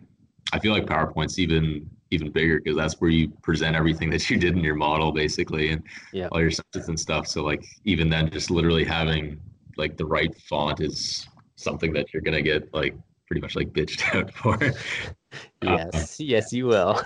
I 0.53 0.59
feel 0.59 0.73
like 0.73 0.85
PowerPoint's 0.85 1.37
even 1.37 1.89
even 2.11 2.31
bigger 2.31 2.59
because 2.59 2.75
that's 2.77 2.95
where 3.01 3.09
you 3.09 3.29
present 3.41 3.75
everything 3.75 4.09
that 4.09 4.29
you 4.29 4.37
did 4.37 4.55
in 4.55 4.63
your 4.63 4.75
model 4.75 5.11
basically 5.11 5.71
and 5.71 5.83
Yeah. 6.11 6.27
all 6.31 6.41
your 6.41 6.51
sentence 6.51 6.87
and 6.87 6.99
stuff. 6.99 7.27
So 7.27 7.43
like 7.43 7.63
even 7.85 8.09
then 8.09 8.29
just 8.29 8.51
literally 8.51 8.83
having 8.83 9.39
like 9.77 9.97
the 9.97 10.05
right 10.05 10.33
font 10.49 10.81
is 10.81 11.27
something 11.55 11.93
that 11.93 12.13
you're 12.13 12.21
gonna 12.21 12.41
get 12.41 12.73
like 12.73 12.93
pretty 13.27 13.41
much 13.41 13.55
like 13.55 13.69
bitched 13.71 14.13
out 14.15 14.31
for. 14.33 14.57
Uh, 15.65 15.77
Yes, 15.77 16.19
yes, 16.19 16.51
you 16.51 16.67
will. 16.67 17.01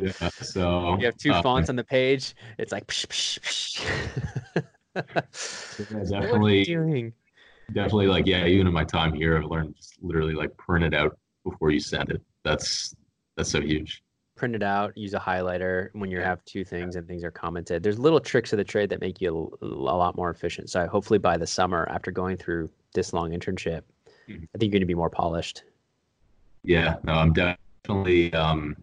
yeah, 0.00 0.28
so 0.40 0.96
you 1.00 1.06
have 1.06 1.16
two 1.16 1.30
uh, 1.30 1.42
fonts 1.42 1.68
on 1.70 1.76
the 1.76 1.84
page. 1.84 2.34
It's 2.58 2.72
like, 2.72 2.86
psh, 2.86 3.06
psh, 3.06 3.40
psh. 3.40 4.64
yeah, 5.78 5.84
what 6.26 6.40
are 6.40 6.40
you 6.40 6.56
definitely 6.56 6.64
doing? 6.64 7.12
definitely 7.72 8.06
like 8.06 8.26
yeah, 8.26 8.46
even 8.46 8.66
in 8.66 8.72
my 8.72 8.84
time 8.84 9.14
here 9.14 9.36
I've 9.38 9.44
learned 9.44 9.76
just 9.76 10.02
literally 10.02 10.34
like 10.34 10.56
print 10.56 10.84
it 10.84 10.94
out 10.94 11.16
before 11.44 11.70
you 11.70 11.80
send 11.80 12.10
it. 12.10 12.20
That's 12.44 12.94
that's 13.36 13.50
so 13.50 13.60
huge. 13.60 14.01
Print 14.42 14.56
it 14.56 14.62
out. 14.64 14.98
Use 14.98 15.14
a 15.14 15.20
highlighter 15.20 15.90
when 15.92 16.10
you 16.10 16.18
have 16.18 16.44
two 16.44 16.64
things 16.64 16.96
and 16.96 17.06
things 17.06 17.22
are 17.22 17.30
commented. 17.30 17.80
There's 17.80 17.96
little 17.96 18.18
tricks 18.18 18.52
of 18.52 18.56
the 18.56 18.64
trade 18.64 18.90
that 18.90 19.00
make 19.00 19.20
you 19.20 19.56
a, 19.62 19.64
a 19.64 19.68
lot 19.68 20.16
more 20.16 20.30
efficient. 20.30 20.68
So 20.68 20.84
hopefully 20.88 21.20
by 21.20 21.36
the 21.36 21.46
summer, 21.46 21.86
after 21.88 22.10
going 22.10 22.36
through 22.36 22.68
this 22.92 23.12
long 23.12 23.30
internship, 23.30 23.82
Mhm. 24.28 24.48
I 24.52 24.58
think 24.58 24.62
you're 24.62 24.70
going 24.72 24.80
to 24.80 24.86
be 24.86 24.96
more 24.96 25.10
polished. 25.10 25.62
Yeah, 26.64 26.96
no, 27.04 27.12
I'm 27.12 27.32
definitely 27.32 28.34
um 28.34 28.76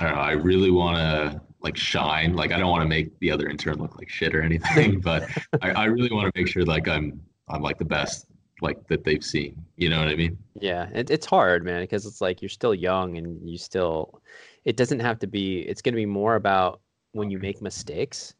I 0.00 0.04
don't 0.06 0.16
know, 0.16 0.20
I 0.20 0.32
really 0.32 0.72
wanna 0.72 1.40
like 1.60 1.76
shine. 1.76 2.34
Like 2.34 2.50
I 2.50 2.58
don't 2.58 2.72
want 2.72 2.82
to 2.82 2.88
make 2.88 3.16
the 3.20 3.30
other 3.30 3.48
intern 3.48 3.76
look 3.76 3.96
like 3.96 4.08
shit 4.08 4.34
or 4.34 4.42
anything, 4.42 4.98
but 5.10 5.28
I, 5.62 5.70
I 5.70 5.84
really 5.84 6.10
want 6.10 6.26
to 6.26 6.40
make 6.40 6.48
sure 6.48 6.64
like 6.64 6.88
I'm 6.88 7.20
I'm 7.48 7.62
like 7.62 7.78
the 7.78 7.84
best 7.84 8.26
like 8.62 8.84
that 8.88 9.04
they've 9.04 9.24
seen. 9.24 9.64
You 9.76 9.90
know 9.90 10.00
what 10.00 10.08
I 10.08 10.16
mean? 10.16 10.36
Yeah, 10.58 10.88
it, 10.92 11.08
it's 11.08 11.26
hard, 11.26 11.64
man, 11.64 11.82
because 11.82 12.04
it's 12.04 12.20
like 12.20 12.42
you're 12.42 12.48
still 12.48 12.74
young 12.74 13.16
and 13.16 13.48
you 13.48 13.58
still. 13.58 14.20
It 14.64 14.76
doesn't 14.76 15.00
have 15.00 15.18
to 15.20 15.26
be. 15.26 15.60
It's 15.60 15.82
going 15.82 15.92
to 15.94 15.96
be 15.96 16.06
more 16.06 16.36
about 16.36 16.80
when 17.12 17.30
you 17.30 17.38
make 17.38 17.60
mistakes. 17.60 18.34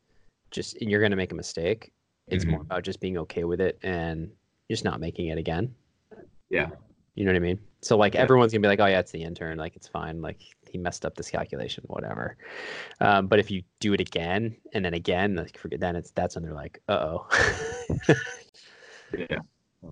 Just 0.51 0.77
and 0.81 0.91
you're 0.91 1.01
going 1.01 1.11
to 1.11 1.17
make 1.17 1.33
a 1.33 1.35
mistake. 1.35 1.93
It's 2.29 2.47
more 2.47 2.63
about 2.63 2.83
just 2.85 3.01
being 3.01 3.19
okay 3.19 3.45
with 3.45 3.61
it 3.61 3.79
and 3.83 4.31
just 4.71 4.83
not 4.85 4.99
making 4.99 5.27
it 5.29 5.37
again. 5.37 5.75
Yeah. 6.49 6.71
You 7.17 7.25
know 7.25 7.33
what 7.33 7.37
I 7.37 7.41
mean? 7.41 7.59
So 7.83 7.99
like 7.99 8.15
Yeah. 8.15 8.23
everyone's 8.23 8.53
gonna 8.53 8.63
be 8.63 8.69
like, 8.69 8.81
oh 8.81 8.87
yeah, 8.87 8.99
it's 8.99 9.13
the 9.13 9.23
intern. 9.23 9.59
Like 9.59 9.77
it's 9.77 9.87
fine. 9.87 10.23
Like 10.23 10.41
he 10.71 10.79
messed 10.79 11.05
up 11.05 11.17
this 11.17 11.29
calculation, 11.29 11.85
whatever. 11.87 12.39
Um, 13.01 13.27
but 13.27 13.39
if 13.41 13.51
you 13.51 13.63
do 13.79 13.93
it 13.93 14.01
again 14.01 14.57
and 14.73 14.83
then 14.85 14.95
again, 14.95 15.37
like 15.37 15.59
forget 15.59 15.81
then 15.81 15.97
it's 15.97 16.13
that's 16.13 16.35
when 16.35 16.45
they're 16.45 16.55
like, 16.55 16.81
uh 16.89 16.93
oh. 16.93 17.27
Yeah. 19.19 19.39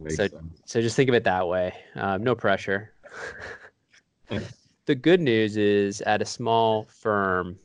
So- 0.09 0.27
sense. 0.27 0.35
So 0.64 0.81
just 0.81 0.97
think 0.97 1.11
of 1.11 1.14
it 1.14 1.25
that 1.25 1.47
way. 1.47 1.75
Um, 1.97 2.25
no 2.25 2.35
pressure. 2.35 2.95
Yeah. 4.92 4.98
the 4.98 5.00
good 5.00 5.20
news 5.20 5.57
is 5.57 6.00
at 6.02 6.20
a 6.20 6.24
small 6.26 6.85
firm, 6.85 7.59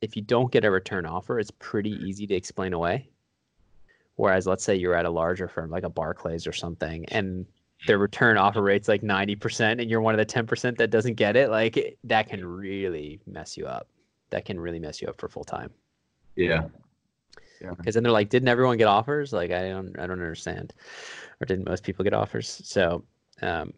if 0.00 0.16
you 0.16 0.22
don't 0.22 0.52
get 0.52 0.64
a 0.64 0.70
return 0.70 1.06
offer, 1.06 1.38
it's 1.38 1.50
pretty 1.50 1.92
easy 1.92 2.26
to 2.26 2.34
explain 2.34 2.72
away. 2.72 3.08
Whereas 4.16 4.46
let's 4.46 4.62
say 4.62 4.76
you're 4.76 4.94
at 4.94 5.06
a 5.06 5.10
larger 5.10 5.48
firm 5.48 5.70
like 5.70 5.82
a 5.82 5.88
Barclays 5.88 6.46
or 6.46 6.52
something, 6.52 7.04
and 7.06 7.46
their 7.86 7.98
return 7.98 8.36
offer 8.36 8.62
rate's 8.62 8.88
like 8.88 9.02
90%, 9.02 9.80
and 9.80 9.90
you're 9.90 10.00
one 10.00 10.18
of 10.18 10.18
the 10.18 10.26
10% 10.26 10.76
that 10.76 10.90
doesn't 10.90 11.14
get 11.14 11.36
it, 11.36 11.50
like 11.50 11.96
that 12.04 12.28
can 12.28 12.44
really 12.44 13.20
mess 13.26 13.56
you 13.56 13.66
up. 13.66 13.88
That 14.30 14.44
can 14.44 14.60
really 14.60 14.78
mess 14.78 15.02
you 15.02 15.08
up 15.08 15.18
for 15.18 15.28
full 15.28 15.44
time. 15.44 15.70
Yeah. 16.36 17.76
Because 17.76 17.94
then 17.94 18.02
they're 18.02 18.12
like, 18.12 18.28
didn't 18.28 18.48
everyone 18.48 18.76
get 18.76 18.88
offers? 18.88 19.32
Like 19.32 19.50
I 19.50 19.68
don't 19.68 19.98
I 19.98 20.06
don't 20.06 20.20
understand. 20.20 20.74
Or 21.40 21.46
didn't 21.46 21.66
most 21.66 21.82
people 21.82 22.04
get 22.04 22.14
offers? 22.14 22.60
So 22.64 23.04
um, 23.42 23.72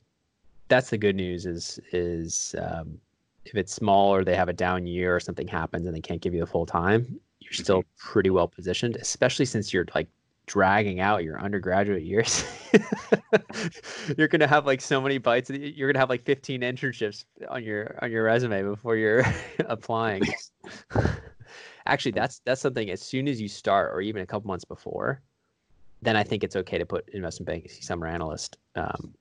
that's 0.69 0.91
the 0.91 0.99
good 0.99 1.17
news 1.17 1.47
is 1.47 1.81
is 1.93 2.55
um, 2.61 2.99
if 3.45 3.55
it's 3.55 3.73
small 3.73 4.15
or 4.15 4.25
they 4.25 4.35
have 4.35 4.49
a 4.49 4.53
down 4.53 4.87
year 4.87 5.15
or 5.15 5.21
something 5.21 5.47
happens 5.47 5.87
and 5.87 5.95
they 5.95 6.01
can't 6.01 6.21
give 6.21 6.35
you 6.35 6.41
the 6.41 6.47
full 6.47 6.67
time, 6.67 7.21
you're 7.41 7.53
still 7.53 7.85
pretty 7.97 8.31
well 8.31 8.49
positioned, 8.49 8.97
especially 8.97 9.45
since 9.45 9.73
you're 9.73 9.87
like 9.95 10.09
dragging 10.47 11.01
out 11.01 11.25
your 11.25 11.41
undergraduate 11.41 12.03
years. 12.03 12.45
you're 14.17 14.29
gonna 14.29 14.47
have 14.47 14.67
like 14.67 14.81
so 14.81 15.01
many 15.01 15.19
bites. 15.19 15.51
You're 15.51 15.93
gonna 15.93 16.01
have 16.01 16.11
like 16.11 16.25
15 16.25 16.61
internships 16.61 17.25
on 17.49 17.63
your 17.63 17.97
on 18.03 18.11
your 18.11 18.25
resume 18.25 18.63
before 18.63 18.97
you're 18.97 19.25
applying. 19.67 20.23
Actually, 21.87 22.13
that's 22.13 22.41
that's 22.45 22.61
something. 22.61 22.91
As 22.91 23.01
soon 23.01 23.29
as 23.29 23.41
you 23.41 23.49
start, 23.49 23.93
or 23.93 24.01
even 24.01 24.23
a 24.23 24.27
couple 24.27 24.49
months 24.49 24.65
before, 24.65 25.23
then 26.03 26.17
I 26.17 26.25
think 26.25 26.43
it's 26.43 26.57
okay 26.57 26.79
to 26.79 26.87
put 26.87 27.09
investment 27.11 27.47
banking 27.47 27.71
summer 27.71 28.09
analyst. 28.09 28.57
Um, 28.75 29.15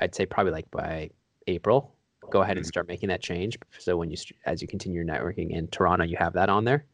I'd 0.00 0.14
say 0.14 0.26
probably 0.26 0.52
like 0.52 0.70
by 0.70 1.10
April, 1.46 1.94
go 2.30 2.42
ahead 2.42 2.56
and 2.56 2.66
start 2.66 2.88
making 2.88 3.08
that 3.10 3.22
change. 3.22 3.58
So 3.78 3.96
when 3.96 4.10
you 4.10 4.16
as 4.46 4.62
you 4.62 4.68
continue 4.68 5.02
your 5.02 5.06
networking 5.06 5.50
in 5.50 5.68
Toronto, 5.68 6.04
you 6.04 6.16
have 6.18 6.32
that 6.34 6.48
on 6.48 6.64
there. 6.64 6.84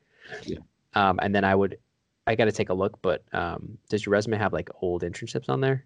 Yeah. 0.45 0.59
Um, 0.95 1.19
and 1.23 1.35
then 1.35 1.45
I 1.45 1.55
would, 1.55 1.79
I 2.27 2.35
got 2.35 2.47
to 2.47 2.53
take 2.53 2.71
a 2.71 2.75
look. 2.75 3.01
But 3.03 3.23
um, 3.33 3.79
does 3.89 4.05
your 4.07 4.13
resume 4.13 4.39
have 4.39 4.53
like 4.53 4.69
old 4.81 5.03
internships 5.03 5.49
on 5.49 5.61
there, 5.61 5.85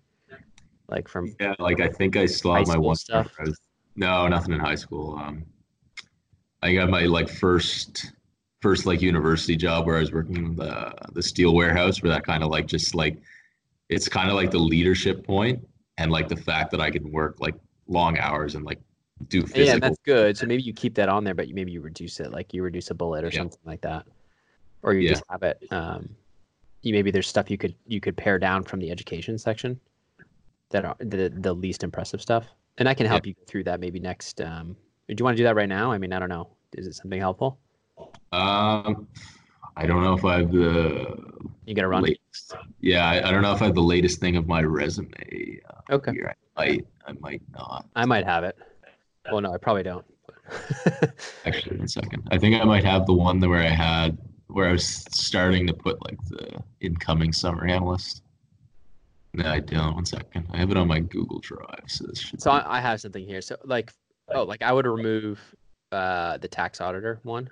like 0.89 1.09
from 1.09 1.35
Yeah, 1.41 1.55
like 1.59 1.81
I 1.81 1.89
think 1.89 2.17
I 2.17 2.27
still 2.27 2.53
my 2.65 2.77
one 2.77 2.97
stuff? 2.97 3.31
was- 3.39 3.59
no, 3.97 4.27
nothing 4.29 4.55
in 4.55 4.61
high 4.61 4.77
school. 4.77 5.19
Um 5.19 5.45
I 6.63 6.75
got 6.75 6.91
my 6.91 7.03
like 7.03 7.29
first 7.29 8.13
first 8.63 8.87
like 8.87 9.01
university 9.03 9.57
job 9.57 9.87
where 9.87 9.97
I 9.97 10.01
was 10.01 10.13
working 10.13 10.37
in 10.37 10.57
the 10.57 10.95
the 11.13 11.23
steel 11.23 11.55
warehouse 11.55 12.03
where 12.03 12.13
that 12.13 12.25
kind 12.25 12.43
of 12.45 12.51
like 12.51 12.67
just 12.67 12.95
like 12.95 13.19
it's 13.89 14.09
kind 14.09 14.29
of 14.31 14.37
like 14.37 14.51
the 14.51 14.59
leadership 14.59 15.27
point 15.27 15.67
and 16.01 16.11
like 16.11 16.29
the 16.29 16.37
fact 16.37 16.71
that 16.71 16.81
I 16.81 16.91
can 16.91 17.13
work 17.13 17.37
like 17.41 17.55
long 17.87 18.19
hours 18.19 18.55
and 18.55 18.65
like 18.65 18.79
do 19.29 19.43
physical 19.43 19.65
Yeah, 19.65 19.79
that's 19.79 19.99
good. 20.05 20.39
So 20.39 20.47
maybe 20.47 20.63
you 20.63 20.73
keep 20.73 20.95
that 20.95 21.11
on 21.11 21.25
there, 21.25 21.35
but 21.35 21.47
you, 21.47 21.55
maybe 21.55 21.73
you 21.73 21.83
reduce 21.83 22.21
it, 22.21 22.33
like 22.33 22.55
you 22.55 22.63
reduce 22.63 22.91
a 22.91 22.95
bullet 22.95 23.23
or 23.23 23.31
Yeah. 23.31 23.41
something 23.41 23.59
like 23.67 23.83
that, 23.83 24.07
or 24.83 24.95
you 24.95 25.03
Yeah. 25.03 25.11
just 25.11 25.25
have 25.29 25.43
it. 25.43 25.63
Um, 25.71 26.17
you 26.83 26.95
maybe 26.95 27.11
there's 27.11 27.29
stuff 27.29 27.51
you 27.51 27.59
could 27.59 27.75
you 27.87 28.01
could 28.01 28.17
pare 28.17 28.39
down 28.39 28.65
from 28.65 28.81
the 28.81 28.91
education 28.91 29.37
section 29.37 29.79
that 30.71 30.87
are 30.87 30.97
the 31.01 31.29
the 31.29 31.53
least 31.53 31.85
impressive 31.85 32.23
stuff, 32.23 32.47
and 32.79 32.89
I 32.89 32.95
can 32.95 33.05
help 33.07 33.27
you 33.27 33.35
through 33.47 33.65
that 33.65 33.79
maybe 33.79 34.01
next. 34.01 34.41
Um, 34.41 34.75
do 35.07 35.15
you 35.19 35.25
want 35.25 35.37
to 35.37 35.41
do 35.43 35.45
that 35.45 35.55
right 35.57 35.69
now? 35.69 35.93
I 35.93 35.99
mean, 35.99 36.15
I 36.15 36.19
don't 36.19 36.31
know. 36.31 36.49
Is 36.79 36.87
it 36.87 36.95
something 36.95 37.21
helpful? 37.21 37.59
Um, 38.33 39.07
I 39.77 39.87
don't 39.87 40.03
know 40.03 40.15
if 40.15 40.25
I 40.25 40.39
have 40.39 40.53
the 40.53 41.17
You 41.67 41.75
gotta 41.75 41.89
run. 41.89 42.03
latest. 42.03 42.55
Yeah, 42.81 43.07
I, 43.07 43.29
I 43.29 43.31
don't 43.31 43.43
know 43.43 43.53
if 43.55 43.63
I 43.63 43.67
have 43.67 43.75
the 43.75 43.81
latest 43.83 44.21
thing 44.21 44.37
of 44.37 44.47
my 44.47 44.63
resume. 44.63 45.61
Uh, 45.69 45.95
Okay, 45.95 46.13
here. 46.13 46.35
I 46.57 46.65
might, 46.67 46.87
I 47.07 47.13
might 47.21 47.43
not. 47.53 47.87
I 47.97 48.05
might 48.05 48.25
have 48.25 48.45
it. 48.45 48.57
Well, 49.31 49.41
no, 49.41 49.53
I 49.53 49.59
probably 49.59 49.83
don't. 49.83 50.05
Actually, 51.47 51.79
one 51.79 51.89
second. 51.89 52.29
I 52.31 52.39
think 52.39 52.61
I 52.61 52.65
might 52.65 52.85
have 52.85 53.07
the 53.07 53.13
one 53.13 53.39
that 53.41 53.49
where 53.49 53.63
I 53.63 53.69
had 53.69 54.17
where 54.49 54.69
I 54.69 54.73
was 54.73 54.85
starting 54.87 55.67
to 55.69 55.73
put 55.75 56.05
like 56.05 56.19
the 56.29 56.63
incoming 56.81 57.33
summer 57.33 57.67
analyst. 57.67 58.23
No, 59.33 59.49
I 59.49 59.61
don't. 59.61 59.95
One 59.95 60.05
second. 60.07 60.47
I 60.53 60.57
have 60.59 60.71
it 60.73 60.77
on 60.77 60.89
my 60.89 60.99
Google 61.01 61.39
Drive, 61.39 61.85
so 61.87 62.07
this 62.07 62.19
should. 62.19 62.41
So 62.43 62.51
be- 62.51 62.57
I, 62.59 62.79
I 62.79 62.81
have 62.81 63.01
something 63.01 63.25
here. 63.25 63.41
So 63.41 63.57
like, 63.65 63.93
oh, 64.35 64.43
like 64.43 64.63
I 64.63 64.73
would 64.73 64.87
remove 64.87 65.41
uh, 65.93 66.39
the 66.39 66.49
tax 66.49 66.81
auditor 66.81 67.21
one. 67.23 67.49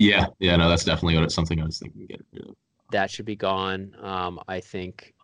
Yeah, 0.00 0.26
yeah. 0.40 0.56
No, 0.56 0.68
that's 0.68 0.84
definitely 0.84 1.14
what 1.14 1.24
it's 1.24 1.34
something 1.34 1.60
I 1.60 1.64
was 1.66 1.78
thinking. 1.78 2.06
Get 2.06 2.20
rid 2.32 2.48
of. 2.48 2.56
that 2.90 3.10
should 3.10 3.26
be 3.26 3.36
gone. 3.36 3.94
Um, 4.00 4.40
I 4.48 4.60
think 4.60 5.14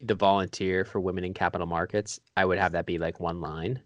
the 0.00 0.14
volunteer 0.14 0.84
for 0.84 1.00
women 1.00 1.24
in 1.24 1.34
capital 1.34 1.66
markets, 1.66 2.20
I 2.36 2.44
would 2.44 2.58
have 2.58 2.72
that 2.72 2.86
be 2.86 2.98
like 2.98 3.20
one 3.20 3.40
line 3.40 3.80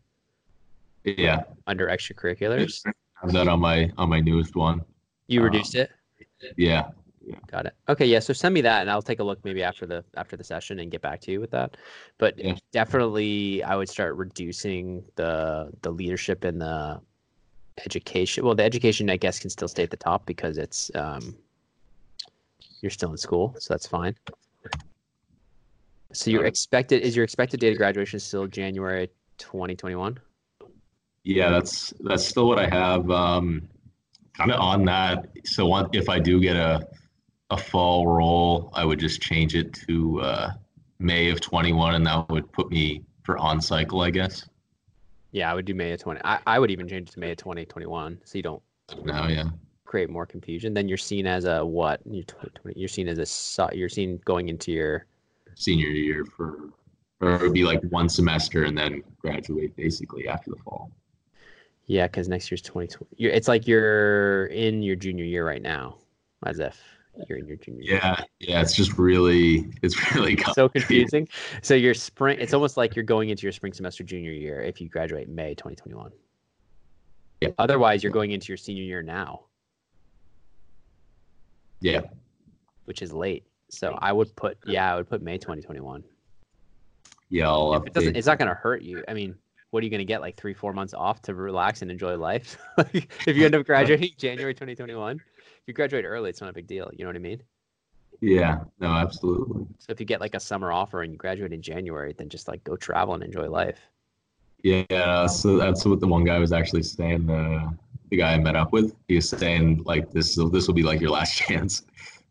Yeah, 1.04 1.42
under 1.66 1.88
extracurriculars. 1.88 2.82
I 2.86 2.92
have 3.22 3.32
that 3.32 3.48
on 3.48 3.60
my 3.60 3.90
on 3.98 4.08
my 4.08 4.20
newest 4.20 4.56
one. 4.56 4.82
You 5.28 5.40
Um, 5.40 5.44
reduced 5.46 5.74
it. 5.74 5.90
Yeah, 6.56 6.90
Got 7.50 7.66
it. 7.66 7.74
Okay, 7.88 8.06
yeah. 8.06 8.18
So 8.18 8.32
send 8.32 8.54
me 8.54 8.60
that, 8.62 8.82
and 8.82 8.90
I'll 8.90 9.02
take 9.02 9.20
a 9.20 9.24
look 9.24 9.44
maybe 9.44 9.62
after 9.62 9.86
the 9.86 10.04
after 10.16 10.36
the 10.36 10.44
session 10.44 10.78
and 10.80 10.90
get 10.90 11.02
back 11.02 11.20
to 11.22 11.32
you 11.32 11.40
with 11.40 11.50
that. 11.52 11.76
But 12.18 12.38
Yeah. 12.38 12.54
definitely, 12.72 13.62
I 13.62 13.76
would 13.76 13.88
start 13.88 14.16
reducing 14.16 15.04
the 15.16 15.70
the 15.82 15.90
leadership 15.90 16.44
and 16.44 16.60
the 16.60 17.00
education. 17.84 18.44
Well, 18.44 18.54
the 18.54 18.64
education, 18.64 19.10
I 19.10 19.16
guess, 19.16 19.38
can 19.38 19.50
still 19.50 19.68
stay 19.68 19.82
at 19.82 19.90
the 19.90 19.96
top 19.96 20.26
because 20.26 20.58
it's 20.58 20.90
um, 20.94 21.36
you're 22.80 22.90
still 22.90 23.10
in 23.10 23.16
school, 23.18 23.54
so 23.58 23.74
that's 23.74 23.86
fine. 23.86 24.14
So 26.12 26.30
your 26.30 26.42
Got 26.42 26.46
it. 26.46 26.48
expected 26.48 27.02
is 27.02 27.16
your 27.16 27.24
expected 27.24 27.60
date 27.60 27.72
of 27.72 27.78
graduation 27.78 28.20
still 28.20 28.46
January 28.46 29.08
2021? 29.38 30.18
yeah. 31.24 31.50
That's 31.50 31.92
that's 32.00 32.24
still 32.26 32.46
what 32.46 32.58
I 32.58 32.68
have. 32.68 33.10
Um, 33.10 33.68
kind 34.36 34.52
of 34.52 34.60
on 34.60 34.84
that. 34.84 35.28
So 35.44 35.74
if 35.92 36.08
I 36.08 36.18
do 36.18 36.40
get 36.40 36.56
a 36.56 36.86
a 37.50 37.56
fall 37.56 38.06
role, 38.06 38.70
I 38.74 38.84
would 38.84 38.98
just 38.98 39.20
change 39.20 39.54
it 39.54 39.72
to 39.86 40.20
uh, 40.20 40.52
May 40.98 41.30
of 41.30 41.40
21, 41.40 41.94
and 41.94 42.06
that 42.06 42.28
would 42.30 42.50
put 42.52 42.70
me 42.70 43.04
for 43.22 43.36
on 43.38 43.60
cycle, 43.60 44.00
I 44.00 44.10
guess. 44.10 44.48
Yeah, 45.34 45.50
I 45.50 45.54
would 45.54 45.64
do 45.64 45.74
May 45.74 45.90
of 45.90 46.00
20. 46.00 46.20
I, 46.22 46.38
I 46.46 46.60
would 46.60 46.70
even 46.70 46.86
change 46.86 47.08
it 47.08 47.12
to 47.14 47.18
May 47.18 47.32
of 47.32 47.38
2021, 47.38 48.20
so 48.22 48.38
you 48.38 48.42
don't 48.42 48.62
yeah. 49.04 49.46
create 49.84 50.08
more 50.08 50.26
confusion. 50.26 50.72
Then 50.72 50.86
you're 50.86 50.96
seen 50.96 51.26
as 51.26 51.44
a 51.44 51.66
what? 51.66 52.00
You're, 52.08 52.22
20, 52.22 52.78
you're 52.78 52.88
seen 52.88 53.08
as 53.08 53.18
a 53.18 53.74
you're 53.74 53.88
seen 53.88 54.20
going 54.24 54.48
into 54.48 54.70
your 54.70 55.06
senior 55.56 55.88
year 55.88 56.24
for, 56.24 56.70
or 57.20 57.34
it 57.34 57.42
would 57.42 57.52
be 57.52 57.64
like 57.64 57.82
one 57.90 58.08
semester 58.08 58.62
and 58.62 58.78
then 58.78 59.02
graduate 59.18 59.74
basically 59.74 60.28
after 60.28 60.52
the 60.52 60.56
fall. 60.62 60.92
Yeah, 61.86 62.06
because 62.06 62.28
next 62.28 62.48
year's 62.52 62.62
2020. 62.62 63.16
It's 63.18 63.48
like 63.48 63.66
you're 63.66 64.46
in 64.46 64.84
your 64.84 64.94
junior 64.94 65.24
year 65.24 65.44
right 65.44 65.62
now, 65.62 65.96
as 66.46 66.60
if 66.60 66.80
you're 67.28 67.38
in 67.38 67.46
your 67.46 67.56
junior 67.56 67.82
year. 67.82 67.94
Yeah, 68.02 68.24
yeah. 68.40 68.60
It's 68.60 68.74
just 68.74 68.98
really, 68.98 69.70
it's 69.82 70.14
really 70.14 70.36
so 70.52 70.68
confusing. 70.68 71.28
So 71.62 71.74
your 71.74 71.94
spring, 71.94 72.38
it's 72.40 72.52
almost 72.54 72.76
like 72.76 72.94
you're 72.96 73.04
going 73.04 73.28
into 73.30 73.42
your 73.42 73.52
spring 73.52 73.72
semester 73.72 74.04
junior 74.04 74.32
year 74.32 74.60
if 74.60 74.80
you 74.80 74.88
graduate 74.88 75.28
May 75.28 75.54
2021. 75.54 76.10
Yeah. 77.40 77.50
Otherwise, 77.58 78.02
you're 78.02 78.12
going 78.12 78.30
into 78.32 78.48
your 78.48 78.56
senior 78.56 78.82
year 78.82 79.02
now, 79.02 79.42
Yeah, 81.80 82.00
which 82.86 83.02
is 83.02 83.12
late. 83.12 83.44
So 83.70 83.96
I 83.98 84.12
would 84.12 84.34
put, 84.36 84.56
yeah, 84.66 84.92
I 84.92 84.96
would 84.96 85.08
put 85.08 85.20
May 85.22 85.36
2021. 85.38 86.04
yeah. 87.28 87.48
I'll 87.48 87.74
It 87.82 87.92
doesn't, 87.92 88.16
it's 88.16 88.26
not 88.26 88.38
going 88.38 88.48
to 88.48 88.54
hurt 88.54 88.82
you. 88.82 89.02
I 89.08 89.14
mean, 89.14 89.34
what 89.70 89.82
are 89.82 89.84
you 89.84 89.90
going 89.90 89.98
to 89.98 90.04
get? 90.04 90.20
Like 90.20 90.36
three, 90.36 90.54
four 90.54 90.72
months 90.72 90.94
off 90.94 91.20
to 91.22 91.34
relax 91.34 91.82
and 91.82 91.90
enjoy 91.90 92.16
life? 92.16 92.56
If 93.26 93.36
you 93.36 93.44
end 93.44 93.54
up 93.56 93.66
graduating 93.66 94.10
January 94.16 94.54
2021, 94.54 95.16
if 95.16 95.22
you 95.66 95.74
graduate 95.74 96.04
early, 96.04 96.30
it's 96.30 96.40
not 96.40 96.50
a 96.50 96.52
big 96.52 96.66
deal. 96.66 96.90
You 96.92 97.04
know 97.04 97.08
what 97.08 97.16
I 97.16 97.20
mean? 97.20 97.42
Yeah, 98.20 98.60
no, 98.80 98.88
absolutely. 98.88 99.66
So 99.78 99.90
if 99.92 100.00
you 100.00 100.06
get 100.06 100.20
like 100.20 100.34
a 100.34 100.40
summer 100.40 100.72
offer 100.72 101.02
and 101.02 101.12
you 101.12 101.18
graduate 101.18 101.52
in 101.52 101.62
January, 101.62 102.14
then 102.16 102.28
just 102.28 102.48
like 102.48 102.62
go 102.64 102.76
travel 102.76 103.14
and 103.14 103.22
enjoy 103.22 103.48
life. 103.48 103.80
Yeah, 104.62 105.26
so 105.26 105.58
that's 105.58 105.84
what 105.84 106.00
the 106.00 106.06
one 106.06 106.24
guy 106.24 106.38
was 106.38 106.52
actually 106.52 106.84
saying. 106.84 107.26
The 107.26 107.76
the 108.10 108.16
guy 108.16 108.32
I 108.32 108.38
met 108.38 108.56
up 108.56 108.72
with, 108.72 108.94
he 109.08 109.16
was 109.16 109.28
saying 109.28 109.82
like 109.84 110.10
this 110.12 110.36
this 110.52 110.66
will 110.66 110.74
be 110.74 110.82
like 110.82 111.00
your 111.00 111.10
last 111.10 111.36
chance 111.36 111.82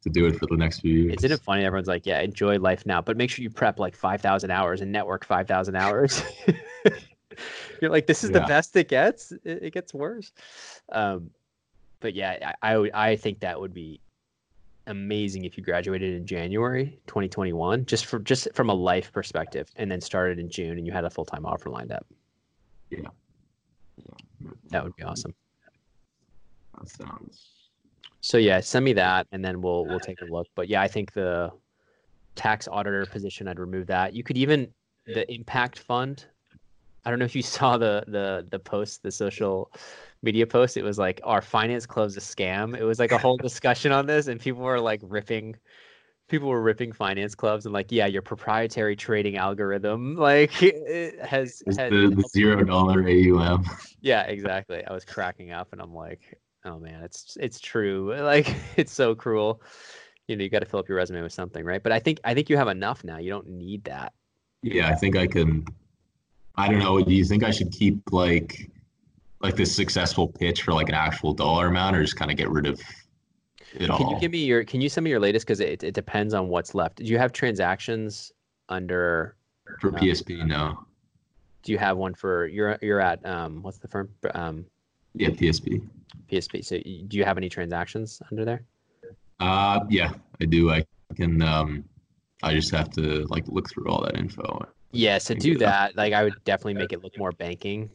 to 0.01 0.09
do 0.09 0.25
it 0.25 0.37
for 0.37 0.47
the 0.47 0.57
next 0.57 0.79
few 0.79 0.91
years. 0.91 1.15
Isn't 1.19 1.31
it 1.31 1.41
funny? 1.41 1.63
Everyone's 1.63 1.87
like, 1.87 2.05
yeah, 2.05 2.19
enjoy 2.21 2.59
life 2.59 2.85
now, 2.85 3.01
but 3.01 3.17
make 3.17 3.29
sure 3.29 3.43
you 3.43 3.49
prep 3.49 3.79
like 3.79 3.95
5,000 3.95 4.51
hours 4.51 4.81
and 4.81 4.91
network 4.91 5.25
5,000 5.25 5.75
hours. 5.75 6.21
You're 7.81 7.89
like, 7.89 8.05
this 8.05 8.23
is 8.23 8.31
the 8.31 8.41
best 8.41 8.75
it 8.75 8.89
gets. 8.89 9.31
It, 9.31 9.63
it 9.63 9.73
gets 9.73 9.93
worse. 9.93 10.31
Um, 10.91 11.29
but 12.03 12.13
yeah, 12.13 12.51
I, 12.61 12.75
I, 12.75 12.89
I 12.93 13.15
think 13.15 13.39
that 13.39 13.59
would 13.59 13.73
be 13.73 14.01
amazing 14.87 15.45
if 15.45 15.57
you 15.57 15.63
graduated 15.63 16.13
in 16.13 16.27
January 16.27 16.99
2021, 17.07 17.85
just 17.85 18.05
for 18.05 18.19
just 18.19 18.49
from 18.53 18.69
a 18.69 18.73
life 18.73 19.11
perspective, 19.13 19.69
and 19.77 19.89
then 19.89 20.01
started 20.01 20.37
in 20.37 20.49
June 20.49 20.77
and 20.77 20.85
you 20.85 20.91
had 20.91 21.05
a 21.05 21.09
full 21.09 21.23
time 21.23 21.45
offer 21.45 21.69
lined 21.69 21.93
up. 21.93 22.05
Yeah. 22.89 23.07
That 24.69 24.83
would 24.83 24.95
be 24.97 25.03
awesome. 25.03 25.33
That 26.77 26.89
sounds. 26.89 27.47
So 28.19 28.37
yeah, 28.37 28.59
send 28.59 28.83
me 28.83 28.91
that, 28.93 29.25
and 29.31 29.43
then 29.43 29.61
we'll 29.61 29.85
we'll 29.85 30.01
take 30.01 30.21
a 30.21 30.25
look. 30.25 30.47
But 30.55 30.67
yeah, 30.67 30.81
I 30.81 30.89
think 30.89 31.13
the 31.13 31.51
tax 32.35 32.67
auditor 32.67 33.05
position, 33.05 33.47
I'd 33.47 33.59
remove 33.59 33.87
that. 33.87 34.13
You 34.13 34.23
could 34.23 34.37
even 34.37 34.67
the 35.05 35.31
impact 35.33 35.79
fund. 35.79 36.25
I 37.05 37.09
don't 37.09 37.19
know 37.19 37.25
if 37.25 37.35
you 37.35 37.41
saw 37.57 37.77
the 37.77 38.03
the 38.07 38.45
the 38.51 38.59
post, 38.59 39.03
the 39.03 39.11
social 39.11 39.71
media 40.23 40.47
post. 40.47 40.77
It 40.77 40.83
was 40.83 40.97
like 40.97 41.21
our 41.23 41.41
finance 41.41 41.85
club's 41.85 42.17
a 42.17 42.21
scam. 42.21 42.75
It 42.75 42.83
was 42.83 42.97
like 42.97 43.11
a 43.11 43.17
whole 43.17 43.37
discussion 43.49 43.91
on 43.91 44.07
this, 44.07 44.27
and 44.27 44.39
people 44.39 44.63
were 44.63 44.79
like 44.79 45.01
ripping. 45.03 45.55
People 46.29 46.47
were 46.47 46.61
ripping 46.61 46.93
finance 46.93 47.35
clubs 47.35 47.65
and 47.65 47.73
like, 47.73 47.91
yeah, 47.91 48.07
your 48.07 48.21
proprietary 48.21 48.95
trading 48.95 49.35
algorithm 49.35 50.15
like 50.17 50.63
it 50.63 51.19
has, 51.19 51.61
has 51.67 51.75
the, 51.75 52.13
the 52.15 52.23
zero 52.29 52.63
dollar 52.63 53.03
AUM. 53.07 53.65
yeah, 54.01 54.23
exactly. 54.23 54.83
I 54.83 54.93
was 54.93 55.03
cracking 55.03 55.51
up 55.51 55.73
and 55.73 55.81
I'm 55.81 55.93
like, 55.93 56.39
oh 56.63 56.79
man, 56.79 57.03
it's 57.03 57.37
it's 57.39 57.59
true. 57.59 58.15
Like 58.15 58.55
it's 58.77 58.93
so 58.93 59.13
cruel. 59.13 59.61
You 60.27 60.37
know, 60.37 60.43
you 60.43 60.49
got 60.49 60.59
to 60.59 60.65
fill 60.65 60.79
up 60.79 60.87
your 60.87 60.97
resume 60.97 61.21
with 61.21 61.33
something, 61.33 61.65
right? 61.65 61.83
But 61.83 61.91
I 61.91 61.99
think 61.99 62.21
I 62.23 62.33
think 62.33 62.49
you 62.49 62.55
have 62.55 62.69
enough 62.69 63.03
now. 63.03 63.17
You 63.17 63.29
don't 63.29 63.49
need 63.49 63.83
that. 63.83 64.13
Yeah, 64.61 64.87
I 64.87 64.95
think 64.95 65.17
I 65.17 65.27
can. 65.27 65.65
I 66.55 66.69
don't 66.69 66.79
know. 66.79 67.03
Do 67.03 67.13
you 67.13 67.25
think 67.25 67.43
I 67.43 67.51
should 67.51 67.71
keep 67.71 68.13
like 68.13 68.71
like 69.43 69.55
this 69.57 69.75
successful 69.75 70.27
pitch 70.27 70.63
for 70.63 70.73
like 70.73 70.89
an 70.89 70.95
actual 70.95 71.33
dollar 71.33 71.67
amount, 71.67 71.95
or 71.95 72.01
just 72.01 72.15
kind 72.15 72.31
of 72.31 72.37
get 72.37 72.49
rid 72.49 72.65
of 72.65 72.81
it 73.75 73.89
all? 73.89 73.97
Can 73.97 74.09
you 74.09 74.19
give 74.19 74.31
me 74.31 74.39
your 74.39 74.63
can 74.63 74.81
you 74.81 74.89
send 74.89 75.03
me 75.03 75.09
your 75.09 75.19
latest 75.19 75.45
because 75.45 75.59
it, 75.59 75.83
it 75.83 75.93
depends 75.93 76.33
on 76.33 76.47
what's 76.47 76.73
left. 76.73 76.95
Do 76.97 77.05
you 77.05 77.17
have 77.17 77.33
transactions 77.33 78.31
under 78.69 79.35
for 79.81 79.91
PSP? 79.91 80.45
No. 80.47 80.85
do 81.63 81.71
you 81.71 81.77
have 81.77 81.97
one 81.97 82.13
for 82.13 82.47
you're 82.47 82.77
you're 82.81 83.01
at 83.01 83.23
um 83.25 83.61
what's 83.61 83.77
the 83.77 83.87
firm? 83.89 84.09
Um 84.33 84.65
Yeah, 85.13 85.29
PSP. 85.29 85.87
PSP. 86.31 86.63
So 86.63 86.77
do 86.77 87.17
you 87.17 87.25
have 87.25 87.37
any 87.37 87.49
transactions 87.49 88.21
under 88.31 88.45
there? 88.45 88.63
Uh, 89.39 89.81
yeah, 89.89 90.13
I 90.41 90.45
do. 90.45 90.71
I 90.71 90.85
can. 91.15 91.41
Um, 91.41 91.83
I 92.43 92.53
just 92.53 92.71
have 92.71 92.89
to 92.91 93.25
like 93.29 93.43
look 93.47 93.69
through 93.69 93.89
all 93.89 94.01
that 94.03 94.17
info. 94.17 94.65
Yeah, 94.91 95.17
so 95.17 95.33
do 95.33 95.57
that. 95.57 95.97
Like 95.97 96.13
I 96.13 96.23
would 96.23 96.35
definitely 96.45 96.75
make 96.75 96.93
it 96.93 97.03
look 97.03 97.17
more 97.17 97.31
banking. 97.31 97.89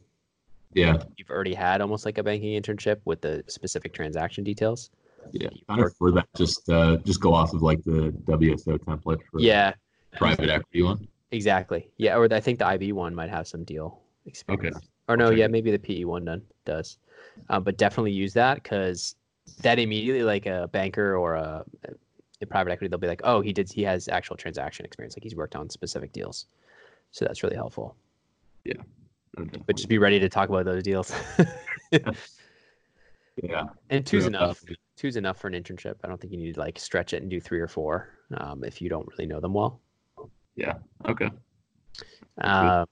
Yeah, 0.74 1.02
You've 1.16 1.30
already 1.30 1.54
had 1.54 1.80
almost 1.80 2.04
like 2.04 2.18
a 2.18 2.22
banking 2.22 2.60
internship 2.60 3.00
with 3.04 3.20
the 3.20 3.42
specific 3.48 3.92
transaction 3.94 4.44
details. 4.44 4.90
yeah. 5.32 5.48
Kind 5.68 5.82
of 5.82 5.96
for 5.96 6.12
that, 6.12 6.28
just 6.36 6.68
uh, 6.68 6.98
just 6.98 7.20
go 7.20 7.32
off 7.34 7.54
of 7.54 7.62
like 7.62 7.82
the 7.84 8.12
WSO 8.24 8.78
template 8.78 9.20
for 9.30 9.40
Yeah, 9.40 9.72
private 10.16 10.50
equity 10.50 10.82
one. 10.82 11.08
exactly. 11.30 11.88
Yeah, 11.96 12.16
or 12.16 12.32
I 12.32 12.40
think 12.40 12.58
the 12.58 12.66
IB 12.66 12.92
one 12.92 13.14
might 13.14 13.30
have 13.30 13.48
some 13.48 13.64
deal 13.64 14.00
experience. 14.26 14.76
okay. 14.76 14.86
Or 15.08 15.16
no, 15.16 15.30
yeah, 15.30 15.46
maybe 15.46 15.70
the 15.70 15.78
PE 15.78 16.04
one 16.04 16.26
done 16.26 16.42
does. 16.66 16.98
Um, 17.48 17.62
but 17.64 17.78
definitely 17.78 18.12
use 18.12 18.34
that 18.34 18.62
because 18.62 19.16
that 19.62 19.78
immediately, 19.78 20.22
like 20.22 20.44
a 20.44 20.68
banker 20.70 21.16
or 21.16 21.34
a, 21.34 21.64
a 22.42 22.46
private 22.46 22.70
equity, 22.72 22.88
they'll 22.88 22.98
be 22.98 23.06
like, 23.06 23.22
oh, 23.24 23.40
he 23.40 23.54
did, 23.54 23.72
he 23.72 23.82
has 23.84 24.08
actual 24.08 24.36
transaction 24.36 24.84
experience, 24.84 25.16
like 25.16 25.22
he's 25.22 25.34
worked 25.34 25.56
on 25.56 25.70
specific 25.70 26.12
deals. 26.12 26.46
So 27.10 27.24
that's 27.24 27.42
really 27.42 27.56
helpful. 27.56 27.96
But 29.35 29.76
just 29.76 29.89
be 29.89 29.99
ready 29.99 30.18
to 30.18 30.29
talk 30.29 30.49
about 30.49 30.64
those 30.64 30.83
deals. 30.83 31.12
yeah, 33.43 33.64
and 33.91 34.05
two's 34.05 34.24
Yeah, 34.24 34.29
enough. 34.29 34.64
Two's 34.97 35.16
enough 35.16 35.39
for 35.39 35.47
an 35.47 35.55
internship. 35.55 35.95
I 36.03 36.09
don't 36.09 36.20
think 36.20 36.33
you 36.33 36.39
need 36.39 36.55
to 36.55 36.61
like 36.61 36.79
stretch 36.79 37.12
it 37.12 37.22
and 37.22 37.31
do 37.31 37.41
three 37.41 37.61
or 37.61 37.68
four 37.68 38.09
um, 38.37 38.64
if 38.64 38.83
you 38.83 38.89
don't 38.89 39.07
really 39.12 39.26
know 39.26 39.39
them 39.39 39.55
well. 39.55 39.81
Yeah. 40.57 40.74
Okay. 41.07 41.31
Um, 42.41 42.87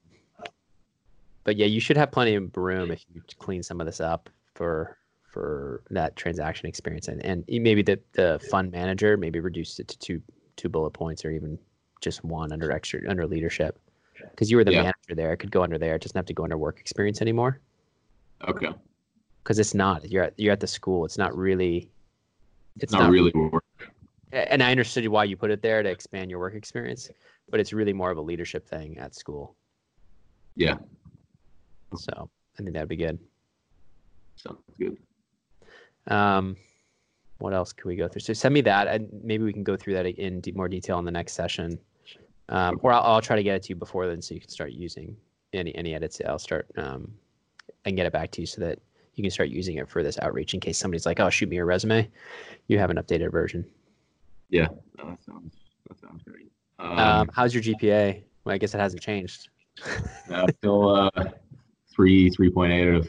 but 1.45 1.57
yeah, 1.57 1.67
you 1.67 1.81
should 1.81 1.97
have 1.97 2.11
plenty 2.11 2.35
of 2.35 2.57
room 2.57 2.91
if 2.91 3.05
you 3.13 3.23
clean 3.39 3.63
some 3.63 3.81
of 3.81 3.87
this 3.87 4.01
up 4.01 4.31
for 4.55 4.99
for 5.23 5.83
that 5.91 6.17
transaction 6.17 6.69
experience, 6.69 7.09
and 7.09 7.25
and 7.25 7.45
maybe 7.49 7.83
the 7.83 8.01
the 8.13 8.41
fund 8.51 8.73
manager 8.73 9.17
maybe 9.17 9.41
reduce 9.41 9.79
it 9.79 9.89
to 9.89 9.99
two 9.99 10.23
two 10.57 10.69
bullet 10.69 10.91
points 10.91 11.25
or 11.25 11.31
even 11.31 11.59
just 12.01 12.25
one 12.25 12.53
under 12.53 12.73
extra 12.73 13.01
under 13.09 13.27
leadership, 13.27 13.79
because 14.31 14.51
you 14.51 14.57
were 14.57 14.65
the 14.65 14.73
Yeah. 14.73 14.83
manager 14.83 15.15
there. 15.15 15.33
It 15.33 15.39
could 15.39 15.51
go 15.51 15.63
under 15.63 15.79
there. 15.79 15.95
It 15.97 16.03
doesn't 16.03 16.17
have 16.17 16.27
to 16.27 16.35
go 16.35 16.45
under 16.45 16.59
work 16.59 16.81
experience 16.81 17.21
anymore 17.21 17.61
Okay. 18.47 18.69
because 19.43 19.59
it's 19.59 19.75
not. 19.75 20.09
You're 20.11 20.25
at, 20.25 20.35
you're 20.39 20.53
at 20.53 20.61
the 20.61 20.67
school. 20.67 21.05
It's 21.05 21.19
not 21.19 21.37
really. 21.37 21.91
It's 22.79 22.93
not, 22.93 23.11
really 23.11 23.33
work. 23.33 23.65
and 24.33 24.63
I 24.63 24.71
understood 24.71 25.09
why 25.09 25.25
you 25.25 25.37
put 25.37 25.51
it 25.51 25.63
there 25.63 25.83
to 25.83 25.89
expand 25.89 26.31
your 26.31 26.39
work 26.41 26.55
experience, 26.55 27.09
but 27.49 27.59
it's 27.59 27.73
really 27.73 27.95
more 27.95 28.11
of 28.11 28.19
a 28.19 28.21
leadership 28.21 28.69
thing 28.69 28.99
at 28.99 29.15
school. 29.15 29.57
Yeah, 30.57 30.77
So 31.95 32.31
I 32.59 32.63
think 32.63 32.75
that'd 32.75 32.89
be 32.89 32.97
good. 32.97 33.19
sounds 34.37 34.59
good. 34.79 34.99
Um, 36.07 36.57
what 37.39 37.55
else 37.55 37.73
can 37.73 37.89
we 37.89 37.97
go 37.97 38.09
through? 38.09 38.21
So 38.21 38.33
send 38.33 38.53
me 38.55 38.61
that, 38.63 38.89
and 38.89 39.09
maybe 39.23 39.45
we 39.45 39.53
can 39.53 39.65
go 39.65 39.77
through 39.77 39.95
that 39.95 40.07
in 40.07 40.43
more 40.55 40.69
detail 40.69 40.99
in 40.99 41.05
the 41.05 41.11
next 41.11 41.33
session, 41.33 41.79
um, 42.49 42.79
or 42.83 42.93
I'll, 42.93 43.03
I'll 43.03 43.21
try 43.21 43.37
to 43.37 43.43
get 43.43 43.57
it 43.57 43.63
to 43.65 43.69
you 43.71 43.77
before 43.77 44.07
then, 44.07 44.23
so 44.23 44.35
you 44.35 44.41
can 44.41 44.51
start 44.51 44.73
using 44.73 45.17
any 45.53 45.75
any 45.75 45.95
edits. 45.95 46.21
I'll 46.27 46.39
start 46.39 46.69
um, 46.77 47.13
and 47.85 47.97
get 47.97 48.07
it 48.07 48.13
back 48.13 48.31
to 48.33 48.41
you 48.41 48.47
so 48.47 48.61
that 48.63 48.79
you 49.15 49.23
can 49.23 49.31
start 49.31 49.49
using 49.49 49.77
it 49.77 49.89
for 49.89 50.03
this 50.03 50.19
outreach 50.21 50.55
in 50.55 50.61
case 50.61 50.79
somebody's 50.79 51.07
like, 51.07 51.21
"Oh, 51.21 51.31
shoot 51.31 51.49
me 51.49 51.57
your 51.57 51.67
resume." 51.67 52.09
You 52.69 52.79
have 52.79 52.91
an 52.91 52.97
updated 52.97 53.31
version. 53.33 53.65
Yeah, 54.51 54.69
no, 54.99 55.11
that 55.11 55.23
sounds 55.25 55.55
that 55.89 55.99
sounds 56.01 56.23
great. 56.23 56.51
Um, 56.79 56.99
Um, 56.99 57.31
how's 57.33 57.55
your 57.55 57.63
GPA? 57.63 58.23
Well, 58.45 58.55
I 58.55 58.59
guess 58.59 58.75
it 58.75 58.79
hasn't 58.79 59.03
changed. 59.03 59.49
uh, 60.31 60.47
still 60.59 60.89
uh, 60.95 61.11
three 61.95 62.31
three 62.31 62.51
point 62.51 62.73
eight 62.73 62.89
out 62.89 62.95
of 62.97 63.09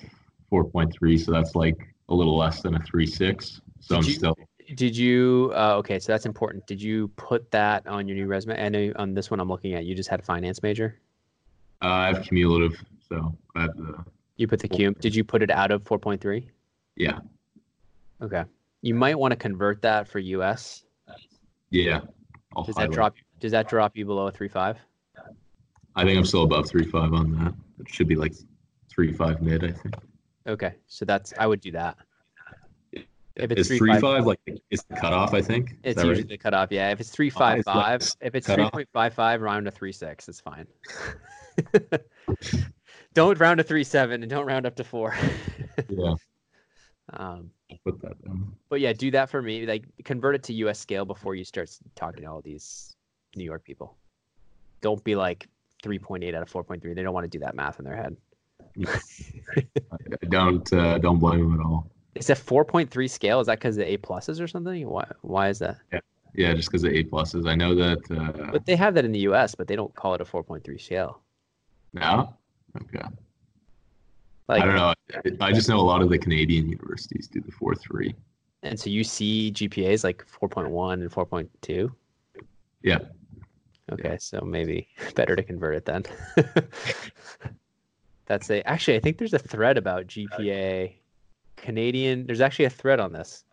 four 0.50 0.64
point 0.64 0.92
three, 0.94 1.18
so 1.18 1.32
that's 1.32 1.56
like 1.56 1.78
a 2.10 2.14
little 2.16 2.38
less 2.38 2.62
than 2.62 2.76
a 2.76 2.80
three 2.84 3.06
six. 3.06 3.62
So 3.82 3.96
Did 3.96 4.04
I'm 4.04 4.10
you- 4.10 4.16
still 4.16 4.36
Did 4.76 4.98
you? 4.98 5.52
Uh, 5.56 5.76
okay, 5.78 6.00
so 6.00 6.12
that's 6.12 6.26
important. 6.26 6.68
Did 6.68 6.82
you 6.82 7.08
put 7.10 7.50
that 7.52 7.88
on 7.88 8.08
your 8.08 8.18
new 8.18 8.28
resume? 8.28 8.62
I 8.62 8.70
know 8.70 8.92
on 8.98 9.14
this 9.14 9.32
one 9.32 9.40
I'm 9.40 9.48
looking 9.48 9.74
at, 9.76 9.86
you 9.86 9.96
just 9.96 10.10
had 10.10 10.20
a 10.20 10.24
finance 10.24 10.62
major. 10.62 11.00
uh, 11.82 11.88
I 11.88 12.08
have 12.08 12.24
cumulative, 12.24 12.76
so 13.08 13.36
I 13.56 13.62
have 13.62 13.78
the 13.78 14.04
You 14.36 14.48
put 14.48 14.60
the 14.60 14.68
cum. 14.68 14.94
Did 15.00 15.16
you 15.16 15.24
put 15.24 15.42
it 15.42 15.52
out 15.52 15.72
of 15.72 15.84
4.3? 15.84 16.46
yeah 16.96 17.20
Okay. 18.22 18.44
You 18.82 18.96
might 18.96 19.18
want 19.18 19.32
to 19.32 19.36
convert 19.36 19.82
that 19.84 20.08
for 20.08 20.20
US. 20.20 20.84
yeah. 21.70 22.02
I'll 22.56 22.64
Does 22.64 22.76
that 22.76 22.92
drop? 22.92 23.16
Does 23.40 23.52
that 23.52 23.70
drop 23.70 23.96
you 23.96 24.06
below 24.06 24.28
a 24.28 24.32
three 24.32 24.48
five? 24.48 24.78
I 25.96 26.04
think 26.04 26.18
I'm 26.18 26.26
still 26.26 26.44
above 26.44 26.68
three 26.68 26.86
five 26.86 27.14
on 27.14 27.32
that. 27.34 27.54
It 27.80 27.90
should 27.94 28.08
be 28.08 28.16
like 28.16 28.34
three 28.90 29.14
five 29.14 29.42
mid. 29.42 29.64
I 29.64 29.72
think. 29.72 29.96
Okay, 30.48 30.74
so 30.88 31.06
that's 31.06 31.34
I 31.38 31.46
would 31.46 31.62
do 31.62 31.72
that. 31.72 31.98
If 33.38 33.52
it's 33.52 33.62
Is 33.62 33.68
three 33.68 33.78
three 33.78 33.92
five- 33.94 34.02
five 34.02 34.26
like 34.26 34.40
is 34.72 34.84
the 34.90 34.96
cutoff? 34.96 35.34
I 35.34 35.42
think. 35.42 35.72
Is 35.84 35.94
It's 35.96 36.04
usually 36.04 36.22
right? 36.24 36.30
the 36.30 36.38
cutoff. 36.38 36.72
Yeah, 36.72 36.90
if 36.92 37.00
it's 37.00 37.10
three 37.12 37.30
five 37.30 37.60
it's 37.60 37.68
like 37.68 38.02
if 38.22 38.34
it's 38.36 38.48
three 38.48 38.70
point 38.70 38.90
five 38.92 39.14
five, 39.14 39.42
round 39.42 39.66
to 39.66 39.72
three 39.72 39.92
six. 39.92 40.28
It's 40.28 40.42
fine. 40.42 40.66
don't 43.14 43.40
round 43.40 43.60
to 43.60 43.64
three 43.64 43.84
seven 43.84 44.24
and 44.24 44.30
don't 44.30 44.46
round 44.46 44.66
up 44.66 44.76
to 44.78 44.84
four. 44.84 45.16
Yeah, 45.88 46.14
um, 47.14 47.52
put 47.86 48.02
that 48.02 48.24
down. 48.26 48.54
but 48.70 48.80
yeah, 48.82 48.94
do 48.94 49.12
that 49.12 49.30
for 49.30 49.42
me. 49.42 49.66
Like 49.66 49.86
convert 50.04 50.36
it 50.36 50.44
to 50.44 50.54
US 50.54 50.80
scale 50.80 51.06
before 51.06 51.36
you 51.36 51.44
start 51.44 51.70
talking 51.96 52.24
to 52.24 52.28
all 52.30 52.42
these 52.42 52.96
New 53.36 53.44
York 53.44 53.64
people. 53.64 53.98
Don't 54.82 55.04
be 55.04 55.16
like 55.16 55.48
3.8 55.84 56.36
out 56.36 56.44
of 56.44 56.52
4.3. 56.52 56.96
They 56.96 57.02
don't 57.04 57.14
want 57.14 57.24
to 57.24 57.30
do 57.30 57.40
that 57.40 57.56
math 57.56 57.80
in 57.80 57.86
their 57.86 57.96
head. 57.96 58.16
I 58.86 60.26
don't 60.30 60.72
uh, 60.74 60.98
don't 61.00 61.20
blame 61.20 61.40
them 61.40 61.60
at 61.60 61.66
all. 61.66 61.92
Is 62.20 62.28
that 62.28 62.38
4.3 62.38 63.10
scale? 63.10 63.40
Is 63.40 63.48
that 63.48 63.60
because 63.60 63.76
the 63.76 63.92
A 63.94 63.98
pluses 63.98 64.42
or 64.42 64.48
something? 64.48 64.88
Why? 64.88 65.06
Why 65.22 65.50
is 65.50 65.60
that? 65.60 65.78
Yeah, 65.92 66.00
yeah 66.34 66.54
just 66.54 66.70
because 66.70 66.82
the 66.82 66.96
A 66.98 67.04
pluses. 67.04 67.48
I 67.48 67.56
know 67.56 67.76
that. 67.76 68.00
Uh, 68.12 68.52
But 68.52 68.66
they 68.66 68.76
have 68.76 68.94
that 68.96 69.06
in 69.06 69.12
the 69.12 69.20
U.S., 69.20 69.56
but 69.56 69.68
they 69.68 69.76
don't 69.76 69.94
call 69.96 70.14
it 70.16 70.22
a 70.22 70.26
4.3 70.26 70.80
scale. 70.82 71.22
no. 71.94 72.34
Okay. 72.82 73.02
Like, 74.48 74.62
I 74.62 74.66
don't 74.66 74.76
know. 74.76 74.94
I- 75.42 75.48
I 75.48 75.52
just 75.52 75.68
know 75.68 75.80
a 75.80 75.82
lot 75.82 76.02
of 76.02 76.10
the 76.10 76.18
Canadian 76.18 76.70
universities 76.70 77.28
do 77.28 77.42
the 77.42 77.52
four 77.52 77.74
three. 77.76 78.14
And 78.64 78.80
so 78.80 78.90
you 78.90 79.04
see 79.04 79.52
GPAs 79.52 80.04
like 80.04 80.24
4.1 80.28 80.94
and 81.02 81.12
4.2. 81.12 81.92
Yeah. 82.84 83.00
Okay, 83.92 84.18
so 84.20 84.42
maybe 84.42 84.88
better 85.16 85.36
to 85.36 85.44
convert 85.44 85.76
it 85.76 85.86
then. 85.86 86.04
That's 88.26 88.50
a 88.50 88.62
actually 88.68 88.98
I 88.98 89.00
think 89.00 89.18
there's 89.18 89.34
a 89.34 89.40
thread 89.40 89.78
about 89.78 90.08
GPA 90.08 90.94
Canadian. 91.58 92.26
There's 92.26 92.42
actually 92.42 92.66
a 92.66 92.70
thread 92.70 93.00
on 93.00 93.12
this. 93.12 93.44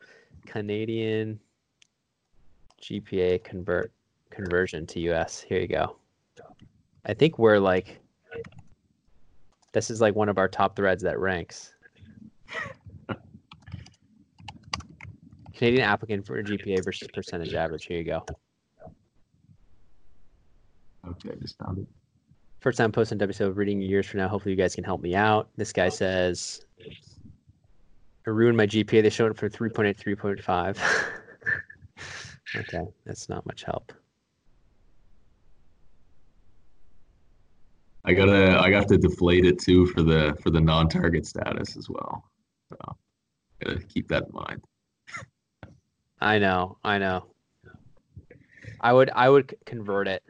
Canadian 0.47 1.41
GPA 2.81 3.43
convert 3.43 3.93
conversion 4.31 4.87
to 4.87 5.01
US. 5.11 5.41
Here 5.41 5.61
you 5.61 5.67
go. 5.67 5.97
I 7.07 7.15
think 7.15 7.39
we're 7.39 7.59
like 7.59 8.01
this 9.73 9.91
is 9.91 10.01
like 10.01 10.15
one 10.15 10.29
of 10.29 10.39
our 10.39 10.49
top 10.49 10.77
threads 10.77 11.03
that 11.03 11.19
ranks. 11.19 11.75
Canadian 15.55 15.83
applicant 15.83 16.27
for 16.27 16.41
GPA 16.43 16.85
versus 16.85 17.09
percentage 17.13 17.55
average. 17.55 17.87
Here 17.87 17.99
you 17.99 18.05
go. 18.05 18.25
Okay, 21.09 21.31
I 21.33 21.35
just 21.41 21.59
found 21.59 21.79
it. 21.79 21.87
First 22.61 22.79
time 22.79 22.93
posting 22.93 23.19
WSO 23.19 23.55
reading 23.55 23.83
years 23.83 24.07
from 24.07 24.21
now. 24.21 24.29
Hopefully 24.29 24.53
you 24.53 24.57
guys 24.57 24.75
can 24.75 24.85
help 24.85 25.03
me 25.03 25.15
out. 25.15 25.51
This 25.57 25.73
guy 25.73 25.89
says 25.89 26.65
I 28.27 28.31
ruined 28.31 28.57
my 28.57 28.67
GPA. 28.67 29.03
They 29.03 29.11
showed 29.11 29.31
it 29.31 29.37
for 29.37 29.51
3.8, 29.51 29.97
3.5. 29.97 30.79
okay, 32.57 32.85
that's 33.05 33.29
not 33.29 33.45
much 33.45 33.65
help. 33.65 33.93
I 38.07 38.13
gotta 38.13 38.61
I 38.61 38.71
got 38.71 38.87
to 38.89 38.99
deflate 38.99 39.47
it 39.47 39.59
too 39.59 39.87
for 39.87 40.03
the 40.03 40.37
for 40.43 40.51
the 40.51 40.61
non-target 40.61 41.25
status 41.25 41.77
as 41.77 41.89
well. 41.89 42.23
So 42.69 42.97
gotta 43.63 43.81
keep 43.81 44.09
that 44.09 44.25
in 44.25 44.33
mind. 44.33 44.63
I 46.21 46.39
know, 46.39 46.77
I 46.85 46.99
know. 46.99 47.25
I 48.81 48.93
would 48.93 49.11
I 49.15 49.31
would 49.31 49.57
convert 49.65 50.07
it. 50.07 50.23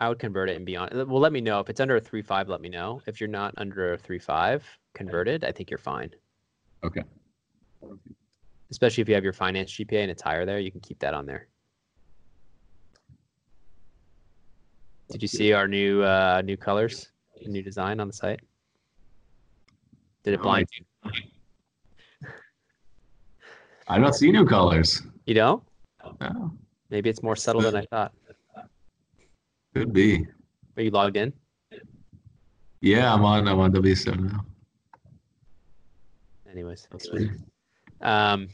I 0.00 0.08
would 0.08 0.18
convert 0.18 0.50
it 0.50 0.56
and 0.56 0.66
be 0.66 0.76
on. 0.76 0.90
Well, 0.92 1.18
let 1.20 1.32
me 1.32 1.40
know 1.40 1.60
if 1.60 1.70
it's 1.70 1.80
under 1.80 1.96
a 1.96 2.00
three 2.00 2.22
five. 2.22 2.50
Let 2.50 2.60
me 2.60 2.68
know 2.68 3.00
if 3.06 3.18
you're 3.18 3.28
not 3.28 3.54
under 3.56 3.94
a 3.94 3.98
three 3.98 4.18
five 4.18 4.77
converted. 4.98 5.44
I 5.44 5.52
think 5.52 5.70
you're 5.70 5.78
fine. 5.78 6.10
Okay. 6.84 7.02
Especially 8.70 9.00
if 9.00 9.08
you 9.08 9.14
have 9.14 9.24
your 9.24 9.32
finance 9.32 9.72
GPA 9.72 10.02
and 10.02 10.10
it's 10.10 10.20
higher 10.20 10.44
there, 10.44 10.58
you 10.58 10.70
can 10.70 10.80
keep 10.80 10.98
that 10.98 11.14
on 11.14 11.24
there. 11.24 11.48
Did 15.10 15.22
you 15.22 15.28
see 15.28 15.54
our 15.54 15.66
new 15.66 16.02
uh, 16.02 16.42
new 16.44 16.58
colors, 16.58 17.10
new 17.46 17.62
design 17.62 17.98
on 17.98 18.08
the 18.08 18.12
site? 18.12 18.40
Did 20.22 20.34
it 20.34 20.42
blind 20.42 20.66
you? 20.76 20.84
I 23.88 23.98
don't 23.98 24.14
see 24.14 24.30
new 24.30 24.44
colors. 24.44 25.00
You 25.24 25.34
don't? 25.34 25.62
No, 26.20 26.52
Maybe 26.90 27.08
it's 27.08 27.22
more 27.22 27.36
subtle 27.36 27.62
than 27.62 27.76
I 27.76 27.84
thought. 27.86 28.12
could 29.74 29.92
be. 29.94 30.26
Are 30.76 30.82
you 30.82 30.90
logged 30.90 31.16
in? 31.16 31.32
Yeah, 32.80 33.14
I'm 33.14 33.24
on 33.24 33.48
I'm 33.48 33.58
on 33.60 33.72
WSO 33.72 34.18
now. 34.18 34.44
Anyways, 36.58 36.88
That's 36.90 37.08
anyways. 37.08 37.28
weird. 37.30 37.42
Um, 38.00 38.48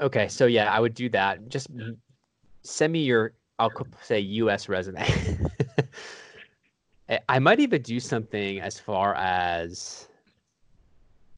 okay, 0.00 0.26
so 0.26 0.46
yeah, 0.46 0.72
I 0.72 0.80
would 0.80 0.94
do 0.94 1.08
that. 1.10 1.48
Just 1.48 1.68
send 2.64 2.92
me 2.92 3.04
your, 3.04 3.34
I'll 3.60 3.70
say 4.02 4.18
U.S. 4.18 4.68
resume. 4.68 5.06
I- 7.28 7.38
might 7.38 7.60
even 7.60 7.82
do 7.82 8.00
something 8.00 8.60
as 8.60 8.80
far 8.80 9.14
as 9.14 10.08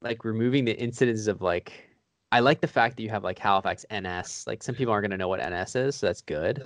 like 0.01 0.25
removing 0.25 0.65
the 0.65 0.75
incidences 0.75 1.29
of 1.29 1.43
like. 1.43 1.89
I 2.33 2.41
like 2.41 2.63
the 2.63 2.67
fact 2.67 2.97
that 2.97 3.03
you 3.03 3.11
have 3.11 3.23
like 3.25 3.39
Halifax 3.39 3.85
NS. 3.93 4.47
Like 4.47 4.63
some 4.63 4.75
people 4.75 4.93
aren't 4.95 5.05
gonna 5.05 5.19
know 5.19 5.29
what 5.29 5.41
NS 5.47 5.77
is, 5.77 5.97
so 5.97 6.07
that's 6.07 6.23
good. 6.23 6.65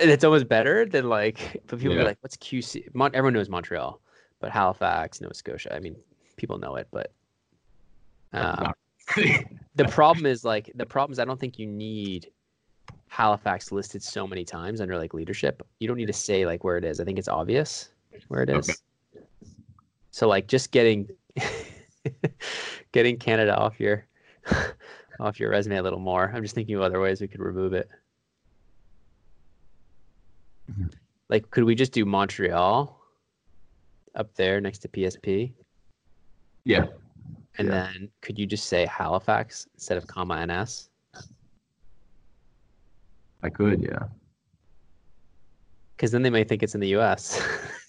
And 0.00 0.10
it's 0.10 0.24
almost 0.24 0.48
better 0.48 0.84
than 0.86 1.08
like, 1.08 1.62
but 1.68 1.78
people 1.78 1.94
Yeah. 1.94 2.02
are 2.02 2.04
like, 2.04 2.18
"What's 2.22 2.36
QC?" 2.36 2.92
Mon- 2.94 3.14
everyone 3.14 3.34
knows 3.34 3.48
Montreal, 3.48 4.00
but 4.40 4.50
Halifax, 4.50 5.20
Nova 5.20 5.34
Scotia. 5.34 5.72
I 5.74 5.78
mean, 5.78 5.94
people 6.38 6.58
know 6.58 6.76
it, 6.76 6.88
but 6.90 7.12
um, 8.32 8.72
the 9.74 9.84
problem 9.86 10.26
is 10.26 10.44
like 10.44 10.70
the 10.74 10.86
problem 10.86 11.12
is 11.12 11.18
I 11.18 11.24
don't 11.24 11.38
think 11.38 11.58
you 11.58 11.66
need 11.66 12.30
Halifax 13.08 13.72
listed 13.72 14.02
so 14.02 14.26
many 14.26 14.44
times 14.44 14.80
under 14.80 14.96
like 14.96 15.14
leadership. 15.14 15.66
You 15.80 15.88
don't 15.88 15.96
need 15.96 16.06
to 16.06 16.12
say 16.12 16.46
like 16.46 16.64
where 16.64 16.76
it 16.76 16.84
is. 16.84 17.00
I 17.00 17.04
think 17.04 17.18
it's 17.18 17.28
obvious 17.28 17.90
where 18.28 18.42
it 18.42 18.50
is. 18.50 18.68
Okay. 18.68 19.22
So 20.10 20.28
like 20.28 20.46
just 20.46 20.70
getting 20.70 21.08
getting 22.92 23.18
Canada 23.18 23.56
off 23.56 23.80
your 23.80 24.06
off 25.20 25.40
your 25.40 25.50
resume 25.50 25.76
a 25.76 25.82
little 25.82 25.98
more. 25.98 26.30
I'm 26.34 26.42
just 26.42 26.54
thinking 26.54 26.76
of 26.76 26.82
other 26.82 27.00
ways 27.00 27.20
we 27.20 27.28
could 27.28 27.40
remove 27.40 27.72
it. 27.72 27.88
Mhm. 30.70 30.92
Like 31.28 31.50
could 31.50 31.64
we 31.64 31.74
just 31.74 31.92
do 31.92 32.04
Montreal 32.04 33.00
up 34.14 34.34
there 34.34 34.60
next 34.60 34.80
to 34.80 34.88
PSP? 34.88 35.54
Yeah. 36.64 36.86
And 37.58 37.68
Yeah. 37.68 37.74
then 37.92 38.08
could 38.22 38.38
you 38.38 38.46
just 38.46 38.66
say 38.66 38.86
Halifax 38.86 39.66
instead 39.74 39.98
of 39.98 40.06
comma 40.06 40.46
NS? 40.46 40.88
I 43.42 43.48
could, 43.50 43.82
yeah. 43.82 44.04
Because 45.96 46.10
then 46.12 46.22
they 46.22 46.30
might 46.30 46.48
think 46.48 46.62
it's 46.62 46.74
in 46.74 46.80
the 46.80 46.94
US. 46.96 47.40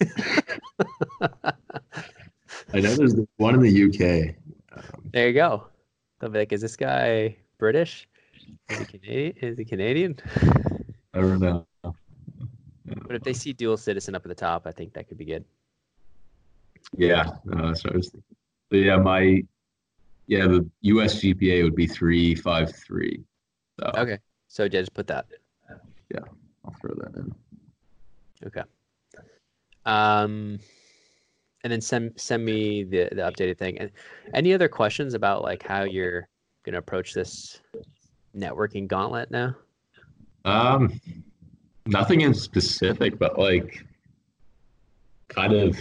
I 2.72 2.80
know 2.80 2.94
there's 2.94 3.14
one 3.36 3.54
in 3.54 3.60
the 3.60 3.84
UK. 3.84 4.34
Um, 4.76 5.10
there 5.12 5.28
you 5.28 5.34
go. 5.34 5.66
They'll 6.18 6.30
be 6.30 6.38
like, 6.40 6.52
is 6.52 6.60
this 6.60 6.76
guy 6.76 7.36
British? 7.58 8.08
Is 8.68 8.78
he 8.78 8.84
Canadian? 8.84 9.36
Is 9.40 9.58
he 9.58 9.64
Canadian? 9.64 10.16
I 11.14 11.20
don't 11.20 11.40
know. 11.40 11.66
But 11.82 13.16
if 13.16 13.22
they 13.22 13.32
see 13.32 13.52
dual 13.52 13.76
citizen 13.76 14.14
up 14.14 14.24
at 14.24 14.28
the 14.28 14.34
top, 14.34 14.66
I 14.66 14.72
think 14.72 14.92
that 14.94 15.08
could 15.08 15.18
be 15.18 15.24
good. 15.24 15.44
Yeah, 16.96 17.30
no, 17.44 17.68
that's 17.68 17.84
what 17.84 17.94
I 17.94 17.96
was 17.96 18.08
thinking. 18.10 18.36
So 18.70 18.76
yeah, 18.76 18.96
my 18.96 19.42
yeah, 20.26 20.46
the 20.46 20.68
US 20.82 21.20
GPA 21.20 21.64
would 21.64 21.74
be 21.74 21.86
three 21.86 22.34
five 22.34 22.74
three. 22.74 23.22
So 23.78 23.90
Okay. 23.96 24.18
So 24.48 24.64
yeah, 24.64 24.68
just 24.68 24.94
put 24.94 25.06
that. 25.08 25.26
In. 25.30 25.76
Yeah, 26.14 26.24
I'll 26.64 26.74
throw 26.80 26.94
that 26.96 27.16
in. 27.16 27.34
Okay. 28.46 28.62
Um, 29.86 30.58
and 31.64 31.72
then 31.72 31.80
send 31.80 32.12
send 32.16 32.44
me 32.44 32.84
the 32.84 33.08
the 33.10 33.22
updated 33.22 33.58
thing. 33.58 33.78
And 33.78 33.90
any 34.34 34.54
other 34.54 34.68
questions 34.68 35.14
about 35.14 35.42
like 35.42 35.62
how 35.62 35.82
you're 35.82 36.28
gonna 36.64 36.78
approach 36.78 37.12
this 37.14 37.60
networking 38.36 38.86
gauntlet 38.86 39.30
now? 39.30 39.56
Um, 40.44 41.00
nothing 41.86 42.22
in 42.22 42.34
specific, 42.34 43.18
but 43.18 43.38
like, 43.38 43.84
kind 45.28 45.52
of, 45.52 45.76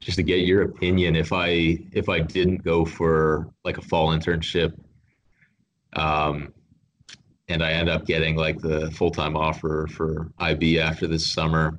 just 0.00 0.16
to 0.16 0.22
get 0.22 0.40
your 0.40 0.62
opinion. 0.62 1.16
If 1.16 1.32
I 1.32 1.78
if 1.92 2.08
I 2.08 2.20
didn't 2.20 2.64
go 2.64 2.84
for 2.84 3.48
like 3.64 3.78
a 3.78 3.82
fall 3.82 4.08
internship, 4.08 4.72
um, 5.94 6.52
and 7.48 7.62
I 7.62 7.72
end 7.72 7.88
up 7.88 8.06
getting 8.06 8.36
like 8.36 8.60
the 8.60 8.90
full 8.92 9.10
time 9.10 9.36
offer 9.36 9.86
for 9.90 10.30
IB 10.38 10.78
after 10.78 11.06
this 11.06 11.26
summer, 11.26 11.78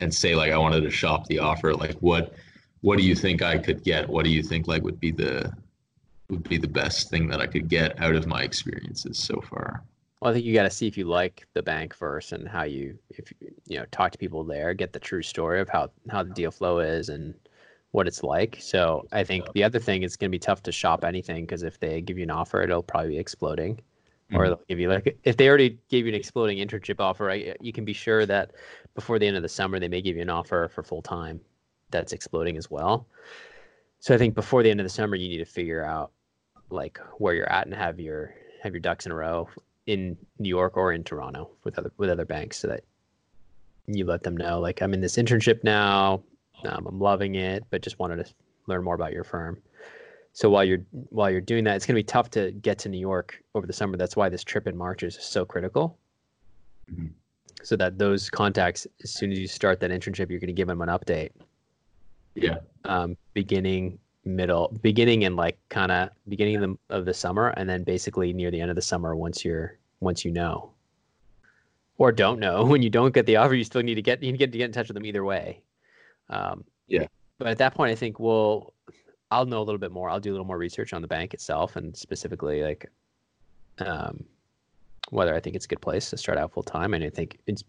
and 0.00 0.12
say 0.12 0.34
like 0.34 0.52
I 0.52 0.58
wanted 0.58 0.82
to 0.82 0.90
shop 0.90 1.26
the 1.26 1.38
offer, 1.38 1.74
like 1.74 1.96
what 2.00 2.34
what 2.80 2.98
do 2.98 3.04
you 3.04 3.14
think 3.14 3.42
I 3.42 3.58
could 3.58 3.82
get? 3.82 4.08
What 4.08 4.24
do 4.24 4.30
you 4.30 4.42
think 4.42 4.68
like 4.68 4.82
would 4.82 5.00
be 5.00 5.10
the 5.10 5.52
would 6.30 6.48
be 6.48 6.58
the 6.58 6.68
best 6.68 7.10
thing 7.10 7.28
that 7.28 7.40
I 7.40 7.46
could 7.46 7.68
get 7.68 8.00
out 8.00 8.14
of 8.14 8.26
my 8.26 8.42
experiences 8.42 9.18
so 9.18 9.40
far? 9.40 9.82
Well, 10.26 10.32
I 10.32 10.34
think 10.34 10.44
you 10.44 10.54
got 10.54 10.64
to 10.64 10.70
see 10.70 10.88
if 10.88 10.98
you 10.98 11.04
like 11.04 11.46
the 11.54 11.62
bank 11.62 11.94
first 11.94 12.32
and 12.32 12.48
how 12.48 12.64
you, 12.64 12.98
if 13.10 13.32
you, 13.68 13.78
know, 13.78 13.84
talk 13.92 14.10
to 14.10 14.18
people 14.18 14.42
there, 14.42 14.74
get 14.74 14.92
the 14.92 14.98
true 14.98 15.22
story 15.22 15.60
of 15.60 15.68
how 15.68 15.92
how 16.10 16.24
the 16.24 16.34
deal 16.34 16.50
flow 16.50 16.80
is 16.80 17.10
and 17.10 17.32
what 17.92 18.08
it's 18.08 18.24
like. 18.24 18.56
So 18.58 19.06
I 19.12 19.22
think 19.22 19.44
the 19.52 19.62
other 19.62 19.78
thing 19.78 20.02
is 20.02 20.16
going 20.16 20.28
to 20.28 20.34
be 20.34 20.40
tough 20.40 20.64
to 20.64 20.72
shop 20.72 21.04
anything 21.04 21.44
because 21.46 21.62
if 21.62 21.78
they 21.78 22.00
give 22.00 22.18
you 22.18 22.24
an 22.24 22.32
offer, 22.32 22.60
it'll 22.60 22.82
probably 22.82 23.10
be 23.10 23.18
exploding. 23.18 23.80
or 24.32 24.40
mm-hmm. 24.40 24.48
they'll 24.48 24.62
give 24.68 24.80
you 24.80 24.88
like 24.88 25.16
if 25.22 25.36
they 25.36 25.48
already 25.48 25.78
gave 25.90 26.06
you 26.06 26.12
an 26.12 26.18
exploding 26.18 26.58
internship 26.58 26.98
offer, 26.98 27.26
right, 27.26 27.56
you 27.60 27.72
can 27.72 27.84
be 27.84 27.92
sure 27.92 28.26
that 28.26 28.50
before 28.96 29.20
the 29.20 29.28
end 29.28 29.36
of 29.36 29.44
the 29.44 29.48
summer 29.48 29.78
they 29.78 29.86
may 29.86 30.02
give 30.02 30.16
you 30.16 30.22
an 30.22 30.30
offer 30.30 30.68
for 30.74 30.82
full 30.82 31.02
time 31.02 31.40
that's 31.92 32.12
exploding 32.12 32.56
as 32.56 32.68
well. 32.68 33.06
So 34.00 34.12
I 34.12 34.18
think 34.18 34.34
before 34.34 34.64
the 34.64 34.72
end 34.72 34.80
of 34.80 34.84
the 34.86 34.90
summer 34.90 35.14
you 35.14 35.28
need 35.28 35.38
to 35.38 35.44
figure 35.44 35.84
out 35.84 36.10
like 36.68 36.98
where 37.18 37.34
you're 37.34 37.52
at 37.52 37.66
and 37.66 37.76
have 37.76 38.00
your 38.00 38.34
have 38.64 38.72
your 38.72 38.80
ducks 38.80 39.06
in 39.06 39.12
a 39.12 39.14
row 39.14 39.48
in 39.86 40.16
New 40.38 40.48
York 40.48 40.76
or 40.76 40.92
in 40.92 41.04
Toronto 41.04 41.50
with 41.64 41.78
other 41.78 41.92
with 41.96 42.10
other 42.10 42.24
banks 42.24 42.58
so 42.58 42.68
that 42.68 42.82
you 43.86 44.04
let 44.04 44.22
them 44.24 44.36
know 44.36 44.58
like 44.58 44.82
I'm 44.82 44.92
in 44.94 45.00
this 45.00 45.16
internship 45.16 45.62
now, 45.62 46.22
um, 46.64 46.86
I'm 46.86 46.98
loving 46.98 47.36
it, 47.36 47.64
but 47.70 47.82
just 47.82 47.98
wanted 47.98 48.24
to 48.26 48.32
learn 48.66 48.82
more 48.82 48.96
about 48.96 49.12
your 49.12 49.22
firm. 49.24 49.62
So 50.32 50.50
while 50.50 50.64
you're 50.64 50.84
while 51.10 51.30
you're 51.30 51.40
doing 51.40 51.64
that, 51.64 51.76
it's 51.76 51.86
going 51.86 51.94
to 51.94 52.00
be 52.00 52.04
tough 52.04 52.30
to 52.30 52.50
get 52.52 52.78
to 52.80 52.88
New 52.88 52.98
York 52.98 53.42
over 53.54 53.66
the 53.66 53.72
summer. 53.72 53.96
That's 53.96 54.16
why 54.16 54.28
this 54.28 54.42
trip 54.44 54.66
in 54.66 54.76
March 54.76 55.02
is 55.02 55.16
so 55.20 55.44
critical. 55.44 55.98
Mhm. 56.92 57.10
So 57.62 57.74
that 57.76 57.98
those 57.98 58.28
contacts, 58.28 58.86
as 59.02 59.10
soon 59.12 59.32
as 59.32 59.38
you 59.38 59.46
start 59.46 59.80
that 59.80 59.90
internship, 59.90 60.28
you're 60.30 60.40
going 60.40 60.48
to 60.48 60.52
give 60.52 60.68
them 60.68 60.82
an 60.82 60.88
update, 60.88 61.30
Yeah. 62.34 62.58
um, 62.84 63.16
beginning, 63.32 63.98
middle, 64.26 64.76
beginning, 64.82 65.24
and 65.24 65.36
like 65.36 65.58
kind 65.68 65.90
of 65.90 66.10
beginning 66.28 66.56
of 66.56 66.62
the, 66.62 66.94
of 66.94 67.04
the 67.06 67.14
summer, 67.14 67.48
and 67.56 67.68
then 67.68 67.84
basically 67.84 68.32
near 68.32 68.50
the 68.50 68.60
end 68.60 68.70
of 68.70 68.76
the 68.76 68.82
summer, 68.82 69.16
once 69.16 69.44
you're 69.44 69.78
once 70.00 70.24
you 70.24 70.30
know, 70.30 70.70
or 71.96 72.12
don't 72.12 72.38
know, 72.38 72.64
when 72.66 72.82
you 72.82 72.90
don't 72.90 73.14
get 73.14 73.24
the 73.26 73.36
offer, 73.36 73.54
you 73.54 73.64
still 73.64 73.82
need 73.82 73.94
to 73.94 74.02
get 74.02 74.22
you 74.22 74.32
need 74.32 74.38
to 74.38 74.44
get 74.44 74.52
to 74.52 74.58
get 74.58 74.64
in 74.66 74.72
touch 74.72 74.88
with 74.88 74.94
them 74.94 75.06
either 75.06 75.24
way. 75.24 75.62
Um, 76.28 76.64
Yeah. 76.88 77.06
But 77.38 77.48
at 77.48 77.58
that 77.58 77.74
point, 77.74 77.92
I 77.92 77.94
think 77.94 78.18
we'll 78.18 78.74
I'll 79.30 79.46
know 79.46 79.58
a 79.58 79.64
little 79.64 79.78
bit 79.78 79.92
more. 79.92 80.10
I'll 80.10 80.20
do 80.20 80.30
a 80.30 80.34
little 80.34 80.46
more 80.46 80.58
research 80.58 80.92
on 80.92 81.02
the 81.02 81.08
bank 81.08 81.34
itself 81.34 81.76
and 81.76 81.96
specifically 81.96 82.62
like 82.62 82.90
um, 83.78 84.24
whether 85.10 85.34
I 85.34 85.40
think 85.40 85.56
it's 85.56 85.64
a 85.64 85.68
good 85.68 85.80
place 85.80 86.10
to 86.10 86.16
start 86.16 86.38
out 86.38 86.52
full 86.52 86.62
time. 86.62 86.94
And 86.94 87.04
I 87.04 87.10
think 87.10 87.38
it's 87.46 87.64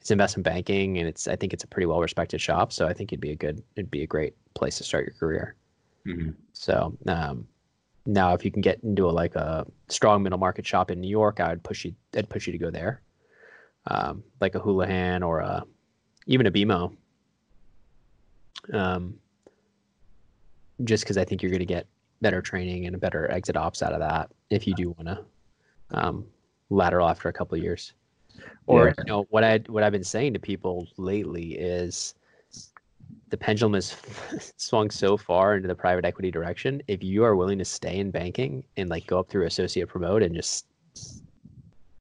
it's 0.00 0.10
investment 0.10 0.44
banking 0.44 0.98
and 0.98 1.08
it's 1.08 1.28
I 1.28 1.36
think 1.36 1.52
it's 1.52 1.64
a 1.64 1.66
pretty 1.66 1.86
well 1.86 2.00
respected 2.00 2.40
shop. 2.40 2.72
So 2.72 2.86
I 2.86 2.92
think 2.92 3.12
it'd 3.12 3.20
be 3.20 3.32
a 3.32 3.36
good 3.36 3.62
it'd 3.76 3.90
be 3.90 4.02
a 4.02 4.06
great 4.06 4.34
place 4.54 4.78
to 4.78 4.84
start 4.84 5.06
your 5.06 5.14
career. 5.14 5.54
Mhm. 6.08 6.34
So 6.52 6.96
um, 7.06 7.46
now 8.06 8.32
if 8.34 8.44
you 8.44 8.50
can 8.50 8.62
get 8.62 8.82
into 8.82 9.08
a, 9.08 9.12
like 9.12 9.34
a 9.36 9.66
strong 9.88 10.22
middle 10.22 10.38
market 10.38 10.66
shop 10.66 10.90
in 10.90 11.00
New 11.00 11.08
York, 11.10 11.40
I 11.40 11.50
would 11.50 11.62
push 11.62 11.84
you 11.84 11.94
I'd 12.16 12.28
push 12.28 12.46
you 12.46 12.52
to 12.52 12.58
go 12.58 12.70
there. 12.70 13.02
Um, 13.86 14.22
like 14.40 14.54
a 14.54 14.60
Houlihan 14.60 15.22
or 15.22 15.40
a 15.40 15.64
even 16.26 16.46
a 16.46 16.50
BMO. 16.50 16.94
Um, 18.72 19.18
just 20.84 21.04
because 21.04 21.16
I 21.16 21.24
think 21.24 21.42
you're 21.42 21.50
going 21.50 21.60
to 21.60 21.66
get 21.66 21.86
better 22.20 22.42
training 22.42 22.86
and 22.86 22.94
a 22.94 22.98
better 22.98 23.30
exit 23.30 23.56
ops 23.56 23.82
out 23.82 23.92
of 23.92 24.00
that 24.00 24.30
if 24.50 24.66
you 24.66 24.74
do 24.74 24.90
want 24.90 25.06
to 25.08 25.24
um, 25.92 26.26
lateral 26.70 27.08
after 27.08 27.28
a 27.28 27.32
couple 27.32 27.56
of 27.56 27.62
years. 27.62 27.92
Or 28.66 28.88
Yeah. 28.88 28.94
you 28.98 29.04
know 29.04 29.26
what 29.30 29.44
I 29.44 29.58
what 29.68 29.82
I've 29.82 29.92
been 29.92 30.04
saying 30.04 30.34
to 30.34 30.38
people 30.38 30.86
lately 30.96 31.54
is 31.54 32.14
the 33.30 33.36
pendulum 33.36 33.74
has 33.74 33.96
swung 34.56 34.90
so 34.90 35.16
far 35.16 35.56
into 35.56 35.68
the 35.68 35.74
private 35.74 36.04
equity 36.04 36.30
direction. 36.30 36.82
If 36.88 37.02
you 37.02 37.24
are 37.24 37.36
willing 37.36 37.58
to 37.58 37.64
stay 37.64 37.98
in 37.98 38.10
banking 38.10 38.64
and 38.76 38.88
like 38.88 39.06
go 39.06 39.18
up 39.18 39.28
through 39.28 39.46
associate 39.46 39.88
promote 39.88 40.22
and 40.22 40.34
just 40.34 40.66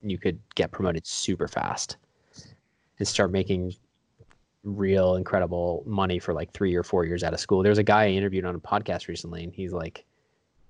you 0.02 0.18
could 0.18 0.40
get 0.56 0.72
promoted 0.72 1.06
super 1.06 1.48
fast 1.48 1.98
and 3.00 3.08
start 3.08 3.32
making 3.32 3.74
real 4.64 5.16
incredible 5.16 5.84
money 5.86 6.20
for 6.20 6.34
like 6.34 6.52
three 6.52 6.76
or 6.76 6.84
four 6.84 7.06
years 7.06 7.24
out 7.24 7.34
of 7.34 7.40
school. 7.40 7.64
There's 7.64 7.78
a 7.78 7.84
guy 7.84 8.06
I 8.06 8.10
interviewed 8.10 8.46
on 8.46 8.56
a 8.56 8.60
podcast 8.60 9.08
recently, 9.08 9.44
and 9.44 9.54
he's 9.54 9.74
like, 9.74 10.06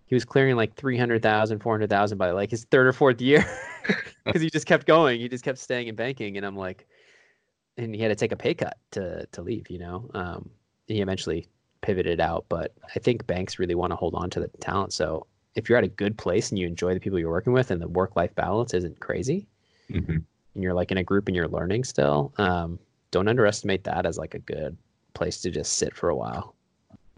he 0.05 0.15
was 0.15 0.23
clearing 0.23 0.55
like 0.55 0.75
300,000, 0.75 1.59
400,000 1.59 2.17
by 2.17 2.31
like 2.31 2.49
his 2.49 2.65
third 2.65 2.87
or 2.87 2.93
fourth 2.93 3.19
year 3.19 3.45
because 4.25 4.41
he 4.41 4.49
just 4.49 4.65
kept 4.65 4.87
going. 4.87 5.19
He 5.19 5.27
just 5.27 5.43
kept 5.43 5.57
staying 5.57 5.87
in 5.87 5.95
banking. 5.95 6.37
And 6.37 6.45
I'm 6.45 6.55
like, 6.55 6.87
and 7.77 7.93
he 7.95 8.01
had 8.01 8.09
to 8.09 8.15
take 8.15 8.31
a 8.31 8.35
pay 8.35 8.53
cut 8.53 8.77
to, 8.91 9.25
to 9.31 9.41
leave, 9.41 9.69
you 9.69 9.79
know? 9.79 10.09
Um, 10.13 10.49
he 10.87 11.01
eventually 11.01 11.47
pivoted 11.81 12.19
out, 12.19 12.45
but 12.49 12.73
I 12.95 12.99
think 12.99 13.27
banks 13.27 13.59
really 13.59 13.75
want 13.75 13.91
to 13.91 13.95
hold 13.95 14.15
on 14.15 14.29
to 14.31 14.39
the 14.39 14.47
talent. 14.59 14.93
So 14.93 15.27
if 15.55 15.69
you're 15.69 15.77
at 15.77 15.83
a 15.83 15.89
good 15.89 16.17
place 16.17 16.49
and 16.49 16.57
you 16.59 16.67
enjoy 16.67 16.93
the 16.93 16.99
people 16.99 17.19
you're 17.19 17.31
working 17.31 17.53
with 17.53 17.71
and 17.71 17.81
the 17.81 17.87
work 17.87 18.15
life 18.15 18.33
balance 18.35 18.73
isn't 18.73 18.99
crazy, 18.99 19.47
Mhm. 19.89 20.23
and 20.53 20.63
you're 20.63 20.73
like 20.73 20.91
in 20.91 20.97
a 20.97 21.03
group 21.03 21.27
and 21.27 21.35
you're 21.35 21.47
learning 21.47 21.83
still, 21.83 22.33
um, 22.37 22.79
don't 23.11 23.27
underestimate 23.27 23.83
that 23.85 24.05
as 24.05 24.17
like 24.17 24.33
a 24.33 24.39
good 24.39 24.75
place 25.13 25.39
to 25.41 25.51
just 25.51 25.73
sit 25.73 25.95
for 25.95 26.09
a 26.09 26.15
while. 26.15 26.55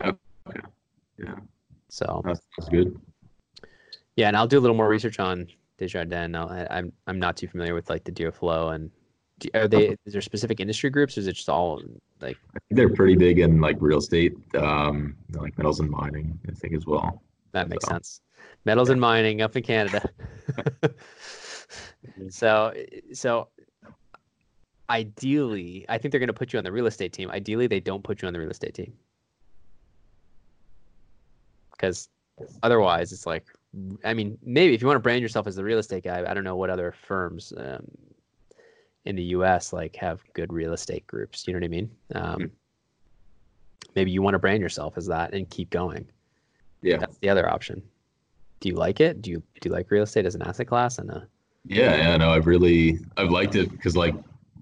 Okay. 0.03 0.17
Yeah. 1.17 1.35
So 1.89 2.21
That 2.25 2.39
sounds 2.59 2.69
good. 2.69 3.01
yeah, 4.15 4.27
and 4.27 4.37
I'll 4.37 4.47
do 4.47 4.59
a 4.59 4.61
little 4.61 4.75
more 4.75 4.87
research 4.87 5.19
on 5.19 5.47
Desjardins. 5.77 6.35
I'll, 6.35 6.49
I, 6.49 6.67
I'm 6.69 6.91
I'm 7.07 7.19
not 7.19 7.37
too 7.37 7.47
familiar 7.47 7.73
with 7.73 7.89
like 7.89 8.03
the 8.03 8.11
deal 8.11 8.31
flow 8.31 8.69
and 8.69 8.91
are 9.53 9.67
they 9.67 9.95
is 10.05 10.13
there 10.13 10.21
specific 10.21 10.59
industry 10.59 10.89
groups 10.89 11.17
or 11.17 11.21
is 11.21 11.27
it 11.27 11.33
just 11.33 11.49
all 11.49 11.81
like 12.21 12.37
I 12.55 12.59
think 12.67 12.77
they're 12.77 12.93
pretty 12.93 13.15
big 13.15 13.39
in 13.39 13.61
like 13.61 13.77
real 13.79 13.99
estate, 13.99 14.33
um, 14.55 15.15
like 15.31 15.57
metals 15.57 15.79
and 15.79 15.89
mining, 15.89 16.37
I 16.47 16.51
think 16.51 16.73
as 16.73 16.85
well. 16.85 17.21
that 17.51 17.69
makes 17.69 17.85
So, 17.85 17.91
sense? 17.91 18.21
Metals 18.65 18.89
and 18.89 18.99
mining 18.99 19.41
up 19.41 19.55
in 19.55 19.63
Canada. 19.63 20.07
so 22.29 22.73
so 23.13 23.49
ideally, 24.89 25.85
I 25.87 25.97
think 25.97 26.11
they're 26.11 26.19
going 26.19 26.27
to 26.27 26.33
put 26.33 26.51
you 26.53 26.57
on 26.57 26.63
the 26.63 26.71
real 26.71 26.87
estate 26.87 27.13
team. 27.13 27.29
Ideally, 27.31 27.67
they 27.67 27.79
don't 27.79 28.03
put 28.03 28.21
you 28.21 28.27
on 28.27 28.33
the 28.33 28.39
real 28.39 28.49
estate 28.49 28.73
team 28.73 28.93
because 31.71 32.09
otherwise, 32.63 33.11
it's 33.13 33.25
like, 33.25 33.45
I 34.03 34.13
mean, 34.13 34.37
maybe 34.43 34.73
if 34.73 34.81
you 34.81 34.87
want 34.87 34.95
to 34.95 35.01
brand 35.01 35.21
yourself 35.21 35.47
as 35.47 35.55
the 35.55 35.63
real 35.63 35.77
estate 35.79 36.03
guy, 36.03 36.25
I 36.27 36.33
don't 36.33 36.43
know 36.43 36.55
what 36.55 36.69
other 36.69 36.91
firms 36.91 37.53
um, 37.57 37.85
in 39.09 39.15
the 39.15 39.23
U.S. 39.23 39.73
like 39.73 39.95
have 39.95 40.23
good 40.33 40.53
real 40.53 40.71
estate 40.71 41.05
groups. 41.07 41.47
You 41.47 41.53
know 41.53 41.57
what 41.57 41.65
I 41.65 41.67
mean? 41.67 41.91
Um, 42.13 42.51
maybe 43.95 44.11
you 44.11 44.21
want 44.21 44.35
to 44.35 44.39
brand 44.39 44.61
yourself 44.61 44.97
as 44.97 45.07
that 45.07 45.33
and 45.33 45.49
keep 45.49 45.71
going. 45.71 46.07
Yeah. 46.83 46.97
That's 46.97 47.17
the 47.17 47.27
other 47.27 47.49
option. 47.49 47.81
Do 48.59 48.69
you 48.69 48.75
like 48.75 49.01
it? 49.01 49.23
Do 49.23 49.31
you 49.31 49.37
do 49.59 49.69
you 49.69 49.71
like 49.71 49.89
real 49.89 50.03
estate 50.03 50.27
as 50.27 50.35
an 50.35 50.43
asset 50.43 50.67
class? 50.67 50.99
And 50.99 51.09
uh, 51.09 51.21
Yeah, 51.65 51.95
yeah, 51.95 52.17
no, 52.17 52.29
I've 52.29 52.45
really 52.45 52.99
I've 53.17 53.31
liked 53.31 53.55
it 53.55 53.71
because 53.71 53.97
like 53.97 54.13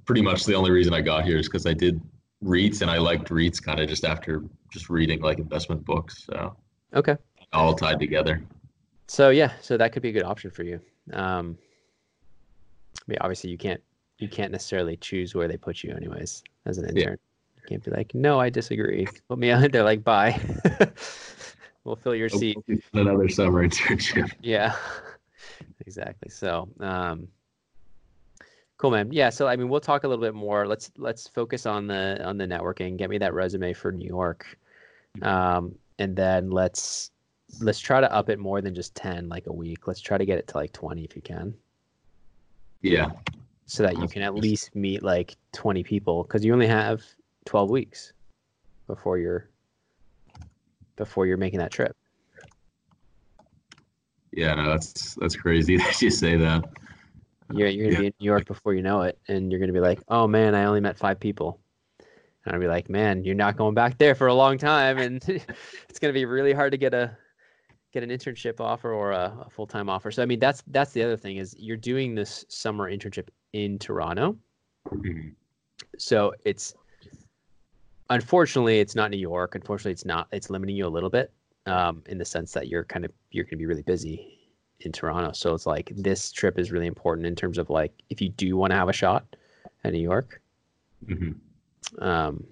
pretty 0.05 0.21
much 0.21 0.45
the 0.45 0.55
only 0.55 0.71
reason 0.71 0.93
I 0.93 1.01
got 1.01 1.25
here 1.25 1.37
is 1.37 1.47
because 1.47 1.65
I 1.65 1.73
did 1.73 2.01
REITs 2.41 2.81
and 2.81 2.89
I 2.89 2.99
liked 2.99 3.29
REITs 3.29 3.61
kind 3.61 3.81
of 3.81 3.89
just 3.89 4.05
after 4.05 4.43
just 4.71 4.89
reading 4.89 5.19
like 5.21 5.39
investment 5.39 5.83
books. 5.83 6.23
So 6.23 6.55
okay, 6.93 7.17
all 7.51 7.75
tied 7.75 7.99
together. 7.99 8.41
so 9.07 9.29
yeah, 9.29 9.51
so 9.61 9.75
that 9.75 9.91
could 9.91 10.03
be 10.03 10.09
a 10.09 10.13
good 10.13 10.23
option 10.23 10.51
for 10.51 10.63
you. 10.63 10.79
Um, 11.11 11.57
I 12.97 13.03
mean, 13.07 13.17
obviously 13.19 13.49
you 13.49 13.57
can't 13.57 13.81
you 14.20 14.28
can't 14.28 14.51
necessarily 14.51 14.97
choose 14.97 15.36
where 15.36 15.47
they 15.47 15.57
put 15.57 15.84
you, 15.84 15.93
anyways, 15.95 16.43
as 16.65 16.78
an 16.78 16.86
Yeah. 16.86 17.01
intern. 17.01 17.18
You 17.57 17.61
can't 17.68 17.84
be 17.84 17.91
like, 17.91 18.15
no, 18.15 18.39
I 18.39 18.49
disagree. 18.49 19.07
Put 19.30 19.38
me 19.39 19.51
on. 19.51 19.70
They're 19.72 19.84
like, 19.84 20.03
bye. 20.03 20.39
we'll 21.84 21.95
fill 21.95 22.15
your 22.15 22.30
seat. 22.30 22.57
Another 22.93 23.30
summer 23.30 23.68
internship. 23.68 24.32
Yeah, 24.41 24.76
exactly. 25.86 26.30
So, 26.30 26.70
um, 26.80 27.28
cool, 28.78 28.91
man. 28.91 29.11
Yeah. 29.11 29.30
So, 29.30 29.47
I 29.47 29.55
mean, 29.55 29.70
we'll 29.70 29.80
talk 29.80 30.03
a 30.03 30.07
little 30.07 30.24
bit 30.24 30.34
more. 30.36 30.68
Let's 30.68 30.91
let's 30.97 31.28
focus 31.28 31.65
on 31.65 31.88
the 31.88 32.24
on 32.26 32.38
the 32.38 32.45
networking. 32.45 32.97
Get 32.97 33.09
me 33.09 33.18
that 33.20 33.34
resume 33.34 33.74
for 33.74 33.91
New 33.91 34.07
York, 34.07 34.57
um, 35.22 35.76
and 35.99 36.15
then 36.15 36.49
let's 36.49 37.11
let's 37.61 37.80
try 37.80 38.01
to 38.01 38.11
up 38.13 38.30
it 38.30 38.39
more 38.39 38.61
than 38.61 38.74
just 38.76 38.95
ten, 38.95 39.30
like 39.30 39.47
a 39.47 39.53
week. 39.53 39.88
Let's 39.88 40.01
try 40.01 40.18
to 40.18 40.26
get 40.26 40.38
it 40.39 40.47
to 40.49 40.57
like 40.57 40.74
twenty 40.74 41.03
if 41.03 41.15
you 41.15 41.22
can, 41.22 41.53
Yeah. 42.82 43.11
So 43.68 43.84
that 43.84 44.01
you 44.01 44.07
can 44.07 44.22
at 44.22 44.34
least 44.34 44.76
meet 44.76 45.03
like 45.03 45.36
twenty 45.53 45.84
people 45.84 46.24
because 46.24 46.43
you 46.43 46.53
only 46.53 46.68
have 46.68 47.03
twelve 47.45 47.70
weeks 47.70 48.13
before 48.88 49.18
you're 49.20 49.49
before 50.95 51.28
you're 51.28 51.38
making 51.38 51.59
that 51.59 51.72
trip. 51.72 51.95
Yeah, 54.32 54.55
no, 54.55 54.70
that's 54.70 55.15
that's 55.15 55.36
crazy 55.36 55.78
that 55.84 56.01
you 56.01 56.09
say 56.09 56.38
that. 56.38 56.63
You're, 57.53 57.68
you're 57.68 57.86
gonna 57.86 57.93
Yeah. 57.93 57.99
be 57.99 58.07
in 58.07 58.13
New 58.20 58.26
York 58.26 58.45
before 58.45 58.74
you 58.74 58.82
know 58.82 59.01
it, 59.01 59.20
and 59.28 59.51
you're 59.51 59.59
gonna 59.59 59.74
be 59.74 59.80
like, 59.80 60.01
"Oh 60.07 60.28
man, 60.28 60.55
I 60.55 60.65
only 60.65 60.82
met 60.82 60.97
five 60.97 61.20
people," 61.20 61.59
and 62.45 62.53
I'll 62.53 62.59
be 62.59 62.68
like, 62.68 62.89
"Man, 62.89 63.24
you're 63.24 63.36
not 63.36 63.57
going 63.57 63.74
back 63.74 63.97
there 63.97 64.15
for 64.15 64.28
a 64.28 64.34
long 64.34 64.57
time, 64.57 64.97
and 64.97 65.24
it's 65.89 65.99
gonna 65.99 66.13
be 66.13 66.26
really 66.26 66.53
hard 66.53 66.72
to 66.72 66.78
get 66.78 66.93
a 66.93 67.18
get 67.93 68.03
an 68.03 68.09
internship 68.09 68.59
offer 68.59 68.91
or 68.93 69.11
a, 69.11 69.45
a 69.45 69.49
full 69.49 69.68
time 69.68 69.89
offer." 69.89 70.11
So 70.11 70.22
I 70.24 70.26
mean, 70.26 70.39
that's 70.39 70.63
that's 70.68 70.91
the 70.91 71.03
other 71.03 71.18
thing 71.18 71.38
is 71.38 71.55
you're 71.57 71.78
doing 71.78 72.15
this 72.15 72.45
summer 72.49 72.91
internship 72.91 73.30
in 73.53 73.79
Toronto, 73.79 74.37
Mhm. 74.87 75.33
so 75.97 76.33
it's 76.45 76.73
unfortunately 78.09 78.79
it's 78.79 78.95
not 78.95 79.11
New 79.11 79.17
York. 79.17 79.55
Unfortunately, 79.55 79.91
it's 79.91 80.05
not. 80.05 80.27
It's 80.31 80.49
limiting 80.49 80.75
you 80.75 80.85
a 80.85 80.89
little 80.89 81.09
bit 81.09 81.31
um, 81.65 82.03
in 82.07 82.17
the 82.17 82.25
sense 82.25 82.51
that 82.53 82.67
you're 82.67 82.85
kind 82.85 83.05
of 83.05 83.11
you're 83.31 83.45
gonna 83.45 83.57
be 83.57 83.65
really 83.65 83.83
busy 83.83 84.33
in 84.81 84.91
Toronto. 84.91 85.31
So 85.33 85.53
it's 85.53 85.65
like 85.65 85.91
this 85.95 86.31
trip 86.31 86.59
is 86.59 86.71
really 86.71 86.87
important 86.87 87.25
in 87.27 87.35
terms 87.35 87.57
of 87.57 87.69
like 87.69 87.91
if 88.09 88.21
you 88.21 88.29
do 88.29 88.55
want 88.57 88.71
to 88.71 88.77
have 88.77 88.89
a 88.89 88.93
shot 88.93 89.25
at 89.83 89.91
New 89.93 89.99
York, 90.01 90.41
Mhm. 91.05 91.35
um, 91.99 92.45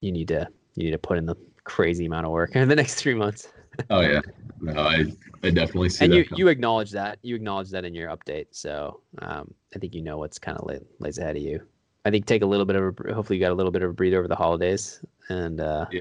you 0.00 0.10
need 0.12 0.28
to 0.28 0.48
you 0.74 0.84
need 0.84 0.92
to 0.92 0.98
put 0.98 1.18
in 1.18 1.26
the 1.26 1.36
crazy 1.64 2.06
amount 2.06 2.26
of 2.26 2.32
work 2.32 2.50
in 2.56 2.68
the 2.68 2.76
next 2.76 2.94
three 2.96 3.14
months. 3.14 3.48
Oh 3.90 4.00
yeah, 4.00 4.20
no, 4.60 4.80
I 4.80 5.04
I 5.42 5.50
definitely 5.50 5.88
see 5.88 6.04
and 6.04 6.12
that. 6.12 6.16
you 6.18 6.24
coming. 6.24 6.38
you 6.38 6.48
acknowledge 6.48 6.90
that 6.90 7.18
you 7.22 7.34
acknowledge 7.36 7.70
that 7.70 7.84
in 7.84 7.94
your 7.94 8.10
update. 8.10 8.46
So 8.50 9.00
um, 9.20 9.54
I 9.74 9.78
think 9.78 9.94
you 9.94 10.02
know 10.02 10.18
what's 10.18 10.38
kind 10.38 10.58
of 10.58 10.66
lay, 10.66 10.80
lays 10.98 11.18
ahead 11.18 11.36
of 11.36 11.42
you. 11.42 11.62
I 12.04 12.10
think 12.10 12.26
take 12.26 12.42
a 12.42 12.46
little 12.46 12.66
bit 12.66 12.76
of 12.76 12.82
a, 13.06 13.14
hopefully 13.14 13.38
you 13.38 13.44
got 13.44 13.52
a 13.52 13.54
little 13.54 13.72
bit 13.72 13.82
of 13.82 13.90
a 13.90 13.92
breather 13.92 14.18
over 14.18 14.28
the 14.28 14.36
holidays, 14.36 15.00
and 15.28 15.60
uh, 15.60 15.86
Yeah. 15.90 16.00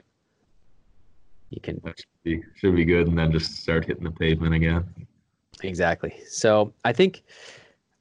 you 1.49 1.61
can 1.61 1.79
That 1.83 1.97
should 1.97 2.05
be, 2.23 2.43
should 2.55 2.75
be 2.75 2.85
good, 2.85 3.07
and 3.07 3.17
then 3.17 3.31
just 3.31 3.57
start 3.57 3.85
hitting 3.85 4.03
the 4.03 4.11
pavement 4.11 4.53
again. 4.55 4.85
Exactly. 5.63 6.13
So 6.27 6.73
I 6.85 6.93
think 6.93 7.23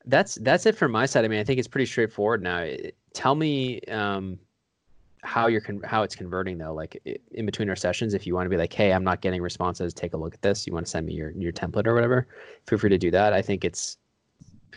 that's 0.06 0.36
that's 0.36 0.64
it 0.66 0.76
from 0.76 0.92
my 0.92 1.06
side. 1.06 1.24
I 1.24 1.28
mean, 1.28 1.40
I 1.40 1.44
think 1.44 1.58
it's 1.58 1.68
pretty 1.68 1.86
straightforward 1.86 2.42
now. 2.42 2.58
It- 2.60 2.94
Tell 3.14 3.34
me 3.34 3.80
um, 3.88 4.38
how 5.22 5.46
you're 5.48 5.60
con- 5.60 5.82
how 5.84 6.02
it's 6.02 6.14
converting 6.14 6.58
though. 6.58 6.72
Like 6.74 7.00
in 7.32 7.46
between 7.46 7.68
our 7.68 7.76
sessions, 7.76 8.14
if 8.14 8.26
you 8.26 8.34
want 8.34 8.46
to 8.46 8.50
be 8.50 8.56
like, 8.56 8.72
"Hey, 8.72 8.92
I'm 8.92 9.04
not 9.04 9.20
getting 9.20 9.42
responses. 9.42 9.92
Take 9.94 10.14
a 10.14 10.16
look 10.16 10.34
at 10.34 10.42
this." 10.42 10.66
You 10.66 10.72
want 10.72 10.86
to 10.86 10.90
send 10.90 11.06
me 11.06 11.14
your 11.14 11.30
your 11.32 11.52
template 11.52 11.86
or 11.86 11.94
whatever. 11.94 12.26
Feel 12.66 12.78
free 12.78 12.90
to 12.90 12.98
do 12.98 13.10
that. 13.10 13.32
I 13.32 13.42
think 13.42 13.64
it's 13.64 13.98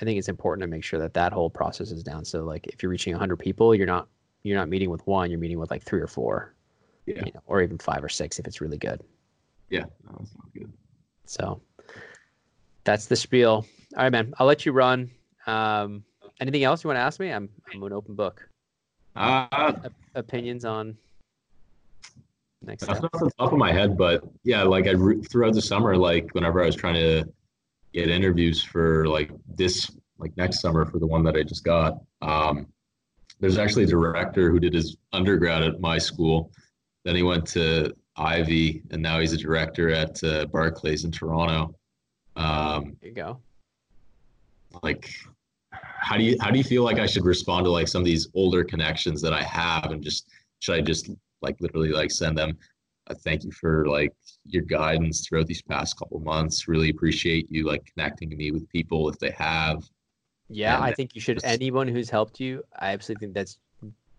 I 0.01 0.05
think 0.05 0.17
it's 0.17 0.29
important 0.29 0.63
to 0.63 0.67
make 0.67 0.83
sure 0.83 0.99
that 0.99 1.13
that 1.13 1.31
whole 1.33 1.49
process 1.49 1.91
is 1.91 2.03
down. 2.03 2.25
So 2.25 2.43
like 2.43 2.67
if 2.67 2.81
you're 2.81 2.89
reaching 2.89 3.13
100 3.13 3.37
people, 3.37 3.75
you're 3.75 3.85
not 3.87 4.07
you're 4.43 4.57
not 4.57 4.69
meeting 4.69 4.89
with 4.89 5.05
one. 5.05 5.29
You're 5.29 5.39
meeting 5.39 5.59
with 5.59 5.69
like 5.69 5.83
three 5.83 6.01
or 6.01 6.07
four, 6.07 6.55
Yeah, 7.05 7.23
you 7.25 7.31
know, 7.33 7.41
or 7.45 7.61
even 7.61 7.77
five 7.77 8.03
or 8.03 8.09
six 8.09 8.39
if 8.39 8.47
it's 8.47 8.61
really 8.61 8.77
good. 8.77 9.01
yeah, 9.69 9.85
no, 10.05 10.17
that 10.17 10.27
sounds 10.27 10.51
good. 10.53 10.73
So 11.25 11.61
that's 12.83 13.05
the 13.05 13.15
spiel. 13.15 13.65
All 13.95 14.03
right, 14.03 14.11
man. 14.11 14.33
I'll 14.39 14.47
let 14.47 14.65
you 14.65 14.71
run. 14.71 15.11
Um, 15.45 16.03
anything 16.39 16.63
else 16.63 16.83
you 16.83 16.87
want 16.87 16.97
to 16.97 17.01
ask 17.01 17.19
me? 17.19 17.31
I'm 17.31 17.49
I'm 17.71 17.83
an 17.83 17.93
open 17.93 18.15
book. 18.15 18.47
Uh, 19.15 19.47
opinions 20.15 20.65
on 20.65 20.97
next 22.61 22.85
That's 22.85 23.01
not 23.01 23.11
the 23.11 23.31
top 23.37 23.51
of 23.51 23.57
my 23.57 23.71
head, 23.71 23.97
but 23.97 24.23
yeah, 24.43 24.63
like 24.63 24.87
I 24.87 24.93
throughout 25.29 25.53
the 25.53 25.61
summer, 25.61 25.95
like 25.95 26.33
whenever 26.33 26.61
I 26.61 26.65
was 26.65 26.75
trying 26.75 26.95
to 26.95 27.25
get 27.93 28.09
interviews 28.09 28.63
for 28.63 29.07
like 29.07 29.31
this, 29.55 29.91
like 30.17 30.35
next 30.37 30.61
summer 30.61 30.85
for 30.85 30.99
the 30.99 31.07
one 31.07 31.23
that 31.23 31.35
I 31.35 31.43
just 31.43 31.63
got, 31.63 32.01
um, 32.21 32.67
there's 33.39 33.57
actually 33.57 33.83
a 33.83 33.87
director 33.87 34.51
who 34.51 34.59
did 34.59 34.73
his 34.73 34.97
undergrad 35.13 35.63
at 35.63 35.81
my 35.81 35.97
school. 35.97 36.51
Then 37.03 37.15
he 37.15 37.23
went 37.23 37.47
to 37.47 37.93
Ivey, 38.15 38.83
and 38.91 39.01
now 39.01 39.19
he's 39.19 39.33
a 39.33 39.37
director 39.37 39.89
at 39.89 40.23
uh, 40.23 40.45
Barclays 40.45 41.05
in 41.05 41.11
Toronto. 41.11 41.75
Um, 42.35 42.95
There 43.01 43.09
you 43.09 43.15
go. 43.15 43.39
like 44.83 45.09
how 46.11 46.17
do 46.17 46.25
you 46.25 46.35
how 46.41 46.51
do 46.51 46.57
you 46.57 46.63
feel 46.63 46.83
like 46.83 46.99
I 46.99 47.05
should 47.05 47.23
respond 47.23 47.63
to 47.63 47.69
like 47.69 47.87
some 47.87 48.01
of 48.01 48.05
these 48.05 48.27
older 48.33 48.65
connections 48.65 49.21
that 49.21 49.31
I 49.31 49.43
have 49.43 49.91
and 49.91 50.03
just 50.03 50.29
should 50.59 50.75
I 50.75 50.81
just 50.81 51.09
like 51.41 51.55
literally 51.61 51.89
like 51.89 52.11
send 52.11 52.37
them 52.37 52.57
a 53.07 53.15
thank 53.15 53.45
you 53.45 53.51
for 53.53 53.87
like 53.87 54.11
your 54.45 54.63
guidance 54.63 55.25
throughout 55.25 55.47
these 55.47 55.61
past 55.61 55.97
couple 55.97 56.19
months 56.19 56.67
really 56.67 56.89
appreciate 56.89 57.49
you 57.49 57.65
like 57.65 57.89
connecting 57.93 58.35
me 58.35 58.51
with 58.51 58.67
people 58.67 59.07
if 59.07 59.19
they 59.19 59.31
have 59.31 59.83
Yeah, 60.49 60.75
And 60.75 60.83
I 60.83 60.91
think 60.91 61.15
you 61.15 61.21
should. 61.21 61.37
just- 61.37 61.45
Anyone 61.45 61.87
who's 61.87 62.09
helped 62.09 62.41
you, 62.41 62.61
I 62.77 62.91
absolutely 62.91 63.27
think 63.27 63.35
that's. 63.35 63.57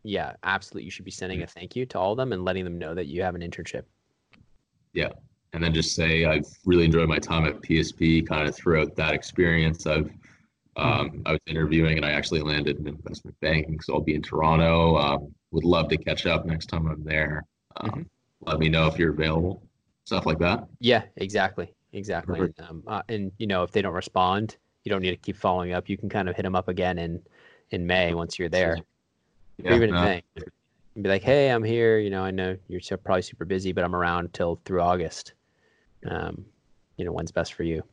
Yeah, 0.02 0.32
absolutely. 0.42 0.86
You 0.86 0.90
should 0.90 1.04
be 1.04 1.10
sending 1.10 1.42
a 1.42 1.44
mm-hmm. 1.44 1.58
thank 1.58 1.76
you 1.76 1.84
to 1.86 1.98
all 1.98 2.12
of 2.12 2.16
them 2.16 2.32
and 2.32 2.42
letting 2.42 2.64
them 2.64 2.78
know 2.78 2.94
that 2.94 3.06
you 3.06 3.22
have 3.22 3.34
an 3.34 3.42
internship. 3.42 3.84
Yeah 4.94 5.12
and 5.52 5.62
then 5.62 5.74
just 5.74 5.94
say 5.94 6.24
I've 6.24 6.46
really 6.64 6.86
enjoyed 6.86 7.08
my 7.08 7.18
time 7.18 7.44
at 7.44 7.60
PSP 7.60 8.26
kind 8.26 8.48
of 8.48 8.56
throughout 8.56 8.96
that 8.96 9.12
experience 9.12 9.86
I've 9.86 10.10
um, 10.76 11.22
I 11.26 11.32
was 11.32 11.40
interviewing 11.46 11.96
and 11.98 12.06
I 12.06 12.12
actually 12.12 12.40
landed 12.40 12.78
in 12.78 12.86
investment 12.88 13.36
banking 13.40 13.80
so 13.80 13.94
I'll 13.94 14.00
be 14.00 14.14
in 14.14 14.22
Toronto 14.22 14.96
um, 14.96 15.34
would 15.50 15.64
love 15.64 15.88
to 15.90 15.96
catch 15.96 16.26
up 16.26 16.46
next 16.46 16.66
time 16.66 16.86
I'm 16.86 17.04
there 17.04 17.44
um, 17.76 17.90
Mhm. 17.90 18.06
let 18.40 18.58
me 18.58 18.68
know 18.68 18.86
if 18.86 18.98
you're 18.98 19.12
available 19.12 19.62
stuff 20.04 20.26
like 20.26 20.38
that 20.38 20.66
Yeah, 20.80 21.04
exactly, 21.16 21.72
exactly. 21.92 22.40
And, 22.40 22.60
um, 22.60 22.82
uh, 22.86 23.02
and 23.08 23.30
you 23.38 23.46
know, 23.46 23.62
if 23.62 23.70
they 23.70 23.82
don't 23.82 23.94
respond, 23.94 24.56
you 24.84 24.90
don't 24.90 25.00
need 25.02 25.10
to 25.12 25.16
keep 25.16 25.36
following 25.36 25.72
up. 25.72 25.88
You 25.88 25.96
can 25.96 26.08
kind 26.08 26.28
of 26.28 26.34
hit 26.34 26.42
them 26.42 26.56
up 26.56 26.68
again 26.68 26.98
in 26.98 27.22
in 27.70 27.86
May 27.86 28.14
once 28.14 28.38
you're 28.38 28.48
there. 28.48 28.78
or 29.64 29.72
even 29.72 29.90
in 29.90 29.94
no, 29.94 30.02
May. 30.02 30.22
And 30.94 31.04
be 31.04 31.08
like, 31.08 31.22
hey, 31.22 31.50
I'm 31.50 31.62
here. 31.62 31.98
You 31.98 32.10
know, 32.10 32.22
I 32.24 32.32
know 32.32 32.56
you're 32.68 32.80
so, 32.80 32.96
probably 32.96 33.22
super 33.22 33.44
busy, 33.44 33.72
but 33.72 33.84
I'm 33.84 33.94
around 33.94 34.34
till 34.34 34.60
through 34.64 34.80
August. 34.82 35.34
Um, 36.04 36.44
you 36.96 37.04
know, 37.04 37.12
when's 37.12 37.32
best 37.32 37.54
for 37.54 37.62
you? 37.62 37.84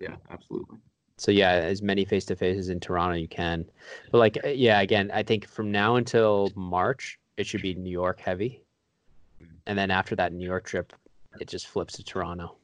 yeah 0.00 0.16
absolutely 0.30 0.78
So 1.18 1.30
yeah, 1.30 1.50
as 1.50 1.82
many 1.82 2.04
face 2.04 2.24
to 2.26 2.36
faces 2.36 2.68
in 2.68 2.80
Toronto 2.80 3.16
you 3.16 3.28
can. 3.28 3.64
But 4.10 4.18
like, 4.18 4.38
uh, 4.44 4.48
yeah, 4.48 4.80
again, 4.80 5.10
I 5.12 5.22
think 5.22 5.48
from 5.48 5.70
now 5.70 5.96
until 5.96 6.50
March, 6.54 7.18
it 7.36 7.46
should 7.46 7.62
be 7.62 7.74
New 7.74 7.90
York 7.90 8.20
heavy, 8.20 8.62
and 9.66 9.78
then 9.78 9.90
after 9.90 10.16
that 10.16 10.32
New 10.32 10.46
York 10.46 10.64
trip, 10.64 10.92
it 11.40 11.48
just 11.48 11.66
flips 11.66 11.94
to 11.94 12.04
Toronto. 12.04 12.56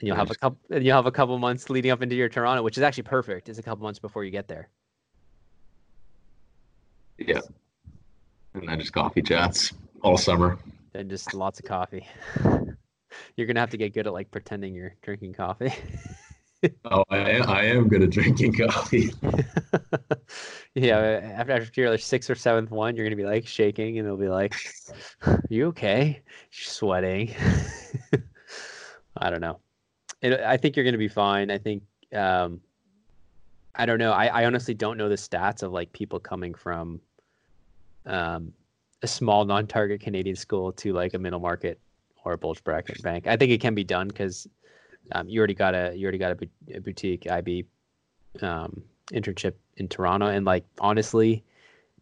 And 0.00 0.08
you'll 0.08 0.16
have 0.16 0.30
a 0.30 0.34
couple. 0.34 0.58
And 0.70 0.84
you'll 0.84 0.96
have 0.96 1.06
a 1.06 1.12
couple 1.12 1.38
months 1.38 1.68
leading 1.70 1.90
up 1.90 2.02
into 2.02 2.16
your 2.16 2.28
Toronto, 2.28 2.62
which 2.62 2.78
is 2.78 2.82
actually 2.82 3.02
perfect. 3.04 3.48
It's 3.48 3.58
a 3.58 3.62
couple 3.62 3.82
months 3.82 3.98
before 3.98 4.24
you 4.24 4.30
get 4.30 4.48
there. 4.48 4.68
yeah 7.18 7.40
and 8.54 8.68
then 8.68 8.80
just 8.80 8.92
coffee 8.92 9.22
chats 9.22 9.72
all 10.02 10.16
summer 10.16 10.58
and 10.94 11.08
just 11.08 11.34
lots 11.34 11.60
of 11.60 11.66
coffee. 11.66 12.06
You're 13.36 13.46
gonna 13.46 13.60
have 13.60 13.70
to 13.70 13.76
get 13.76 13.94
good 13.94 14.06
at 14.06 14.12
like 14.12 14.30
pretending 14.30 14.74
you're 14.74 14.94
drinking 15.02 15.34
coffee. 15.34 15.72
oh 16.84 17.04
I, 17.10 17.18
am- 17.18 17.48
I 17.48 17.64
am 17.64 17.88
good 17.88 18.02
at 18.02 18.10
drinking 18.10 18.52
coffee 18.68 19.10
yeah, 20.74 20.98
after 20.98 21.52
after 21.52 21.80
your 21.80 21.90
like, 21.90 22.00
sixth 22.00 22.30
or 22.30 22.34
seventh 22.34 22.70
one, 22.70 22.96
you're 22.96 23.04
gonna 23.04 23.16
be 23.16 23.24
like 23.24 23.46
shaking, 23.46 23.98
and 23.98 24.06
they'll 24.06 24.16
be 24.16 24.28
like, 24.28 24.54
"Are 25.26 25.42
you 25.48 25.68
okay? 25.68 26.22
You're 26.52 26.64
sweating." 26.64 27.34
I 29.16 29.30
don't 29.30 29.40
know. 29.40 29.58
It, 30.22 30.40
I 30.40 30.56
think 30.56 30.76
you're 30.76 30.84
gonna 30.84 30.98
be 30.98 31.08
fine. 31.08 31.50
I 31.50 31.58
think. 31.58 31.82
Um, 32.14 32.60
I 33.74 33.86
don't 33.86 33.98
know. 33.98 34.12
I, 34.12 34.26
I 34.26 34.44
honestly 34.46 34.74
don't 34.74 34.98
know 34.98 35.08
the 35.08 35.14
stats 35.14 35.62
of 35.62 35.72
like 35.72 35.92
people 35.92 36.18
coming 36.18 36.54
from 36.54 37.00
um, 38.04 38.52
a 39.02 39.06
small 39.06 39.44
non-target 39.44 40.00
Canadian 40.00 40.36
school 40.36 40.72
to 40.72 40.92
like 40.92 41.14
a 41.14 41.18
middle 41.18 41.40
market 41.40 41.80
or 42.24 42.32
a 42.32 42.38
bulge 42.38 42.62
bracket 42.64 43.00
bank. 43.02 43.26
I 43.26 43.36
think 43.36 43.52
it 43.52 43.60
can 43.60 43.74
be 43.74 43.84
done 43.84 44.08
because 44.08 44.48
um, 45.12 45.28
you 45.28 45.38
already 45.38 45.54
got 45.54 45.74
a 45.74 45.94
you 45.94 46.04
already 46.04 46.18
got 46.18 46.32
a, 46.32 46.76
a 46.76 46.80
boutique 46.80 47.30
IB 47.30 47.64
um, 48.42 48.82
internship 49.12 49.54
in 49.76 49.88
Toronto, 49.88 50.26
and 50.26 50.44
like 50.44 50.64
honestly, 50.80 51.44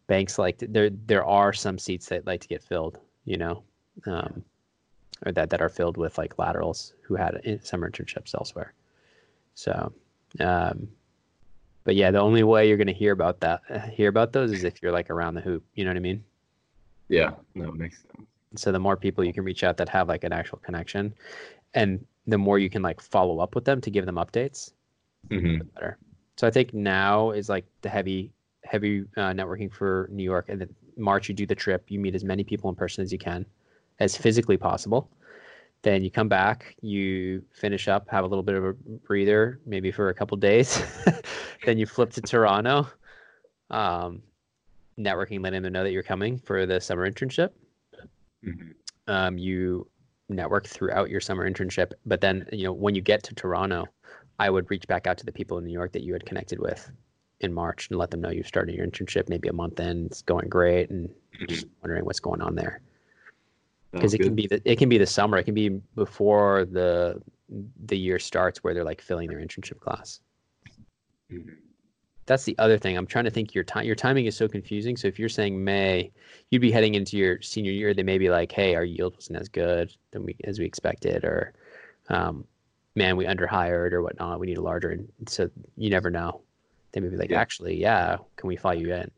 banks 0.07 0.37
like 0.37 0.57
there 0.59 0.89
there 0.89 1.25
are 1.25 1.53
some 1.53 1.77
seats 1.77 2.07
that 2.07 2.25
like 2.25 2.41
to 2.41 2.47
get 2.47 2.63
filled, 2.63 2.97
you 3.25 3.37
know, 3.37 3.63
um, 4.05 4.43
or 5.25 5.31
that 5.31 5.49
that 5.49 5.61
are 5.61 5.69
filled 5.69 5.97
with 5.97 6.17
like 6.17 6.37
laterals 6.39 6.93
who 7.01 7.15
had 7.15 7.39
in- 7.43 7.63
summer 7.63 7.89
internships 7.89 8.33
elsewhere. 8.33 8.73
So, 9.55 9.91
um, 10.39 10.87
but 11.83 11.95
yeah, 11.95 12.11
the 12.11 12.19
only 12.19 12.43
way 12.43 12.67
you're 12.67 12.77
gonna 12.77 12.91
hear 12.91 13.13
about 13.13 13.39
that 13.41 13.61
hear 13.93 14.09
about 14.09 14.33
those 14.33 14.51
is 14.51 14.63
if 14.63 14.81
you're 14.81 14.91
like 14.91 15.09
around 15.09 15.35
the 15.35 15.41
hoop. 15.41 15.63
You 15.75 15.85
know 15.85 15.91
what 15.91 15.97
I 15.97 16.01
mean? 16.01 16.23
yeah 17.09 17.31
no 17.55 17.71
makes 17.71 18.01
sense 18.01 18.27
so 18.55 18.71
the 18.71 18.79
more 18.79 18.95
people 18.95 19.23
you 19.23 19.33
can 19.33 19.43
reach 19.43 19.63
out 19.63 19.77
that 19.77 19.89
have 19.89 20.07
like 20.07 20.23
an 20.23 20.31
actual 20.31 20.57
connection 20.59 21.13
and 21.73 22.05
the 22.27 22.37
more 22.37 22.59
you 22.59 22.69
can 22.69 22.81
like 22.81 23.01
follow 23.01 23.39
up 23.39 23.55
with 23.55 23.65
them 23.65 23.81
to 23.81 23.91
give 23.91 24.05
them 24.05 24.15
updates 24.15 24.73
hmm 25.29 25.57
the 25.59 25.63
better. 25.75 25.97
So 26.37 26.47
i 26.47 26.51
think 26.51 26.73
now 26.73 27.31
is 27.31 27.49
like 27.49 27.65
the 27.81 27.89
heavy 27.89 28.31
heavy 28.63 29.05
uh, 29.17 29.31
networking 29.31 29.71
for 29.71 30.09
new 30.11 30.23
york 30.23 30.49
and 30.49 30.61
then 30.61 30.69
march 30.97 31.29
you 31.29 31.35
do 31.35 31.45
the 31.45 31.55
trip 31.55 31.85
you 31.89 31.99
meet 31.99 32.13
as 32.15 32.23
many 32.23 32.43
people 32.43 32.69
in 32.69 32.75
person 32.75 33.01
as 33.03 33.11
you 33.11 33.17
can 33.17 33.45
as 33.99 34.15
physically 34.15 34.57
possible. 34.57 35.09
Then 35.81 36.03
you 36.03 36.11
come 36.11 36.27
back 36.27 36.75
you 36.81 37.43
finish 37.53 37.87
up 37.87 38.09
have 38.09 38.23
a 38.25 38.27
little 38.27 38.43
bit 38.43 38.55
of 38.55 38.63
a 38.65 38.73
breather 39.07 39.59
maybe 39.65 39.91
for 39.91 40.09
a 40.09 40.13
couple 40.13 40.37
days. 40.49 40.81
Then 41.65 41.77
you 41.77 41.85
flip 41.85 42.11
to 42.11 42.21
toronto. 42.21 42.87
Um, 43.69 44.23
networking 44.97 45.43
letting 45.43 45.61
them 45.61 45.73
know 45.73 45.83
that 45.83 45.91
you're 45.91 46.03
coming 46.03 46.39
for 46.39 46.65
the 46.65 46.79
summer 46.79 47.09
internship. 47.09 47.49
Hmm 48.43 48.71
um, 49.09 49.37
you 49.37 49.87
network 50.29 50.67
throughout 50.67 51.09
your 51.09 51.19
summer 51.19 51.49
internship. 51.49 51.91
But 52.05 52.21
then, 52.21 52.47
you 52.51 52.65
know, 52.65 52.73
when 52.73 52.95
you 52.95 53.01
get 53.01 53.23
to 53.23 53.35
Toronto, 53.35 53.87
I 54.39 54.49
would 54.49 54.69
reach 54.69 54.87
back 54.87 55.07
out 55.07 55.17
to 55.17 55.25
the 55.25 55.31
people 55.31 55.57
in 55.57 55.65
New 55.65 55.73
York 55.73 55.91
that 55.93 56.03
you 56.03 56.13
had 56.13 56.25
connected 56.25 56.59
with 56.59 56.91
in 57.41 57.53
March 57.53 57.89
and 57.89 57.97
let 57.97 58.11
them 58.11 58.21
know 58.21 58.29
you've 58.29 58.47
started 58.47 58.75
your 58.75 58.85
internship 58.85 59.29
maybe 59.29 59.47
a 59.47 59.53
month 59.53 59.79
in, 59.79 60.05
it's 60.05 60.21
going 60.21 60.49
great, 60.49 60.89
and 60.89 61.09
just 61.47 61.65
wondering 61.81 62.05
what's 62.05 62.19
going 62.19 62.41
on 62.41 62.55
there. 62.55 62.81
Because 63.91 64.13
it 64.13 64.19
can 64.19 64.35
be 64.35 64.45
the, 64.47 64.61
it 64.65 64.77
can 64.77 64.87
be 64.89 64.97
the 64.97 65.05
summer, 65.05 65.37
it 65.37 65.45
can 65.45 65.55
be 65.55 65.69
before 65.95 66.65
the 66.65 67.21
the 67.85 67.97
year 67.97 68.19
starts 68.19 68.63
where 68.63 68.73
they're 68.73 68.83
like 68.83 69.01
filling 69.01 69.27
their 69.29 69.39
internship 69.39 69.79
class. 69.79 70.19
Mhm. 71.31 71.57
That's 72.29 72.43
the 72.43 72.55
other 72.59 72.77
thing. 72.77 72.95
I'm 72.95 73.07
trying 73.07 73.25
to 73.25 73.31
think 73.31 73.55
your 73.55 73.63
time. 73.63 73.85
Your 73.85 73.95
timing 73.95 74.27
is 74.27 74.37
so 74.37 74.47
confusing. 74.47 74.95
So 74.95 75.07
if 75.07 75.17
you're 75.17 75.29
saying 75.29 75.63
May, 75.63 76.11
you'd 76.51 76.61
be 76.61 76.71
heading 76.71 76.93
into 76.93 77.17
your 77.17 77.41
senior 77.41 77.71
year. 77.71 77.91
They 77.91 78.03
may 78.03 78.19
be 78.19 78.29
like, 78.29 78.51
"Hey, 78.51 78.75
our 78.75 78.83
yield 78.83 79.15
wasn't 79.15 79.39
as 79.39 79.49
good 79.49 79.91
than 80.11 80.23
we 80.23 80.35
as 80.43 80.59
we 80.59 80.65
expected," 80.65 81.23
or, 81.25 81.53
um, 82.09 82.45
"Man, 82.95 83.17
we 83.17 83.25
underhired," 83.25 83.93
or 83.93 84.03
whatnot. 84.03 84.39
We 84.39 84.45
need 84.45 84.59
a 84.59 84.61
larger. 84.61 84.91
And 84.91 85.09
so 85.27 85.49
you 85.75 85.89
never 85.89 86.11
know. 86.11 86.43
They 86.91 87.01
may 87.01 87.09
be 87.09 87.17
like, 87.17 87.31
Yeah. 87.31 87.41
"Actually, 87.41 87.77
yeah, 87.77 88.17
can 88.35 88.47
we 88.47 88.55
fly 88.57 88.73
you 88.73 88.93
in?" 88.93 89.11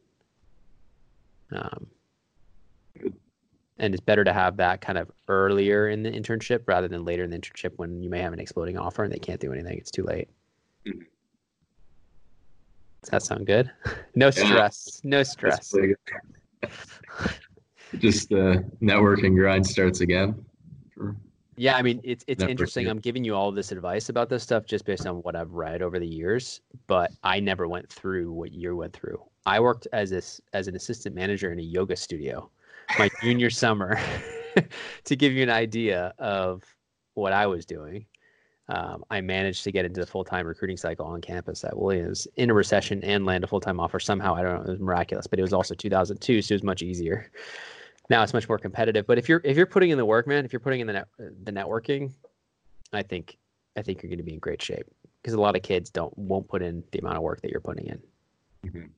Um, 1.51 1.88
and 3.78 3.93
it's 3.93 3.99
better 3.99 4.24
to 4.24 4.32
have 4.32 4.55
that 4.55 4.80
kind 4.80 4.97
of 4.97 5.12
earlier 5.28 5.89
in 5.89 6.03
the 6.03 6.12
internship 6.12 6.62
rather 6.66 6.88
than 6.88 7.03
later 7.03 7.26
in 7.26 7.30
the 7.30 7.38
internship 7.39 7.74
when 7.76 8.01
you 8.01 8.09
may 8.09 8.22
have 8.22 8.32
an 8.32 8.39
exploding 8.39 8.78
offer 8.78 9.03
and 9.03 9.12
they 9.12 9.20
can't 9.20 9.41
do 9.41 9.51
anything. 9.51 9.78
It's 9.78 9.91
too 9.91 10.03
late. 10.03 10.30
Does 13.04 13.10
that 13.10 13.24
sound 13.24 13.47
good? 13.47 13.72
No 14.16 14.30
stress. 14.30 14.99
No 15.06 15.24
stress. 15.24 15.74
Just 17.97 18.30
the 18.30 18.64
networking 18.82 19.36
grind 19.36 19.66
starts 19.66 20.02
again. 20.02 20.45
Yeah, 21.56 21.78
I 21.78 21.82
mean 21.82 22.02
it's 22.04 22.26
it's 22.28 22.43
Networking. 22.43 22.49
interesting. 22.49 22.88
I'm 22.88 22.99
giving 22.99 23.24
you 23.24 23.34
all 23.36 23.52
this 23.52 23.72
advice 23.72 24.10
about 24.10 24.28
this 24.30 24.43
stuff 24.43 24.66
just 24.66 24.86
based 24.86 25.08
on 25.08 25.18
what 25.24 25.36
I've 25.36 25.52
read 25.52 25.82
over 25.82 25.97
the 25.97 26.08
years, 26.08 26.62
but 26.88 27.12
I 27.24 27.39
never 27.39 27.68
went 27.68 27.89
through 27.89 28.34
what 28.34 28.52
you 28.52 28.76
went 28.76 28.93
through. 28.93 29.22
I 29.45 29.60
worked 29.60 29.88
as 29.93 30.10
this 30.10 30.41
as 30.54 30.68
an 30.68 30.76
assistant 30.76 31.16
manager 31.16 31.52
in 31.52 31.60
a 31.60 31.64
yoga 31.64 31.95
studio 31.95 32.49
my 32.97 33.10
junior 33.22 33.49
summer 33.64 33.99
to 35.06 35.16
give 35.16 35.34
you 35.34 35.43
an 35.43 35.49
idea 35.49 36.14
of 36.20 36.64
what 37.14 37.34
I 37.34 37.47
was 37.47 37.66
doing. 37.66 38.06
Um, 38.72 39.03
I 39.09 39.19
managed 39.19 39.65
to 39.65 39.72
get 39.72 39.84
into 39.84 39.99
the 39.99 40.07
full 40.07 40.24
time 40.24 40.47
recruiting 40.47 40.78
cycle 40.78 41.05
on 41.05 41.19
campus 41.19 41.65
at 41.65 41.78
Williams 41.78 42.26
in 42.38 42.49
a 42.49 42.53
recession 42.53 43.03
and 43.03 43.26
land 43.26 43.43
a 43.43 43.47
full 43.47 43.59
time 43.59 43.82
offer 43.82 43.99
somehow. 43.99 44.34
I 44.34 44.41
don't 44.43 44.55
know, 44.55 44.61
it 44.61 44.69
was 44.69 44.80
miraculous, 44.80 45.28
but 45.28 45.39
it 45.39 45.41
was 45.41 45.51
also 45.51 45.76
2002, 45.76 46.41
so 46.41 46.53
it 46.53 46.55
was 46.55 46.63
much 46.63 46.82
easier. 46.82 47.30
Now 48.09 48.24
it's 48.24 48.34
much 48.34 48.49
more 48.49 48.57
competitive. 48.57 49.07
But 49.07 49.19
if 49.19 49.30
you're 49.30 49.39
if 49.45 49.55
you're 49.55 49.65
putting 49.65 49.91
in 49.91 49.97
the 49.97 50.03
work, 50.03 50.28
man, 50.28 50.43
if 50.43 50.51
you're 50.51 50.59
putting 50.59 50.82
in 50.82 50.88
the 50.88 50.93
net, 50.93 51.07
the 51.17 51.51
networking, 51.51 52.11
I 52.91 53.03
think 53.03 53.38
I 53.78 53.82
think 53.82 54.03
you're 54.03 54.09
going 54.09 54.17
to 54.17 54.24
be 54.24 54.34
in 54.34 54.39
great 54.39 54.61
shape 54.61 54.86
because 55.22 55.34
a 55.34 55.39
lot 55.39 55.55
of 55.55 55.61
kids 55.61 55.89
don't 55.89 56.17
won't 56.17 56.45
put 56.49 56.61
in 56.61 56.84
the 56.91 56.99
amount 56.99 57.15
of 57.15 57.24
work 57.24 57.41
that 57.41 57.51
you're 57.51 57.61
putting 57.61 57.86
in. 57.86 58.01
Mhm. 58.65 58.89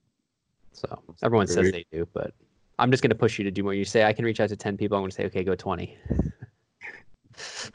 So 0.71 0.99
everyone 1.21 1.45
says 1.45 1.71
they 1.71 1.85
do, 1.91 2.07
but 2.11 2.33
I'm 2.79 2.89
just 2.89 3.03
going 3.03 3.11
to 3.11 3.15
push 3.15 3.37
you 3.37 3.43
to 3.43 3.51
do 3.51 3.61
more. 3.61 3.75
You 3.75 3.85
say 3.85 4.03
I 4.03 4.13
can 4.13 4.25
reach 4.25 4.39
out 4.39 4.49
to 4.49 4.55
10 4.55 4.77
people. 4.77 4.97
I'm 4.97 5.03
going 5.03 5.11
to 5.11 5.15
say, 5.15 5.25
okay, 5.25 5.43
go 5.43 5.53
20. 5.53 5.95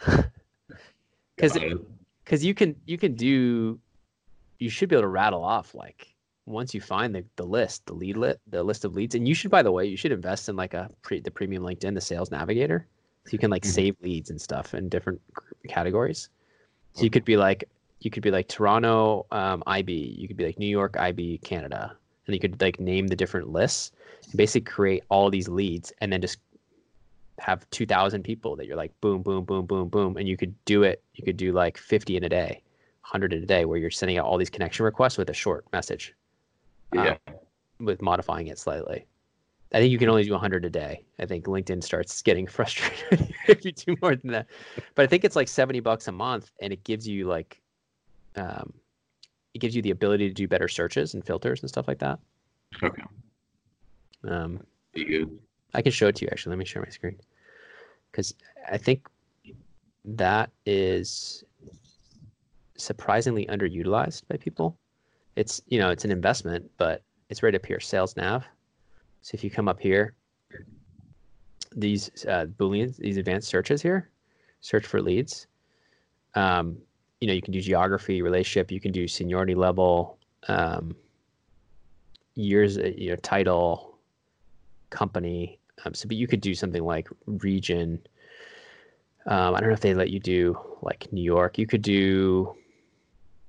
Because 1.39 1.57
because 2.24 2.45
you 2.45 2.53
can 2.53 2.74
you 2.84 2.99
can 2.99 3.14
do 3.14 3.78
you 4.59 4.68
should 4.68 4.89
be 4.89 4.97
able 4.97 5.05
to 5.05 5.09
rattle 5.09 5.45
off 5.45 5.74
like 5.74 6.14
once 6.47 6.74
you 6.74 6.80
find 6.80 7.14
the, 7.14 7.24
the 7.36 7.45
list 7.45 7.86
the 7.86 7.93
lead 7.93 8.16
lit 8.16 8.41
the 8.49 8.62
list 8.62 8.84
of 8.84 8.95
leads. 8.95 9.14
And 9.14 9.28
you 9.28 9.34
should 9.34 9.51
by 9.51 9.62
the 9.62 9.70
way 9.70 9.86
you 9.86 9.97
should 9.97 10.12
invest 10.12 10.49
in 10.49 10.57
like 10.57 10.74
a 10.74 10.91
pre, 11.03 11.20
the 11.20 11.30
premium 11.30 11.62
linkedin 11.62 11.95
the 11.95 12.01
sales 12.01 12.30
navigator. 12.30 12.86
So 13.26 13.32
you 13.32 13.39
can 13.39 13.51
like 13.51 13.62
Mhm. 13.62 13.66
save 13.66 13.97
leads 14.03 14.30
and 14.30 14.41
stuff 14.41 14.74
in 14.74 14.89
different 14.89 15.20
categories. 15.68 16.28
So 16.95 17.05
you 17.05 17.11
could 17.11 17.24
be 17.24 17.36
like 17.36 17.68
you 18.01 18.11
could 18.11 18.22
be 18.22 18.30
like 18.30 18.49
toronto 18.49 19.26
um, 19.30 19.62
ib 19.66 19.91
you 19.91 20.26
could 20.26 20.36
be 20.36 20.47
like 20.47 20.59
new 20.59 20.66
york 20.66 20.97
ib 20.97 21.39
canada. 21.45 21.97
And 22.26 22.34
you 22.34 22.41
could 22.41 22.61
like 22.61 22.78
name 22.80 23.07
the 23.07 23.16
different 23.16 23.49
lists 23.49 23.93
and 24.24 24.36
basically 24.36 24.70
create 24.70 25.05
all 25.09 25.30
these 25.30 25.49
leads 25.49 25.93
and 26.01 26.12
then 26.12 26.20
just 26.20 26.39
have 27.39 27.68
2000 27.70 28.22
people 28.22 28.57
that 28.57 28.66
you're 28.66 28.76
like 28.76 28.93
boom 29.01 29.22
boom 29.22 29.45
boom 29.45 29.64
boom 29.66 29.89
boom 29.89 30.16
and 30.16 30.28
you 30.28 30.36
could 30.36 30.55
do 30.64 30.82
it 30.82 31.03
you 31.14 31.24
could 31.24 31.36
do 31.36 31.53
like 31.53 31.78
50 31.78 32.16
in 32.16 32.24
a 32.24 32.28
day 32.28 32.62
100 33.03 33.32
in 33.32 33.43
a 33.43 33.47
day 33.47 33.64
where 33.64 33.78
you're 33.78 33.91
sending 33.91 34.18
out 34.18 34.26
all 34.26 34.36
these 34.39 34.51
connection 34.51 34.84
requests 34.84 35.16
with 35.18 35.30
a 35.30 35.34
short 35.34 35.64
message 35.72 36.14
um, 36.97 37.05
Yeah. 37.05 37.16
with 37.80 38.03
modifying 38.03 38.49
it 38.49 38.59
slightly 38.59 39.07
i 39.72 39.78
think 39.78 39.93
you 39.93 39.99
can 39.99 40.09
only 40.09 40.24
do 40.24 40.32
100 40.32 40.64
a 40.64 40.70
day 40.70 41.05
i 41.18 41.26
think 41.26 41.47
linkedin 41.47 41.82
starts 41.82 42.22
getting 42.22 42.47
frustrated 42.57 43.32
if 43.47 43.64
you 43.64 43.72
do 43.72 43.95
more 44.03 44.16
than 44.16 44.32
that 44.32 44.47
but 44.95 45.05
i 45.05 45.07
think 45.07 45.24
it's 45.24 45.36
like 45.36 45.49
70 45.49 45.80
bucks 45.80 46.09
a 46.09 46.12
month 46.12 46.51
and 46.61 46.72
it 46.72 46.82
gives 46.84 47.07
you 47.07 47.26
like 47.26 47.62
um, 48.36 48.72
it 49.55 49.59
gives 49.61 49.74
you 49.74 49.82
the 49.82 49.91
ability 49.91 50.28
to 50.28 50.34
do 50.34 50.47
better 50.47 50.68
searches 50.68 51.14
and 51.14 51.24
filters 51.24 51.61
and 51.62 51.68
stuff 51.68 51.89
like 51.89 51.99
that 52.01 52.18
Okay. 52.82 53.03
um, 54.24 54.61
Be 54.93 55.05
good. 55.05 55.39
I 55.74 55.82
can 55.82 55.93
show 55.93 56.09
it 56.09 56.16
to 56.16 56.24
you 56.24 56.28
actually. 56.30 56.51
Let 56.51 56.59
me 56.59 56.64
share 56.64 56.82
my 56.82 56.89
screen. 56.91 57.18
Because 58.18 58.34
I 58.68 58.76
think 58.78 59.06
that 60.04 60.50
is 60.66 61.44
surprisingly 62.76 63.46
underutilized 63.46 64.26
by 64.26 64.36
people. 64.38 64.76
It's 65.36 65.62
you 65.68 65.78
know, 65.78 65.90
it's 65.90 66.04
an 66.04 66.10
investment, 66.10 66.68
but 66.78 67.04
it's 67.28 67.44
right 67.44 67.54
up 67.54 67.64
here, 67.64 67.78
sales 67.78 68.16
nav. 68.16 68.44
So 69.22 69.36
if 69.36 69.44
you 69.44 69.50
come 69.52 69.68
up 69.68 69.78
here, 69.78 70.14
these 71.76 72.10
uh, 72.26 72.46
booleans, 72.58 72.96
these 72.96 73.18
advanced 73.18 73.46
searches 73.46 73.80
here, 73.80 74.10
search 74.62 74.84
for 74.84 75.00
leads. 75.00 75.46
Um, 76.34 76.76
you 77.20 77.28
know, 77.28 77.34
you 77.34 77.42
can 77.42 77.52
do 77.52 77.60
geography, 77.60 78.20
relationship, 78.20 78.72
you 78.72 78.80
can 78.80 78.90
do 78.90 79.06
seniority 79.06 79.54
level, 79.54 80.18
um, 80.48 80.96
years, 82.34 82.78
uh, 82.78 82.90
you 82.96 83.10
know, 83.10 83.16
title, 83.16 83.96
company. 84.90 85.57
Um, 85.85 85.95
so, 85.95 86.09
but 86.09 86.16
you 86.16 86.26
could 86.26 86.41
do 86.41 86.55
something 86.55 86.85
like 86.85 87.09
region. 87.26 88.01
Um, 89.26 89.55
I 89.55 89.61
don't 89.61 89.68
know 89.68 89.74
if 89.74 89.81
they 89.81 89.95
let 89.95 90.11
you 90.11 90.20
do 90.20 90.59
like 90.83 91.12
New 91.12 91.22
York. 91.22 91.59
You 91.59 91.66
could 91.66 91.83
do 91.83 92.55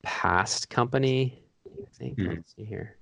past 0.04 0.70
company. 0.70 1.42
I 1.68 1.88
think. 1.94 2.20
Hmm. 2.20 2.30
Let's 2.30 2.56
see 2.56 2.66
here. 2.66 2.98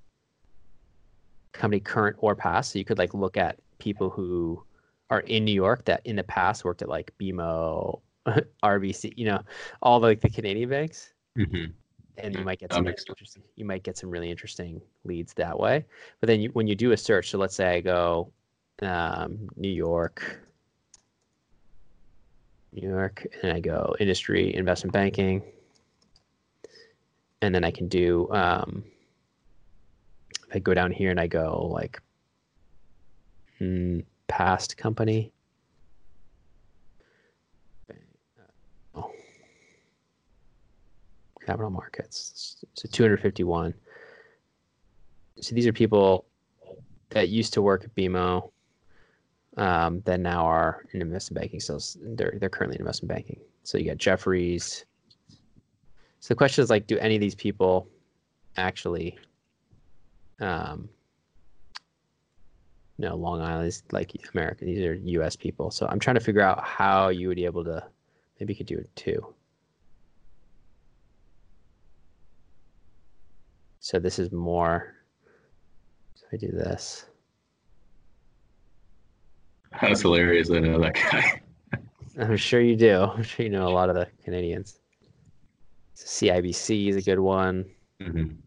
Company 1.54 1.80
current 1.80 2.18
or 2.20 2.36
past. 2.36 2.72
So 2.72 2.80
you 2.80 2.86
could 2.86 2.98
like 2.98 3.14
look 3.14 3.38
at 3.38 3.60
people 3.80 4.10
who 4.10 4.64
are 5.10 5.22
in 5.22 5.46
New 5.46 5.54
York 5.54 5.86
that 5.86 6.02
in 6.06 6.16
the 6.16 6.24
past 6.24 6.66
worked 6.66 6.82
at 6.82 6.90
like 6.90 7.12
BMO, 7.20 8.02
RBC. 8.64 9.14
You 9.18 9.26
know, 9.26 9.42
all 9.82 10.00
the, 10.00 10.08
like 10.08 10.22
the 10.22 10.30
Canadian 10.30 10.70
banks 10.70 11.14
hmm 11.36 11.66
and 12.18 12.36
you 12.36 12.44
might 12.44 12.60
get 12.60 12.74
some 12.74 12.88
interesting 12.88 13.44
you 13.56 13.66
might 13.66 13.84
get 13.84 13.98
some 13.98 14.10
really 14.10 14.30
interesting 14.30 14.82
leads 15.04 15.34
that 15.34 15.58
way 15.58 15.86
but 16.20 16.28
then 16.28 16.42
you, 16.42 16.50
when 16.50 16.68
you 16.68 16.76
do 16.76 16.92
a 16.92 16.98
search 16.98 17.30
so 17.30 17.38
let's 17.38 17.56
say 17.56 17.76
i 17.76 17.82
go 17.82 18.32
um, 18.82 19.48
new 19.56 19.70
york 19.70 20.40
new 22.74 22.88
york 22.88 23.26
and 23.42 23.52
i 23.52 23.60
go 23.60 23.96
industry 24.00 24.54
investment 24.54 24.94
banking 24.94 25.42
and 27.42 27.54
then 27.54 27.64
i 27.64 27.72
can 27.72 27.88
do 27.88 28.30
um, 28.32 28.84
if 30.48 30.56
i 30.56 30.60
go 30.60 30.74
down 30.74 30.92
here 30.92 31.12
and 31.12 31.20
i 31.20 31.28
go 31.28 31.68
like 31.72 32.02
hmm, 33.58 34.00
past 34.28 34.78
company 34.78 35.32
Oh. 38.98 39.12
capital 41.46 41.70
markets. 41.70 42.58
So 42.74 42.90
251. 42.92 43.74
So 45.40 45.56
these 45.56 45.68
are 45.68 45.74
people 45.74 46.26
that 47.10 47.30
used 47.30 47.54
to 47.54 47.62
work 47.62 47.84
at 47.84 47.96
BMO, 47.96 48.52
um, 49.58 50.01
that 50.05 50.20
now 50.20 50.45
are 50.45 50.86
in 50.93 51.01
investment 51.01 51.41
banking. 51.41 51.60
So 51.60 51.80
they're 52.16 52.34
they're 52.39 52.49
currently 52.49 52.76
in 52.76 52.82
investment 52.82 53.10
banking. 53.10 53.39
So 53.64 53.78
you 53.78 53.86
got 53.86 53.97
Jefferies. 53.97 54.86
So 56.20 56.34
the 56.34 56.36
question 56.36 56.64
is 56.64 56.70
like, 56.70 56.88
do 56.88 56.97
any 56.99 57.16
of 57.16 57.22
these 57.22 57.36
people 57.36 57.88
actually, 58.55 59.18
um, 60.39 60.89
no, 62.97 63.16
Long 63.16 63.41
Island 63.41 63.68
is 63.68 63.84
like 63.91 64.14
America. 64.34 64.66
These 64.66 64.84
are 64.86 64.95
U.S. 64.95 65.36
people. 65.36 65.70
So 65.70 65.88
I'm 65.88 65.99
trying 65.99 66.16
to 66.16 66.22
figure 66.22 66.41
out 66.41 66.64
how 66.64 67.10
you 67.10 67.28
would 67.28 67.36
be 67.38 67.45
able 67.45 67.64
to. 67.66 67.84
Maybe 68.39 68.53
you 68.53 68.58
could 68.58 68.68
do 68.68 68.78
it 68.78 68.95
too. 68.95 69.34
So 73.80 73.99
this 73.99 74.20
is 74.20 74.32
more. 74.32 74.95
So 76.16 76.26
I 76.32 76.38
do 76.38 76.51
this. 76.51 77.05
That's 79.82 80.02
hilarious. 80.02 80.50
I 80.52 80.60
know 80.60 80.80
that 80.80 80.94
guy. 80.94 81.42
I'm 82.18 82.38
sure 82.38 82.60
you 82.62 82.76
do. 82.76 83.02
I'm 83.02 83.24
sure 83.24 83.46
you 83.46 83.52
know 83.52 83.68
a 83.68 83.70
lot 83.70 83.90
of 83.90 83.96
the 83.96 84.08
Canadians. 84.24 84.80
CIBC 85.96 86.88
is 86.90 86.96
a 86.96 87.02
good 87.02 87.20
one. 87.20 87.70
hmm 88.02 88.40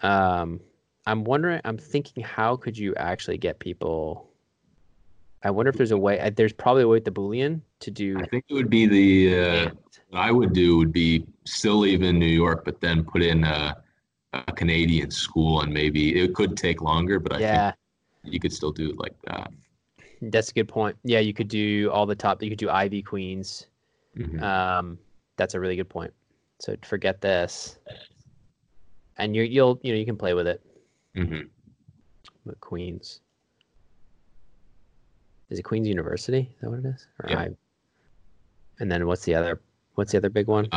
Um, 0.00 0.60
I'm 1.06 1.24
wondering. 1.24 1.60
I'm 1.64 1.78
thinking, 1.78 2.22
how 2.22 2.56
could 2.56 2.76
you 2.76 2.94
actually 2.96 3.38
get 3.38 3.58
people? 3.58 4.30
I 5.42 5.50
wonder 5.50 5.70
if 5.70 5.76
there's 5.76 5.92
a 5.92 5.98
way. 5.98 6.18
uh, 6.20 6.30
There's 6.34 6.52
probably 6.52 6.82
a 6.82 6.88
way 6.88 6.96
with 6.96 7.04
the 7.04 7.10
Boolean 7.12 7.60
to 7.80 7.90
do. 7.90 8.18
I 8.18 8.26
think 8.26 8.44
it 8.48 8.54
would 8.54 8.70
be 8.70 8.86
the 8.86 9.40
uh, 9.40 9.70
what 10.08 10.20
I 10.20 10.32
would 10.32 10.52
do 10.52 10.78
would 10.78 10.92
be 10.92 11.26
still 11.44 11.78
live 11.78 12.02
in 12.02 12.18
New 12.18 12.26
York, 12.26 12.64
but 12.64 12.80
then 12.80 13.04
put 13.04 13.22
in 13.22 13.44
a, 13.44 13.76
a 14.32 14.52
Canadian 14.52 15.10
school, 15.10 15.60
and 15.60 15.72
maybe 15.72 16.18
it 16.18 16.34
could 16.34 16.56
take 16.56 16.80
longer, 16.80 17.20
but 17.20 17.32
I 17.32 17.40
Yeah, 17.40 17.68
think 17.72 17.74
you 18.24 18.40
could 18.40 18.52
still 18.52 18.72
do 18.72 18.90
it 18.90 18.98
like 18.98 19.14
that. 19.26 19.52
That's 20.22 20.50
a 20.50 20.54
good 20.54 20.68
point. 20.68 20.96
Yeah, 21.04 21.18
you 21.20 21.34
could 21.34 21.48
do 21.48 21.90
all 21.92 22.06
the 22.06 22.14
top. 22.16 22.42
You 22.42 22.48
could 22.48 22.58
do 22.58 22.70
Ivey 22.70 23.02
Queens. 23.02 23.66
Mhm. 24.16 24.40
Um, 24.42 24.98
that's 25.36 25.54
a 25.54 25.60
really 25.60 25.76
good 25.76 25.88
point. 25.90 26.12
So 26.58 26.74
forget 26.84 27.20
this, 27.20 27.78
and 29.18 29.36
you 29.36 29.42
you'll 29.42 29.78
you 29.82 29.92
know 29.92 29.98
you 29.98 30.06
can 30.06 30.16
play 30.16 30.34
with 30.34 30.46
it. 30.46 30.60
Mhm. 31.14 31.48
with 32.44 32.60
Queens. 32.60 33.20
Is 35.50 35.58
it 35.58 35.62
Queens 35.62 35.86
University? 35.88 36.50
Is 36.54 36.60
that 36.60 36.70
what 36.70 36.78
it 36.80 36.86
is? 36.86 37.06
Or 37.22 37.30
Yeah. 37.30 37.40
I, 37.40 37.50
and 38.80 38.90
then 38.90 39.06
what's 39.06 39.24
the 39.24 39.34
other? 39.34 39.60
What's 39.94 40.12
the 40.12 40.18
other 40.18 40.30
big 40.30 40.46
one? 40.46 40.68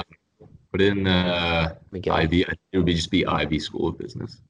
Put 0.71 0.81
in 0.81 1.07
uh. 1.07 1.75
Ivey. 2.09 2.41
It 2.71 2.77
would 2.77 2.85
be 2.85 2.93
just 2.93 3.11
be 3.11 3.25
Ivey 3.25 3.59
School 3.59 3.87
of 3.87 3.97
Business. 3.97 4.41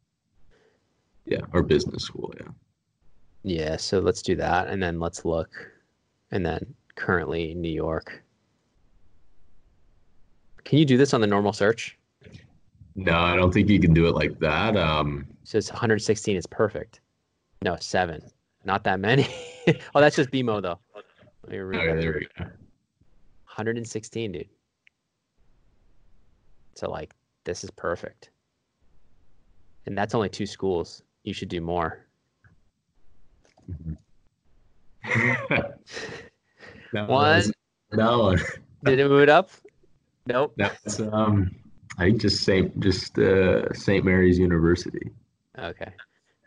Yeah, 1.26 1.42
or 1.54 1.62
business 1.64 2.04
school. 2.04 2.34
Yeah. 2.40 2.48
Yeah, 3.44 3.78
so 3.78 4.00
let's 4.00 4.22
do 4.22 4.36
that, 4.36 4.68
and 4.68 4.82
then 4.82 5.00
let's 5.00 5.24
look, 5.26 5.50
and 6.32 6.46
then 6.46 6.74
currently 6.96 7.54
New 7.56 7.72
York. 7.72 8.22
Can 10.66 10.78
you 10.78 10.86
do 10.86 10.98
this 10.98 11.14
on 11.14 11.22
the 11.22 11.28
normal 11.28 11.54
search? 11.54 11.98
No, 12.96 13.18
I 13.18 13.36
don't 13.36 13.54
think 13.54 13.70
you 13.70 13.80
can 13.80 13.94
do 13.94 14.08
it 14.08 14.14
like 14.16 14.38
that. 14.40 14.76
Um, 14.76 15.26
So 15.44 15.58
it's 15.58 15.72
116 15.72 16.36
is 16.36 16.46
perfect. 16.46 17.00
No, 17.64 17.78
seven. 17.80 18.22
Not 18.66 18.84
that 18.84 19.00
many. 19.00 19.28
oh, 19.96 20.02
that's 20.02 20.16
just 20.16 20.32
BMO 20.32 20.62
though. 20.62 20.80
Let 21.44 21.52
me 21.52 21.58
read 21.60 21.90
okay, 21.90 22.00
there 22.02 22.14
we 22.14 22.28
go. 22.38 22.44
116, 22.46 24.32
dude. 24.32 24.50
So 26.76 26.90
like 26.90 27.14
this 27.46 27.64
is 27.64 27.72
perfect. 27.72 28.30
And 29.86 29.98
that's 29.98 30.14
only 30.14 30.30
two 30.30 30.46
schools. 30.46 31.02
You 31.24 31.34
should 31.34 31.50
do 31.50 31.62
more. 31.62 32.06
no, 36.94 37.06
One. 37.06 37.44
No, 37.92 38.36
Did 38.84 39.00
it 39.00 39.10
move 39.10 39.24
it 39.24 39.30
up? 39.30 39.50
Nope. 40.28 40.54
that's 40.58 41.00
um, 41.00 41.52
I 41.98 42.06
think 42.06 42.22
just 42.22 42.44
Saint 42.44 42.80
just 42.80 43.18
uh, 43.18 43.72
Saint 43.74 44.06
Mary's 44.06 44.38
University. 44.38 45.10
Okay. 45.58 45.92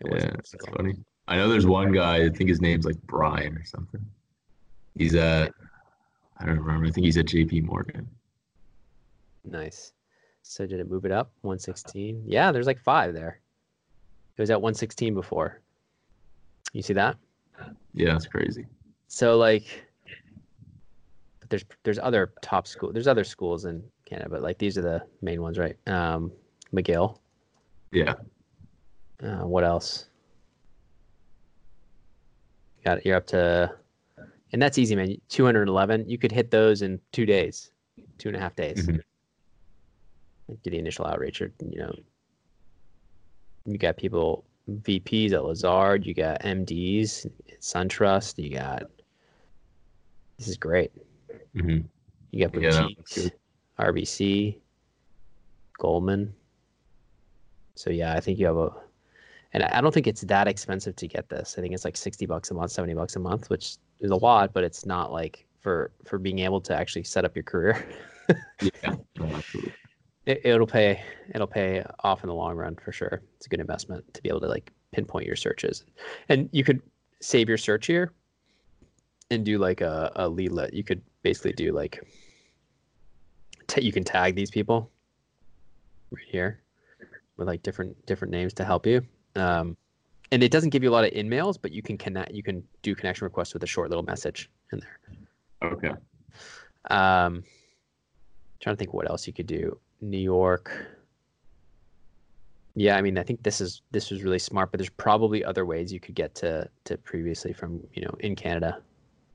Yeah, 0.05 0.31
that's 0.35 0.55
funny. 0.77 0.95
I 1.29 1.37
know 1.37 1.49
there's 1.49 1.67
one 1.67 1.93
guy. 1.93 2.25
I 2.25 2.29
think 2.29 2.49
his 2.49 2.61
name's 2.61 2.85
like 2.85 3.01
Brian 3.03 3.57
or 3.57 3.65
something. 3.65 4.05
He's 4.97 5.15
at 5.15 5.53
I 6.39 6.47
don't 6.47 6.59
remember. 6.59 6.87
I 6.87 6.91
think 6.91 7.05
he's 7.05 7.19
at 7.19 7.27
J.P. 7.27 7.61
Morgan. 7.63 8.09
Nice. 9.45 9.93
So 10.43 10.67
did 10.67 10.81
it 10.81 10.91
move 10.91 11.05
it 11.05 11.13
up? 11.13 11.31
116? 11.43 12.25
Yeah, 12.27 12.51
there's 12.51 12.67
like 12.67 12.81
five 12.81 13.15
there. 13.15 13.41
It 14.37 14.43
was 14.43 14.51
at 14.51 14.61
116 14.61 15.15
before. 15.15 15.61
You 16.73 16.83
see 16.83 16.95
that? 16.95 17.17
Yeah, 17.95 18.13
that's 18.13 18.27
crazy. 18.27 18.67
So 19.09 19.37
like 19.37 19.65
but 21.41 21.51
there's 21.51 21.65
there's 21.83 21.99
other 21.99 22.33
top 22.43 22.67
school 22.67 22.93
there's 22.93 23.07
other 23.09 23.25
schools 23.25 23.65
in 23.67 23.83
Canada, 24.05 24.29
but 24.31 24.43
like 24.43 24.59
these 24.59 24.79
are 24.79 24.83
the 24.83 25.03
main 25.21 25.43
ones, 25.43 25.59
right? 25.59 25.77
Um 25.87 26.33
McGill. 26.73 27.19
Yeah. 27.93 28.15
Uh, 29.23 29.47
what 29.47 29.63
else? 29.63 30.07
Got 32.85 32.99
it. 32.99 33.07
You're 33.07 33.17
up 33.17 33.27
to, 33.29 33.73
and 34.53 34.61
that's 34.61 34.79
easy, 34.79 34.97
man. 34.97 35.17
211. 35.29 36.09
You 36.09 36.19
could 36.19 36.33
hit 36.33 36.51
those 36.51 36.83
in 36.83 36.99
two 37.13 37.27
days, 37.27 37.71
two 38.19 38.29
and 38.29 38.37
a 38.37 38.41
half 38.41 38.57
days. 38.57 38.89
Mhm. 38.89 39.01
Do 40.65 40.71
the 40.71 40.79
initial 40.79 41.07
outreach, 41.07 41.41
or 41.41 41.53
you 41.61 41.79
know, 41.79 41.95
you 43.67 43.79
got 43.79 43.97
people 43.97 44.45
VPs 44.71 45.33
at 45.33 45.45
Lazard. 45.45 46.07
You 46.07 46.15
got 46.15 46.41
MDs 46.43 47.27
at 47.27 47.61
SunTrust. 47.61 48.43
You 48.43 48.57
got. 48.57 48.85
This 50.39 50.49
is 50.49 50.57
great. 50.57 50.93
hmm 51.55 51.79
You 52.31 52.47
got 52.47 52.61
Yeah, 52.61 52.83
boutiques, 52.83 53.15
good. 53.15 53.33
RBC, 53.79 54.59
Goldman. 55.79 56.35
So 57.75 57.91
yeah, 57.91 58.15
I 58.15 58.21
think 58.21 58.39
you 58.39 58.47
have 58.47 58.57
a, 58.57 58.71
and 59.53 59.63
I 59.63 59.81
don't 59.81 59.93
think 59.93 60.07
it's 60.07 60.23
that 60.23 60.47
expensive 60.49 60.97
to 60.97 61.09
get 61.09 61.29
this. 61.29 61.57
I 61.59 61.61
think 61.63 61.75
it's 61.75 61.85
like 61.85 61.97
sixty 61.97 62.27
bucks 62.27 62.51
a 62.51 62.55
month, 62.55 62.71
seventy 62.71 62.95
bucks 62.95 63.17
a 63.17 63.21
month, 63.21 63.51
which 63.51 63.77
is 64.01 64.11
a 64.11 64.17
lot, 64.17 64.53
but 64.53 64.65
it's 64.65 64.85
not 64.87 65.13
like 65.13 65.47
for 65.61 65.93
for 66.05 66.19
being 66.19 66.41
able 66.41 66.61
to 66.63 66.75
actually 66.77 67.05
set 67.05 67.25
up 67.25 67.35
your 67.37 67.45
career. 67.45 67.85
Yeah. 68.63 68.95
Absolutely. 69.21 69.73
It, 70.27 70.41
it'll 70.45 70.67
pay. 70.67 71.03
It'll 71.35 71.47
pay 71.47 71.85
off 72.05 72.23
in 72.23 72.29
the 72.29 72.35
long 72.35 72.57
run 72.57 72.77
for 72.77 72.93
sure. 72.93 73.23
It's 73.37 73.47
a 73.47 73.49
good 73.49 73.61
investment 73.61 74.13
to 74.15 74.23
be 74.23 74.29
able 74.29 74.41
to 74.41 74.49
like 74.49 74.73
pinpoint 74.93 75.27
your 75.27 75.37
searches, 75.37 75.85
and 76.29 76.49
you 76.53 76.65
could 76.65 76.81
save 77.21 77.49
your 77.49 77.59
search 77.59 77.87
here 77.87 78.13
and 79.31 79.45
do 79.45 79.59
like 79.59 79.81
a, 79.81 80.13
a 80.17 80.29
lead 80.29 80.53
list. 80.53 80.75
You 80.75 80.85
could 80.85 81.03
basically 81.23 81.53
do 81.53 81.73
like 81.73 82.07
ta 83.67 83.81
you 83.81 83.93
can 83.93 84.05
tag 84.05 84.35
these 84.35 84.51
people 84.51 84.91
right 86.11 86.25
here 86.29 86.61
with 87.37 87.49
like 87.49 87.63
different 87.63 88.07
different 88.07 88.33
names 88.33 88.53
to 88.55 88.65
help 88.65 88.87
you. 88.87 89.03
Um, 89.35 89.77
and 90.31 90.43
it 90.43 90.51
doesn't 90.51 90.71
give 90.71 90.83
you 90.83 90.91
a 90.91 90.93
lot 90.93 91.05
of 91.05 91.13
in 91.13 91.29
mails, 91.29 91.59
but 91.59 91.73
you 91.73 91.83
can 91.83 91.99
connect. 91.99 92.33
You 92.33 92.43
can 92.43 92.63
do 92.83 92.95
connection 92.95 93.25
requests 93.25 93.55
with 93.55 93.63
a 93.63 93.67
short 93.67 93.91
little 93.91 94.05
message 94.05 94.51
in 94.73 94.81
there. 94.81 95.73
Okay. 95.73 95.91
Um, 96.91 97.45
trying 98.61 98.75
to 98.75 98.79
think 98.79 98.95
what 98.95 99.09
else 99.09 99.27
you 99.27 99.33
could 99.33 99.47
do. 99.47 99.79
New 100.03 100.19
York. 100.19 100.71
Yeah, 102.75 102.97
I 102.97 103.03
mean, 103.03 103.19
I 103.19 103.23
think 103.23 103.43
this 103.43 103.61
is 103.61 103.83
this 103.91 104.11
was 104.11 104.23
really 104.23 104.39
smart, 104.39 104.71
but 104.71 104.79
there's 104.79 104.91
probably 104.91 105.45
other 105.45 105.65
ways 105.65 105.93
you 105.93 106.01
could 106.01 106.15
get 106.15 106.35
to 106.37 106.69
to 106.85 106.99
previously 106.99 107.53
from 107.53 107.81
you 107.95 108.03
know 108.03 108.15
in 108.21 108.35
Canada. 108.35 108.83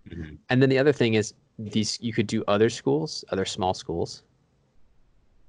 Mhm. 0.10 0.38
And 0.50 0.62
then 0.62 0.70
the 0.70 0.78
other 0.80 0.94
thing 0.94 1.14
is 1.16 1.34
these 1.60 2.00
you 2.02 2.14
could 2.14 2.28
do 2.28 2.44
other 2.48 2.70
schools, 2.70 3.24
other 3.30 3.46
small 3.46 3.74
schools. 3.74 4.24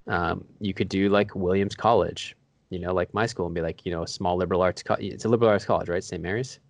Um, 0.06 0.44
you 0.60 0.72
could 0.72 0.88
do 0.88 1.08
like 1.08 1.34
Williams 1.34 1.74
College, 1.74 2.34
you 2.70 2.78
know, 2.78 2.94
like 2.94 3.12
my 3.12 3.26
school, 3.26 3.46
and 3.46 3.54
be 3.54 3.60
like, 3.60 3.84
you 3.84 3.92
know, 3.92 4.02
a 4.02 4.08
small 4.08 4.36
liberal 4.36 4.62
arts. 4.62 4.82
Co- 4.82 4.96
it's 4.98 5.24
a 5.24 5.28
liberal 5.28 5.50
arts 5.50 5.64
college, 5.64 5.88
right? 5.88 6.02
St. 6.02 6.22
Mary's. 6.22 6.60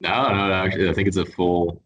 No, 0.00 0.28
no, 0.28 0.48
no, 0.48 0.52
actually, 0.54 0.88
I 0.88 0.92
think 0.94 1.08
it's 1.08 1.16
a 1.16 1.26
full. 1.26 1.82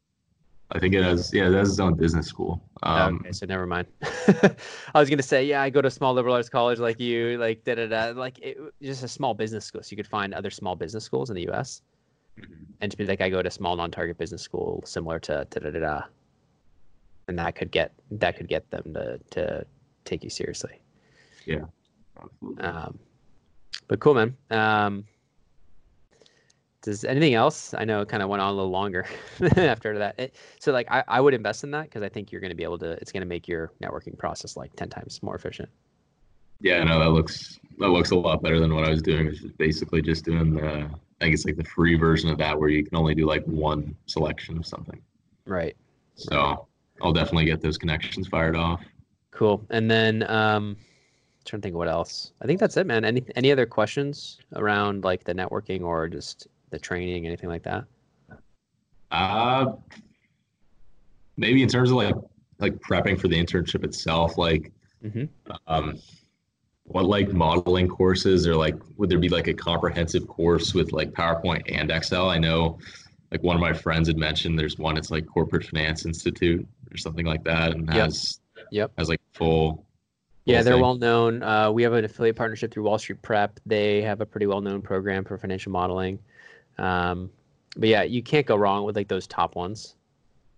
I 0.72 0.78
think 0.78 0.94
it 0.94 1.04
has. 1.04 1.32
Yeah, 1.32 1.48
it 1.48 1.52
has 1.54 1.70
its 1.70 1.80
own 1.80 1.94
business 1.94 2.26
school. 2.26 2.62
Um, 2.82 3.16
okay, 3.20 3.32
so 3.32 3.46
never 3.46 3.66
mind. 3.66 3.86
I 4.02 4.98
was 4.98 5.10
gonna 5.10 5.22
say, 5.22 5.44
yeah, 5.44 5.60
I 5.62 5.70
go 5.70 5.82
to 5.82 5.90
small 5.90 6.14
liberal 6.14 6.34
arts 6.34 6.48
college 6.48 6.78
like 6.78 6.98
you, 6.98 7.36
like 7.38 7.62
da 7.64 7.74
da 7.74 7.86
da, 7.86 8.18
like 8.18 8.38
it, 8.38 8.56
just 8.82 9.04
a 9.04 9.08
small 9.08 9.34
business 9.34 9.66
school. 9.66 9.82
So 9.82 9.90
you 9.90 9.96
could 9.96 10.06
find 10.06 10.32
other 10.32 10.50
small 10.50 10.74
business 10.74 11.04
schools 11.04 11.28
in 11.30 11.36
the 11.36 11.42
U.S. 11.42 11.82
Mhm. 12.40 12.66
and 12.80 12.90
to 12.90 12.96
be 12.96 13.04
like, 13.04 13.20
I 13.20 13.28
go 13.28 13.42
to 13.42 13.48
a 13.48 13.50
small 13.50 13.76
non-target 13.76 14.16
business 14.16 14.40
school 14.40 14.82
similar 14.86 15.18
to 15.20 15.46
da 15.50 15.60
da 15.60 15.70
da 15.70 15.80
da, 15.80 16.02
and 17.28 17.38
that 17.38 17.54
could 17.54 17.70
get 17.70 17.92
that 18.12 18.36
could 18.36 18.48
get 18.48 18.70
them 18.70 18.94
to 18.94 19.18
to 19.32 19.66
take 20.06 20.24
you 20.24 20.30
seriously. 20.30 20.80
absolutely. 22.20 22.64
Um, 22.64 22.98
but 23.88 24.00
cool, 24.00 24.14
man. 24.14 24.36
Um, 24.50 25.04
does 26.82 27.04
anything 27.04 27.34
else? 27.34 27.74
I 27.74 27.84
know 27.84 28.00
it 28.00 28.08
kind 28.08 28.22
of 28.22 28.28
went 28.28 28.42
on 28.42 28.52
a 28.52 28.56
little 28.56 28.70
longer 28.70 29.06
after 29.56 29.98
that. 29.98 30.18
It- 30.18 30.34
so 30.58 30.72
like, 30.72 30.90
I, 30.90 31.04
I 31.08 31.20
would 31.20 31.32
invest 31.34 31.64
in 31.64 31.70
that 31.70 31.84
because 31.84 32.02
I 32.02 32.08
think 32.08 32.30
you're 32.30 32.40
going 32.40 32.50
to 32.50 32.56
be 32.56 32.64
able 32.64 32.78
to. 32.78 32.92
It's 32.92 33.12
going 33.12 33.22
to 33.22 33.26
make 33.26 33.48
your 33.48 33.72
networking 33.82 34.18
process 34.18 34.56
like 34.56 34.74
ten 34.76 34.88
times 34.90 35.22
more 35.22 35.34
efficient. 35.34 35.68
Yeah, 36.60 36.82
no, 36.84 36.98
that 37.00 37.10
looks 37.10 37.58
that 37.78 37.88
looks 37.88 38.10
a 38.10 38.16
lot 38.16 38.42
better 38.42 38.60
than 38.60 38.74
what 38.74 38.84
I 38.84 38.90
was 38.90 39.02
doing. 39.02 39.26
Which 39.26 39.42
is 39.42 39.52
basically 39.52 40.02
just 40.02 40.24
doing 40.24 40.54
the. 40.54 40.90
I 41.20 41.24
think 41.24 41.34
it's 41.34 41.44
like 41.44 41.56
the 41.56 41.64
free 41.64 41.94
version 41.94 42.30
of 42.30 42.38
that, 42.38 42.58
where 42.58 42.68
you 42.68 42.84
can 42.84 42.96
only 42.96 43.14
do 43.14 43.26
like 43.26 43.44
one 43.44 43.96
selection 44.06 44.58
of 44.58 44.66
something. 44.66 45.00
Right. 45.46 45.76
So 46.16 46.66
I'll 47.00 47.12
definitely 47.12 47.44
get 47.44 47.60
those 47.60 47.78
connections 47.78 48.26
fired 48.28 48.56
off. 48.56 48.80
Cool. 49.30 49.64
And 49.70 49.90
then 49.90 50.28
um, 50.28 50.76
trying 51.44 51.60
to 51.60 51.66
think 51.66 51.74
of 51.74 51.78
what 51.78 51.88
else. 51.88 52.32
I 52.40 52.46
think 52.46 52.60
that's 52.60 52.76
it, 52.76 52.86
man. 52.86 53.04
Any 53.04 53.24
any 53.36 53.52
other 53.52 53.66
questions 53.66 54.38
around 54.56 55.04
like 55.04 55.24
the 55.24 55.34
networking 55.34 55.82
or 55.82 56.08
just 56.08 56.46
the 56.72 56.78
training, 56.80 57.26
anything 57.26 57.48
like 57.48 57.62
that? 57.62 57.84
Uh 59.12 59.72
maybe 61.36 61.62
in 61.62 61.68
terms 61.68 61.90
of 61.90 61.96
like 61.96 62.14
like 62.58 62.74
prepping 62.80 63.20
for 63.20 63.28
the 63.28 63.36
internship 63.36 63.84
itself, 63.84 64.36
like 64.38 64.72
Mhm. 65.04 65.28
um 65.68 65.98
what 66.84 67.04
like 67.04 67.32
modeling 67.32 67.86
courses 67.88 68.46
or 68.46 68.56
like 68.56 68.74
would 68.96 69.08
there 69.08 69.18
be 69.18 69.28
like 69.28 69.46
a 69.46 69.54
comprehensive 69.54 70.26
course 70.26 70.74
with 70.74 70.92
like 70.92 71.12
PowerPoint 71.12 71.62
and 71.72 71.90
Excel? 71.90 72.28
I 72.28 72.38
know 72.38 72.78
like 73.30 73.42
one 73.42 73.54
of 73.56 73.60
my 73.60 73.72
friends 73.72 74.08
had 74.08 74.16
mentioned 74.16 74.58
there's 74.58 74.78
one 74.78 74.96
it's 74.96 75.10
like 75.10 75.26
Corporate 75.26 75.64
Finance 75.66 76.06
Institute 76.06 76.66
or 76.90 76.96
something 76.96 77.26
like 77.26 77.44
that 77.44 77.72
and 77.72 77.86
Yep. 77.86 77.94
has 77.94 78.40
Yep. 78.70 78.92
has 78.98 79.08
like 79.10 79.20
full 79.34 79.86
Yeah, 80.44 80.62
they're 80.62 80.78
well 80.78 80.96
known. 80.96 81.42
Uh, 81.42 81.70
we 81.70 81.82
have 81.84 81.92
an 81.92 82.04
affiliate 82.04 82.34
partnership 82.36 82.72
through 82.72 82.82
Wall 82.84 82.98
Street 82.98 83.22
Prep. 83.22 83.60
They 83.64 84.02
have 84.02 84.20
a 84.20 84.26
pretty 84.26 84.46
well 84.46 84.60
known 84.60 84.82
program 84.82 85.24
for 85.24 85.36
financial 85.38 85.70
modeling. 85.72 86.18
Um, 86.78 87.30
but 87.76 87.88
yeah, 87.88 88.02
you 88.02 88.22
can't 88.22 88.46
go 88.46 88.56
wrong 88.56 88.84
with 88.84 88.96
like 88.96 89.08
those 89.08 89.26
top 89.26 89.56
ones. 89.56 89.96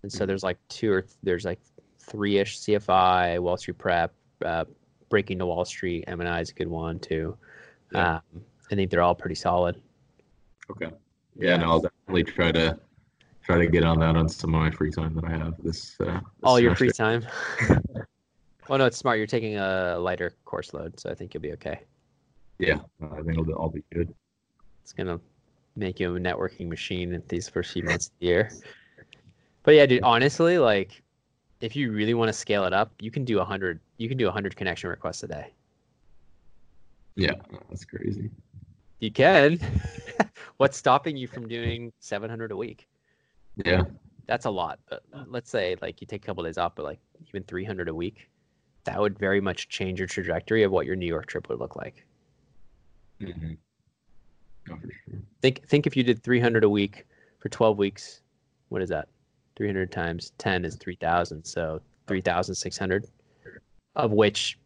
And 0.02 0.12
so 0.12 0.24
Mhm. 0.24 0.26
there's 0.28 0.42
like 0.42 0.58
two 0.68 0.92
or 0.92 1.02
th- 1.02 1.14
there's 1.22 1.44
like 1.44 1.60
three 1.98 2.38
ish 2.38 2.58
CFI, 2.60 3.38
Wall 3.38 3.56
Street 3.56 3.78
Prep, 3.78 4.12
uh, 4.44 4.64
Breaking 5.08 5.36
Into 5.36 5.46
Wall 5.46 5.64
Street, 5.64 6.04
M 6.06 6.20
and 6.20 6.28
I 6.28 6.40
is 6.40 6.50
a 6.50 6.54
good 6.54 6.68
one 6.68 6.98
too. 6.98 7.36
Yeah. 7.92 8.16
Um, 8.16 8.44
I 8.70 8.74
think 8.74 8.90
they're 8.90 9.02
all 9.02 9.14
pretty 9.14 9.34
solid. 9.36 9.80
Okay. 10.70 10.90
Yeah, 11.36 11.56
no, 11.56 11.70
I'll 11.70 11.80
definitely 11.80 12.24
try 12.24 12.52
to 12.52 12.78
try 13.42 13.58
to 13.58 13.66
get 13.66 13.84
on 13.84 13.98
that 14.00 14.16
on 14.16 14.28
some 14.28 14.54
of 14.54 14.60
my 14.60 14.70
free 14.70 14.90
time 14.90 15.14
that 15.14 15.24
I 15.24 15.30
have 15.30 15.54
this 15.62 15.96
uh 16.00 16.04
this 16.14 16.22
all 16.42 16.58
your 16.58 16.74
free 16.74 16.90
time. 16.90 17.24
well, 18.68 18.78
no, 18.78 18.86
it's 18.86 18.96
smart. 18.96 19.18
You're 19.18 19.26
taking 19.26 19.56
a 19.58 19.98
lighter 19.98 20.32
course 20.44 20.72
load, 20.74 20.98
so 20.98 21.10
I 21.10 21.14
think 21.14 21.34
you'll 21.34 21.42
be 21.42 21.52
okay. 21.52 21.80
Yeah, 22.58 22.78
I 23.02 23.22
think 23.22 23.38
I'll, 23.38 23.62
I'll 23.62 23.68
be 23.68 23.82
good. 23.92 24.14
It's 24.82 24.92
gonna 24.92 25.20
make 25.76 26.00
you 26.00 26.14
a 26.14 26.18
networking 26.18 26.68
machine 26.68 27.12
in 27.14 27.22
these 27.28 27.48
first 27.48 27.72
few 27.72 27.82
months 27.82 28.06
of 28.06 28.12
the 28.20 28.26
year. 28.26 28.50
But 29.62 29.74
yeah, 29.74 29.86
dude, 29.86 30.02
honestly, 30.02 30.58
like 30.58 31.02
if 31.60 31.74
you 31.74 31.92
really 31.92 32.14
want 32.14 32.28
to 32.28 32.32
scale 32.32 32.64
it 32.64 32.72
up, 32.72 32.92
you 33.00 33.10
can 33.10 33.24
do 33.24 33.40
a 33.40 33.44
hundred. 33.44 33.80
You 33.96 34.08
can 34.08 34.18
do 34.18 34.28
a 34.28 34.30
hundred 34.30 34.56
connection 34.56 34.90
requests 34.90 35.22
a 35.22 35.28
day. 35.28 35.52
Yeah, 37.16 37.34
that's 37.68 37.84
crazy. 37.84 38.30
you 39.00 39.10
can. 39.10 39.58
What's 40.56 40.76
stopping 40.76 41.16
you 41.16 41.26
from 41.26 41.48
doing 41.48 41.92
700 42.00 42.52
a 42.52 42.56
week? 42.56 42.88
Yeah. 43.56 43.82
That's 44.26 44.46
a 44.46 44.50
lot. 44.50 44.78
But 44.88 45.02
let's 45.26 45.50
say 45.50 45.76
like 45.82 46.00
you 46.00 46.06
take 46.06 46.22
a 46.22 46.26
couple 46.26 46.44
of 46.44 46.48
days 46.48 46.58
off, 46.58 46.74
but 46.74 46.84
like 46.84 46.98
even 47.28 47.42
300 47.44 47.88
a 47.88 47.94
week, 47.94 48.28
that 48.84 49.00
would 49.00 49.18
very 49.18 49.40
much 49.40 49.68
change 49.68 49.98
your 49.98 50.08
trajectory 50.08 50.62
of 50.62 50.72
what 50.72 50.86
your 50.86 50.96
New 50.96 51.06
York 51.06 51.26
trip 51.26 51.48
would 51.48 51.58
look 51.58 51.76
like. 51.76 52.04
Mm-hmm. 53.20 53.54
Oh, 54.70 54.76
for 54.76 54.88
sure. 55.10 55.20
Think 55.42 55.66
think 55.68 55.86
if 55.86 55.96
you 55.96 56.02
did 56.02 56.22
300 56.22 56.64
a 56.64 56.68
week 56.68 57.06
for 57.38 57.48
12 57.48 57.76
weeks, 57.78 58.22
what 58.68 58.82
is 58.82 58.88
that? 58.88 59.08
300 59.56 59.92
times 59.92 60.32
10 60.38 60.64
is 60.64 60.76
3,000. 60.76 61.44
So 61.44 61.80
3,600, 62.06 63.06
of 63.96 64.12
which 64.12 64.58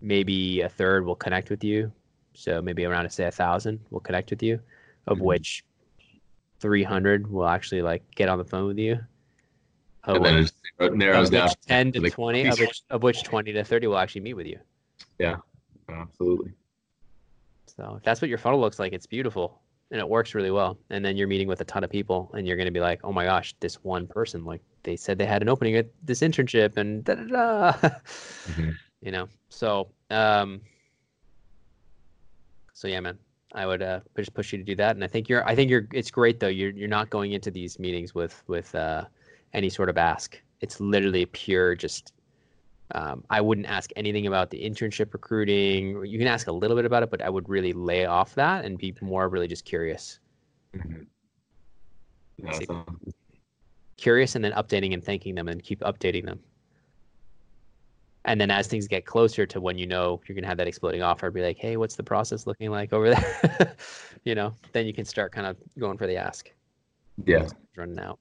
maybe 0.00 0.60
a 0.62 0.68
third 0.68 1.04
will 1.04 1.16
connect 1.16 1.50
with 1.50 1.62
you. 1.62 1.92
So 2.34 2.60
maybe 2.60 2.84
around, 2.84 3.08
say, 3.10 3.24
a 3.24 3.30
thousand 3.30 3.80
will 3.90 4.00
connect 4.00 4.30
with 4.30 4.42
you, 4.42 4.60
of 5.06 5.18
Mhm. 5.18 5.24
which 5.24 5.64
300 6.60 7.30
will 7.30 7.46
actually 7.46 7.82
like 7.82 8.02
get 8.14 8.28
on 8.28 8.38
the 8.38 8.44
phone 8.44 8.66
with 8.66 8.78
you. 8.78 8.98
Of 10.04 10.16
And 10.16 10.24
then 10.24 10.42
which, 10.42 10.52
it 10.78 10.94
narrows 10.94 11.30
down. 11.30 11.48
10 11.66 11.92
to 11.92 12.00
like, 12.02 12.12
20, 12.12 12.46
of 12.46 12.60
which, 12.60 12.82
of 12.90 13.02
which 13.02 13.22
20 13.24 13.52
to 13.52 13.64
30 13.64 13.86
will 13.86 13.98
actually 13.98 14.20
meet 14.22 14.34
with 14.34 14.46
you. 14.46 14.58
Yeah, 15.18 15.36
absolutely. 15.88 16.52
So 17.76 17.96
if 17.96 18.02
that's 18.02 18.20
what 18.22 18.28
your 18.28 18.38
funnel 18.38 18.60
looks 18.60 18.78
like, 18.78 18.92
it's 18.92 19.06
beautiful 19.06 19.60
and 19.90 20.00
it 20.00 20.08
works 20.08 20.34
really 20.34 20.50
well. 20.50 20.78
And 20.90 21.04
then 21.04 21.16
you're 21.16 21.28
meeting 21.28 21.46
with 21.46 21.60
a 21.60 21.64
ton 21.64 21.84
of 21.84 21.90
people 21.90 22.30
and 22.34 22.46
you're 22.46 22.56
going 22.56 22.66
to 22.66 22.72
be 22.72 22.80
like, 22.80 23.00
oh 23.04 23.12
my 23.12 23.24
gosh, 23.24 23.54
this 23.60 23.76
one 23.84 24.06
person, 24.06 24.44
like 24.44 24.62
they 24.82 24.96
said 24.96 25.18
they 25.18 25.26
had 25.26 25.42
an 25.42 25.48
opening 25.48 25.76
at 25.76 25.86
this 26.02 26.20
internship 26.20 26.76
and 26.76 27.04
da 27.04 27.14
da 27.14 27.24
da. 27.24 27.72
Mhm. 27.72 28.74
You 29.02 29.12
know, 29.12 29.28
so, 29.50 29.88
um, 30.10 30.60
so 32.72 32.88
yeah, 32.88 32.98
man, 32.98 33.18
I 33.52 33.66
would 33.66 33.82
uh, 33.82 34.00
just 34.16 34.34
push 34.34 34.52
you 34.52 34.58
to 34.58 34.64
do 34.64 34.74
that. 34.76 34.96
And 34.96 35.04
I 35.04 35.06
think 35.06 35.28
you're, 35.28 35.46
I 35.46 35.54
think 35.54 35.70
you're, 35.70 35.86
it's 35.92 36.10
great 36.10 36.40
though. 36.40 36.48
You're, 36.48 36.70
you're 36.70 36.88
not 36.88 37.10
going 37.10 37.32
into 37.32 37.50
these 37.50 37.78
meetings 37.78 38.14
with, 38.14 38.42
with 38.48 38.74
uh, 38.74 39.04
any 39.52 39.68
sort 39.68 39.90
of 39.90 39.98
ask. 39.98 40.40
It's 40.60 40.80
literally 40.80 41.26
pure 41.26 41.76
just 41.76 42.14
um, 42.94 43.24
I 43.30 43.40
wouldn't 43.40 43.66
ask 43.66 43.90
anything 43.96 44.26
about 44.26 44.50
the 44.50 44.58
internship 44.62 45.12
recruiting. 45.12 46.04
You 46.06 46.18
can 46.18 46.28
ask 46.28 46.46
a 46.46 46.52
little 46.52 46.76
bit 46.76 46.84
about 46.84 47.02
it, 47.02 47.10
but 47.10 47.20
I 47.20 47.28
would 47.28 47.48
really 47.48 47.72
lay 47.72 48.06
off 48.06 48.34
that 48.36 48.64
and 48.64 48.78
be 48.78 48.94
more 49.00 49.28
really 49.28 49.48
just 49.48 49.64
curious. 49.64 50.20
Mhm. 50.74 51.06
Yeah, 52.38 52.52
so- 52.52 52.86
Curious 53.96 54.34
and 54.34 54.44
then 54.44 54.52
updating 54.52 54.92
and 54.92 55.02
thanking 55.02 55.34
them 55.34 55.48
and 55.48 55.62
keep 55.62 55.80
updating 55.80 56.26
them. 56.26 56.38
And 58.26 58.40
then 58.40 58.50
as 58.50 58.66
things 58.66 58.86
get 58.88 59.06
closer 59.06 59.46
to 59.46 59.60
when 59.60 59.78
you 59.78 59.86
know 59.86 60.20
you're 60.26 60.34
gonna 60.34 60.46
have 60.48 60.58
that 60.58 60.66
exploding 60.68 61.00
offer, 61.00 61.30
be 61.30 61.40
like, 61.42 61.56
hey, 61.58 61.76
what's 61.76 61.96
the 61.96 62.02
process 62.02 62.46
looking 62.46 62.70
like 62.70 62.92
over 62.92 63.10
there? 63.14 63.74
you 64.24 64.34
know, 64.34 64.54
then 64.72 64.84
you 64.86 64.92
can 64.92 65.04
start 65.04 65.32
kind 65.32 65.46
of 65.46 65.56
going 65.78 65.96
for 65.96 66.06
the 66.06 66.16
ask. 66.16 66.52
yeah. 67.24 67.48
Running 67.76 67.98
out. 67.98 68.18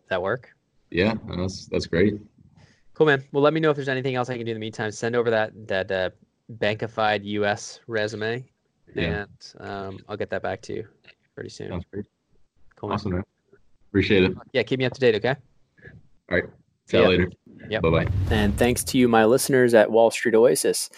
Does 0.00 0.08
that 0.10 0.20
work? 0.22 0.54
Yeah. 0.90 1.14
That's 1.28 1.66
that's 1.66 1.86
great. 1.86 2.14
Cool, 2.94 3.06
man. 3.06 3.24
Well, 3.32 3.42
let 3.42 3.52
me 3.52 3.60
know 3.60 3.70
if 3.70 3.76
there's 3.76 3.88
anything 3.88 4.14
else 4.14 4.30
I 4.30 4.36
can 4.36 4.46
do 4.46 4.52
in 4.52 4.56
the 4.56 4.60
meantime. 4.60 4.90
Send 4.92 5.16
over 5.16 5.30
that 5.30 5.52
that 5.68 5.90
uh, 5.90 6.10
bankified 6.58 7.24
US 7.24 7.80
resume, 7.86 8.44
Yeah. 8.94 9.24
and 9.60 9.68
um, 9.68 9.98
I'll 10.08 10.16
get 10.16 10.30
that 10.30 10.42
back 10.42 10.60
to 10.62 10.74
you 10.74 10.88
pretty 11.34 11.50
soon. 11.50 11.70
Sounds 11.70 11.84
great. 11.92 12.06
Cool, 12.76 12.90
man. 12.90 12.94
Awesome, 12.94 13.12
man. 13.12 13.22
Appreciate 13.90 14.24
it. 14.24 14.32
Yeah, 14.52 14.62
keep 14.62 14.78
me 14.78 14.84
up 14.84 14.92
to 14.94 15.00
date, 15.00 15.14
okay? 15.16 15.34
All 16.30 16.38
right. 16.38 16.44
See 16.86 16.96
you 16.96 17.02
Yeah. 17.02 17.08
later. 17.08 17.30
Yep. 17.70 17.82
Bye 17.82 17.90
bye. 17.90 18.06
And 18.30 18.56
thanks 18.58 18.84
to 18.84 18.98
you, 18.98 19.08
my 19.08 19.24
listeners 19.24 19.72
at 19.74 19.90
Wall 19.90 20.10
Street 20.10 20.34
Oasis. 20.34 20.90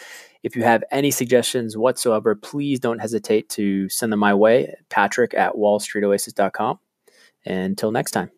If 0.42 0.57
you 0.57 0.62
have 0.64 0.82
any 0.90 1.11
suggestions 1.11 1.76
whatsoever, 1.76 2.34
please 2.34 2.78
don't 2.80 2.99
hesitate 2.99 3.49
to 3.51 3.88
send 3.88 4.12
them 4.12 4.20
my 4.20 4.34
way, 4.34 4.74
Patrick 4.88 5.32
at 5.34 5.55
wallstreetoasis.com. 5.55 6.78
And 7.44 7.59
until 7.59 7.90
next 7.92 8.11
time. 8.12 8.30